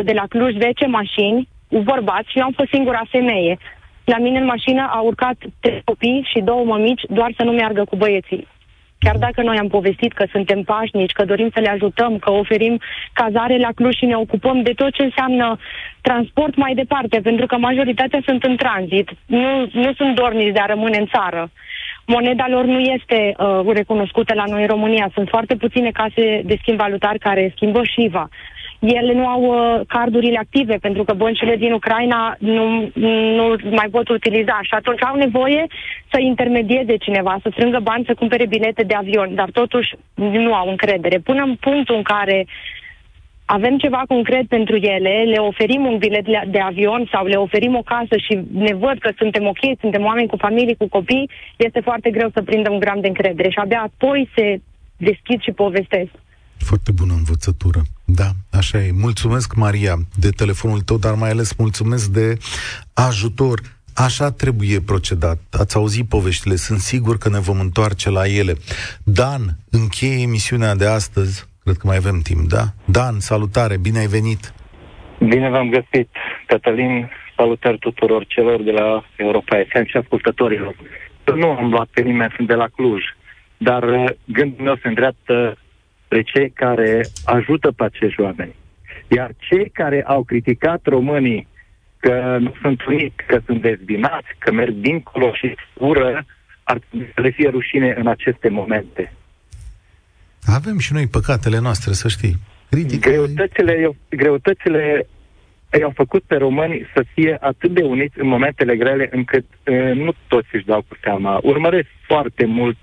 de 0.02 0.12
la 0.12 0.24
Cluj 0.28 0.52
10 0.56 0.86
mașini 0.86 1.48
cu 1.68 1.78
bărbați 1.78 2.30
și 2.30 2.38
eu 2.38 2.44
am 2.44 2.52
fost 2.56 2.68
singura 2.72 3.02
femeie. 3.10 3.58
La 4.04 4.18
mine 4.18 4.38
în 4.38 4.44
mașină 4.44 4.90
au 4.92 5.06
urcat 5.06 5.36
trei 5.60 5.82
copii 5.84 6.28
și 6.32 6.40
două 6.40 6.64
mămici 6.64 7.02
doar 7.08 7.32
să 7.36 7.42
nu 7.44 7.52
meargă 7.52 7.84
cu 7.84 7.96
băieții. 7.96 8.46
Chiar 9.04 9.16
dacă 9.16 9.42
noi 9.42 9.58
am 9.58 9.68
povestit 9.68 10.12
că 10.12 10.24
suntem 10.30 10.62
pașnici, 10.62 11.12
că 11.12 11.24
dorim 11.24 11.50
să 11.54 11.60
le 11.60 11.68
ajutăm, 11.68 12.18
că 12.18 12.30
oferim 12.30 12.80
cazare 13.12 13.56
la 13.58 13.68
Cluj 13.74 13.94
și 13.96 14.04
ne 14.04 14.16
ocupăm 14.16 14.62
de 14.62 14.72
tot 14.72 14.92
ce 14.92 15.02
înseamnă 15.02 15.58
transport 16.00 16.54
mai 16.56 16.74
departe, 16.74 17.20
pentru 17.20 17.46
că 17.46 17.56
majoritatea 17.56 18.20
sunt 18.24 18.44
în 18.44 18.56
tranzit, 18.56 19.08
nu, 19.26 19.68
nu 19.72 19.92
sunt 19.92 20.14
dorniți 20.14 20.52
de 20.52 20.60
a 20.60 20.72
rămâne 20.74 20.98
în 20.98 21.06
țară. 21.06 21.50
Moneda 22.06 22.46
lor 22.48 22.64
nu 22.64 22.78
este 22.78 23.34
uh, 23.38 23.74
recunoscută 23.74 24.34
la 24.34 24.44
noi 24.46 24.60
în 24.60 24.68
România. 24.68 25.10
Sunt 25.14 25.28
foarte 25.28 25.54
puține 25.56 25.90
case 25.90 26.42
de 26.44 26.56
schimb 26.60 26.78
valutar 26.78 27.16
care 27.18 27.52
schimbă 27.54 27.80
SHIVA 27.84 28.28
ele 28.80 29.12
nu 29.12 29.26
au 29.26 29.42
uh, 29.42 29.80
cardurile 29.86 30.38
active, 30.38 30.76
pentru 30.76 31.04
că 31.04 31.12
băncile 31.12 31.56
din 31.56 31.72
Ucraina 31.72 32.36
nu, 32.38 32.90
nu 32.94 33.56
mai 33.70 33.88
pot 33.90 34.08
utiliza 34.08 34.58
și 34.62 34.74
atunci 34.74 35.02
au 35.02 35.16
nevoie 35.16 35.66
să 36.10 36.18
intermedieze 36.20 36.96
cineva, 36.96 37.38
să 37.42 37.48
strângă 37.52 37.78
bani 37.82 38.04
să 38.06 38.14
cumpere 38.14 38.46
bilete 38.46 38.82
de 38.82 38.94
avion, 38.94 39.34
dar 39.34 39.50
totuși 39.50 39.94
nu 40.14 40.54
au 40.54 40.68
încredere. 40.68 41.18
Până 41.18 41.42
în 41.42 41.54
punctul 41.54 41.96
în 41.96 42.02
care 42.02 42.46
avem 43.44 43.78
ceva 43.78 44.02
concret 44.08 44.46
pentru 44.48 44.76
ele, 44.76 45.22
le 45.26 45.38
oferim 45.38 45.84
un 45.84 45.98
bilet 45.98 46.26
de 46.50 46.58
avion 46.58 47.08
sau 47.12 47.26
le 47.26 47.36
oferim 47.36 47.74
o 47.76 47.82
casă 47.82 48.16
și 48.16 48.40
ne 48.52 48.74
văd 48.74 48.98
că 48.98 49.10
suntem 49.16 49.46
ok, 49.46 49.62
suntem 49.80 50.04
oameni 50.04 50.28
cu 50.28 50.36
familii, 50.36 50.76
cu 50.76 50.88
copii, 50.88 51.30
este 51.56 51.80
foarte 51.80 52.10
greu 52.10 52.30
să 52.34 52.42
prindă 52.42 52.70
un 52.70 52.78
gram 52.78 53.00
de 53.00 53.06
încredere 53.06 53.50
și 53.50 53.58
abia 53.58 53.82
apoi 53.82 54.30
se 54.36 54.60
deschid 54.96 55.40
și 55.40 55.50
povestesc. 55.50 56.10
Foarte 56.58 56.92
bună 56.92 57.12
învățătură. 57.16 57.80
Da, 58.14 58.58
așa 58.58 58.78
e. 58.78 58.90
Mulțumesc, 58.92 59.54
Maria, 59.54 59.94
de 60.18 60.30
telefonul 60.30 60.80
tău, 60.80 60.96
dar 60.96 61.14
mai 61.14 61.30
ales 61.30 61.56
mulțumesc 61.56 62.10
de 62.10 62.36
ajutor. 62.94 63.60
Așa 63.94 64.30
trebuie 64.30 64.80
procedat. 64.80 65.38
Ați 65.50 65.76
auzit 65.76 66.08
poveștile, 66.08 66.54
sunt 66.54 66.78
sigur 66.78 67.18
că 67.18 67.28
ne 67.28 67.38
vom 67.38 67.60
întoarce 67.60 68.10
la 68.10 68.26
ele. 68.26 68.54
Dan, 69.04 69.40
încheie 69.70 70.22
emisiunea 70.22 70.74
de 70.74 70.86
astăzi. 70.86 71.48
Cred 71.64 71.76
că 71.76 71.86
mai 71.86 71.96
avem 71.96 72.20
timp, 72.22 72.48
da? 72.48 72.64
Dan, 72.84 73.18
salutare, 73.18 73.76
bine 73.78 73.98
ai 73.98 74.06
venit! 74.06 74.52
Bine 75.18 75.50
v-am 75.50 75.68
găsit, 75.70 76.08
Cătălin. 76.46 77.10
Salutări 77.36 77.78
tuturor 77.78 78.24
celor 78.26 78.62
de 78.62 78.70
la 78.70 79.04
Europa 79.16 79.56
FM 79.68 79.86
și 79.86 79.96
ascultătorilor. 79.96 80.74
Nu 81.34 81.50
am 81.50 81.70
luat 81.70 81.88
pe 81.94 82.00
nimeni, 82.00 82.32
sunt 82.36 82.48
de 82.48 82.54
la 82.54 82.68
Cluj, 82.76 83.02
dar 83.56 83.82
uh, 83.82 84.10
gândul 84.24 84.64
meu 84.64 84.76
se 84.76 84.88
îndreaptă 84.88 85.56
spre 86.10 86.22
cei 86.22 86.50
care 86.50 87.06
ajută 87.24 87.70
pe 87.70 87.84
acești 87.84 88.20
oameni. 88.20 88.54
Iar 89.08 89.30
cei 89.38 89.70
care 89.70 90.02
au 90.06 90.22
criticat 90.22 90.80
românii 90.84 91.48
că 91.98 92.36
nu 92.40 92.54
sunt 92.60 92.84
uniți, 92.84 93.16
că 93.26 93.40
sunt 93.46 93.62
dezbinați, 93.62 94.28
că 94.38 94.52
merg 94.52 94.74
dincolo 94.74 95.32
și 95.34 95.54
ură, 95.74 96.26
ar 96.62 96.78
trebui 96.78 97.10
să 97.14 97.20
le 97.20 97.30
fie 97.30 97.48
rușine 97.48 97.94
în 97.98 98.06
aceste 98.06 98.48
momente. 98.48 99.12
Avem 100.44 100.78
și 100.78 100.92
noi 100.92 101.06
păcatele 101.06 101.58
noastre, 101.58 101.92
să 101.92 102.08
știi. 102.08 102.36
Critică... 102.70 103.10
Greutățile, 103.10 103.90
greutățile 104.08 105.06
i-au 105.78 105.92
făcut 105.94 106.22
pe 106.22 106.36
români 106.36 106.86
să 106.94 107.04
fie 107.14 107.36
atât 107.40 107.70
de 107.74 107.82
uniți 107.82 108.18
în 108.18 108.28
momentele 108.28 108.76
grele 108.76 109.08
încât 109.12 109.44
uh, 109.66 109.92
nu 109.94 110.12
toți 110.28 110.48
își 110.52 110.64
dau 110.64 110.84
cu 110.88 110.96
seama. 111.02 111.40
Urmăresc 111.42 111.88
foarte 112.06 112.44
mult 112.44 112.78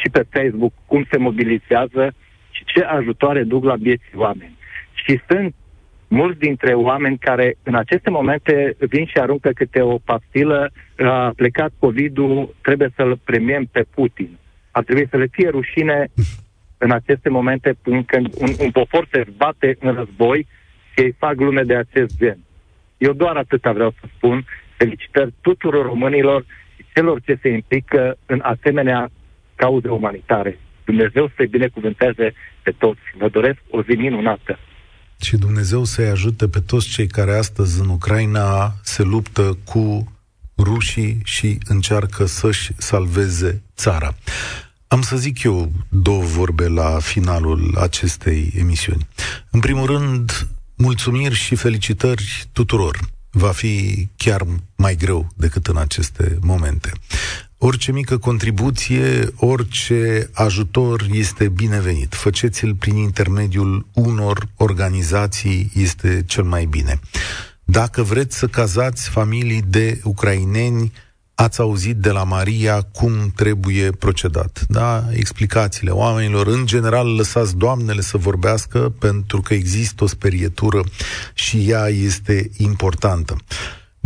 și 0.00 0.10
pe 0.12 0.26
Facebook 0.30 0.72
cum 0.86 1.06
se 1.10 1.18
mobilizează 1.18 2.14
și 2.50 2.64
ce 2.64 2.80
ajutoare 2.80 3.42
duc 3.42 3.64
la 3.64 3.74
vieții 3.74 4.16
oameni. 4.16 4.56
Și 4.92 5.20
sunt 5.28 5.54
mulți 6.08 6.38
dintre 6.38 6.72
oameni 6.74 7.18
care 7.18 7.56
în 7.62 7.74
aceste 7.74 8.10
momente 8.10 8.76
vin 8.78 9.06
și 9.06 9.18
aruncă 9.18 9.50
câte 9.54 9.80
o 9.80 9.98
pastilă, 9.98 10.70
a 10.98 11.32
plecat 11.36 11.72
COVID-ul, 11.78 12.54
trebuie 12.62 12.92
să-l 12.96 13.18
premiem 13.24 13.64
pe 13.72 13.84
Putin. 13.94 14.38
Ar 14.70 14.84
trebui 14.84 15.06
să 15.10 15.16
le 15.16 15.26
fie 15.30 15.48
rușine 15.48 16.06
în 16.78 16.90
aceste 16.90 17.28
momente 17.28 17.76
când 18.06 18.28
un, 18.38 18.48
un 18.58 18.70
popor 18.70 19.08
se 19.12 19.24
bate 19.36 19.76
în 19.80 19.94
război 19.94 20.46
și 20.92 21.04
ei 21.04 21.14
fac 21.18 21.34
glume 21.34 21.62
de 21.62 21.76
acest 21.76 22.16
gen. 22.16 22.38
Eu 22.98 23.12
doar 23.12 23.36
atâta 23.36 23.72
vreau 23.72 23.94
să 24.00 24.06
spun. 24.16 24.44
Felicitări 24.76 25.32
tuturor 25.40 25.84
românilor 25.84 26.44
și 26.76 26.84
celor 26.94 27.20
ce 27.20 27.38
se 27.42 27.48
implică 27.48 28.16
în 28.26 28.40
asemenea 28.42 29.10
cauze 29.54 29.88
umanitare. 29.88 30.58
Dumnezeu 30.84 31.30
să-i 31.36 31.46
binecuvânteze 31.46 32.34
pe 32.62 32.70
toți. 32.78 33.00
Vă 33.18 33.28
doresc 33.28 33.58
o 33.70 33.82
zi 33.82 33.94
minunată. 33.96 34.58
Și 35.20 35.36
Dumnezeu 35.36 35.84
să-i 35.84 36.08
ajute 36.08 36.48
pe 36.48 36.60
toți 36.60 36.88
cei 36.88 37.06
care 37.06 37.36
astăzi 37.36 37.80
în 37.80 37.88
Ucraina 37.88 38.72
se 38.82 39.02
luptă 39.02 39.58
cu 39.64 40.12
rușii 40.58 41.20
și 41.24 41.58
încearcă 41.64 42.24
să-și 42.24 42.72
salveze 42.76 43.62
țara. 43.76 44.14
Am 44.88 45.02
să 45.02 45.16
zic 45.16 45.42
eu 45.42 45.72
două 45.88 46.22
vorbe 46.22 46.68
la 46.68 46.98
finalul 46.98 47.76
acestei 47.80 48.52
emisiuni. 48.58 49.06
În 49.50 49.60
primul 49.60 49.86
rând, 49.86 50.48
mulțumiri 50.76 51.34
și 51.34 51.54
felicitări 51.54 52.44
tuturor. 52.52 52.98
Va 53.30 53.48
fi 53.50 54.06
chiar 54.16 54.42
mai 54.76 54.96
greu 54.96 55.26
decât 55.36 55.66
în 55.66 55.76
aceste 55.76 56.38
momente. 56.40 56.92
Orice 57.58 57.92
mică 57.92 58.18
contribuție, 58.18 59.32
orice 59.36 60.30
ajutor 60.32 61.06
este 61.12 61.48
binevenit. 61.48 62.14
Făceți-l 62.14 62.74
prin 62.74 62.96
intermediul 62.96 63.86
unor 63.92 64.48
organizații, 64.56 65.70
este 65.74 66.24
cel 66.26 66.44
mai 66.44 66.64
bine. 66.64 67.00
Dacă 67.64 68.02
vreți 68.02 68.38
să 68.38 68.46
cazați 68.46 69.08
familii 69.08 69.62
de 69.68 70.00
ucraineni, 70.02 70.92
ați 71.34 71.60
auzit 71.60 71.96
de 71.96 72.10
la 72.10 72.24
Maria 72.24 72.82
cum 72.82 73.32
trebuie 73.36 73.90
procedat. 73.90 74.64
Da? 74.68 75.04
Explicațiile 75.12 75.90
oamenilor. 75.90 76.46
În 76.46 76.66
general, 76.66 77.14
lăsați 77.14 77.56
doamnele 77.56 78.00
să 78.00 78.16
vorbească 78.16 78.92
pentru 78.98 79.40
că 79.40 79.54
există 79.54 80.04
o 80.04 80.06
sperietură 80.06 80.84
și 81.34 81.68
ea 81.68 81.88
este 81.88 82.50
importantă. 82.56 83.36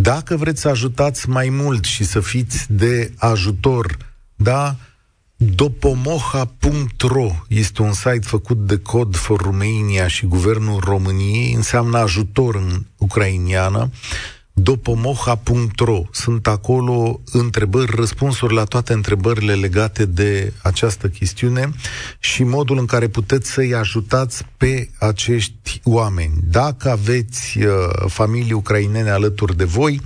Dacă 0.01 0.37
vreți 0.37 0.61
să 0.61 0.69
ajutați 0.69 1.29
mai 1.29 1.49
mult 1.49 1.85
și 1.85 2.05
să 2.05 2.21
fiți 2.21 2.73
de 2.73 3.13
ajutor, 3.17 3.97
da, 4.37 4.77
dopomoha.ro 5.37 7.31
este 7.49 7.83
un 7.83 7.93
site 7.93 8.21
făcut 8.23 8.67
de 8.67 8.79
Cod 8.79 9.17
for 9.17 9.41
Romania 9.41 10.09
și 10.09 10.27
Guvernul 10.27 10.81
României, 10.85 11.53
înseamnă 11.53 11.99
ajutor 11.99 12.55
în 12.55 12.85
ucrainiană 12.97 13.91
dopomoha.ro. 14.59 16.03
Sunt 16.11 16.47
acolo 16.47 17.21
întrebări, 17.33 17.97
răspunsuri 17.97 18.55
la 18.55 18.65
toate 18.65 18.93
întrebările 18.93 19.55
legate 19.55 20.05
de 20.05 20.53
această 20.63 21.09
chestiune 21.09 21.71
și 22.19 22.43
modul 22.43 22.79
în 22.79 22.87
care 22.87 23.09
puteți 23.09 23.51
să-i 23.51 23.75
ajutați 23.75 24.45
pe 24.57 24.91
acești 24.99 25.81
oameni. 25.85 26.33
Dacă 26.45 26.91
aveți 26.91 27.59
uh, 27.59 27.73
familii 28.07 28.53
ucrainene 28.53 29.11
alături 29.11 29.57
de 29.57 29.65
voi, 29.65 30.01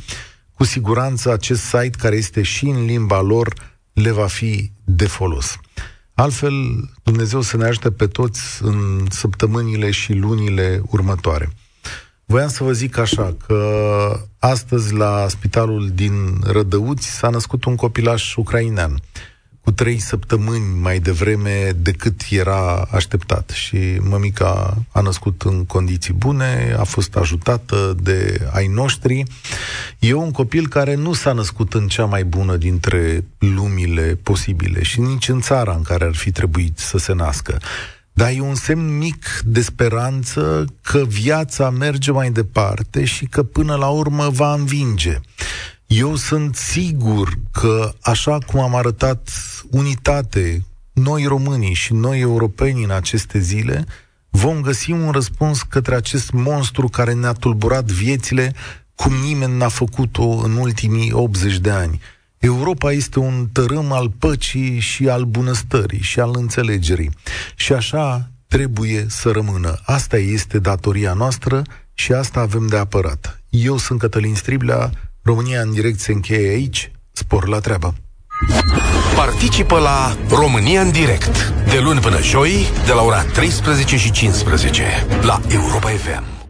cu 0.55 0.65
siguranță 0.65 1.33
acest 1.33 1.63
site, 1.63 1.91
care 1.99 2.17
este 2.17 2.43
și 2.43 2.65
în 2.65 2.85
limba 2.85 3.21
lor, 3.21 3.55
le 3.93 4.11
va 4.11 4.27
fi 4.27 4.71
de 4.85 5.07
folos. 5.07 5.59
Altfel, 6.15 6.53
Dumnezeu 7.03 7.41
să 7.41 7.57
ne 7.57 7.65
ajute 7.65 7.91
pe 7.91 8.07
toți 8.07 8.41
în 8.61 9.07
săptămânile 9.11 9.91
și 9.91 10.13
lunile 10.13 10.83
următoare. 10.91 11.53
Voiam 12.33 12.49
să 12.49 12.65
vă 12.65 12.73
zic 12.73 12.99
așa, 12.99 13.37
că 13.47 14.21
astăzi 14.39 14.95
la 14.95 15.27
spitalul 15.29 15.91
din 15.95 16.41
Rădăuți 16.45 17.11
s-a 17.11 17.29
născut 17.29 17.65
un 17.65 17.77
copilaș 17.77 18.37
ucrainean 18.37 19.01
cu 19.61 19.71
trei 19.71 19.99
săptămâni 19.99 20.81
mai 20.81 20.99
devreme 20.99 21.73
decât 21.77 22.21
era 22.31 22.89
așteptat. 22.91 23.51
Și 23.51 23.99
mămica 24.01 24.77
a 24.93 25.01
născut 25.01 25.43
în 25.43 25.65
condiții 25.65 26.13
bune, 26.13 26.75
a 26.79 26.85
fost 26.85 27.17
ajutată 27.17 27.97
de 28.03 28.49
ai 28.53 28.67
noștri. 28.67 29.23
E 29.99 30.13
un 30.13 30.31
copil 30.31 30.69
care 30.69 30.95
nu 30.95 31.13
s-a 31.13 31.33
născut 31.33 31.75
în 31.75 31.89
cea 31.89 32.05
mai 32.05 32.25
bună 32.25 32.57
dintre 32.57 33.25
lumile 33.39 34.19
posibile 34.23 34.83
și 34.83 35.01
nici 35.01 35.29
în 35.29 35.41
țara 35.41 35.75
în 35.75 35.83
care 35.83 36.05
ar 36.05 36.15
fi 36.15 36.31
trebuit 36.31 36.79
să 36.79 36.99
se 36.99 37.13
nască. 37.13 37.61
Dar 38.13 38.31
e 38.35 38.41
un 38.41 38.55
semn 38.55 38.99
mic 38.99 39.43
de 39.45 39.61
speranță 39.61 40.65
că 40.83 41.05
viața 41.09 41.71
merge 41.71 42.11
mai 42.11 42.31
departe 42.31 43.05
și 43.05 43.27
că 43.27 43.43
până 43.43 43.75
la 43.75 43.89
urmă 43.89 44.29
va 44.29 44.55
învinge. 44.55 45.21
Eu 45.87 46.17
sunt 46.17 46.57
sigur 46.57 47.39
că, 47.51 47.95
așa 48.01 48.39
cum 48.39 48.61
am 48.61 48.75
arătat 48.75 49.31
unitate, 49.71 50.65
noi 50.93 51.25
românii 51.25 51.75
și 51.75 51.93
noi 51.93 52.21
europeni 52.21 52.85
în 52.85 52.91
aceste 52.91 53.39
zile, 53.39 53.85
vom 54.31 54.61
găsi 54.61 54.91
un 54.91 55.11
răspuns 55.11 55.63
către 55.63 55.95
acest 55.95 56.31
monstru 56.31 56.89
care 56.89 57.13
ne-a 57.13 57.33
tulburat 57.33 57.85
viețile 57.85 58.55
cum 58.95 59.13
nimeni 59.15 59.57
n-a 59.57 59.69
făcut-o 59.69 60.29
în 60.29 60.57
ultimii 60.57 61.13
80 61.13 61.59
de 61.59 61.71
ani. 61.71 62.01
Europa 62.43 62.93
este 62.93 63.19
un 63.19 63.49
tărâm 63.53 63.93
al 63.93 64.11
păcii 64.19 64.79
și 64.79 65.09
al 65.09 65.25
bunăstării 65.25 66.01
și 66.01 66.21
al 66.21 66.31
înțelegerii. 66.35 67.11
Și 67.55 67.73
așa 67.73 68.31
trebuie 68.49 69.07
să 69.09 69.31
rămână. 69.31 69.79
Asta 69.85 70.17
este 70.17 70.59
datoria 70.59 71.13
noastră 71.13 71.63
și 71.95 72.13
asta 72.13 72.41
avem 72.41 72.67
de 72.67 72.77
apărat. 72.77 73.43
Eu 73.51 73.77
sunt 73.77 73.99
Cătălin 73.99 74.35
Striblea, 74.35 74.91
România 75.23 75.61
în 75.61 75.73
direct 75.73 75.99
se 75.99 76.13
încheie 76.13 76.49
aici, 76.49 76.91
spor 77.13 77.49
la 77.49 77.59
treabă. 77.59 77.95
Participă 79.17 79.79
la 79.79 80.17
România 80.29 80.81
în 80.81 80.91
direct, 80.91 81.53
de 81.71 81.79
luni 81.79 82.01
până 82.01 82.23
joi, 82.23 82.67
de 82.87 82.93
la 82.93 83.03
ora 83.03 83.23
13 83.23 83.97
și 83.97 84.11
15, 84.11 84.85
la 85.23 85.41
Europa 85.49 85.89
FM. 85.89 86.42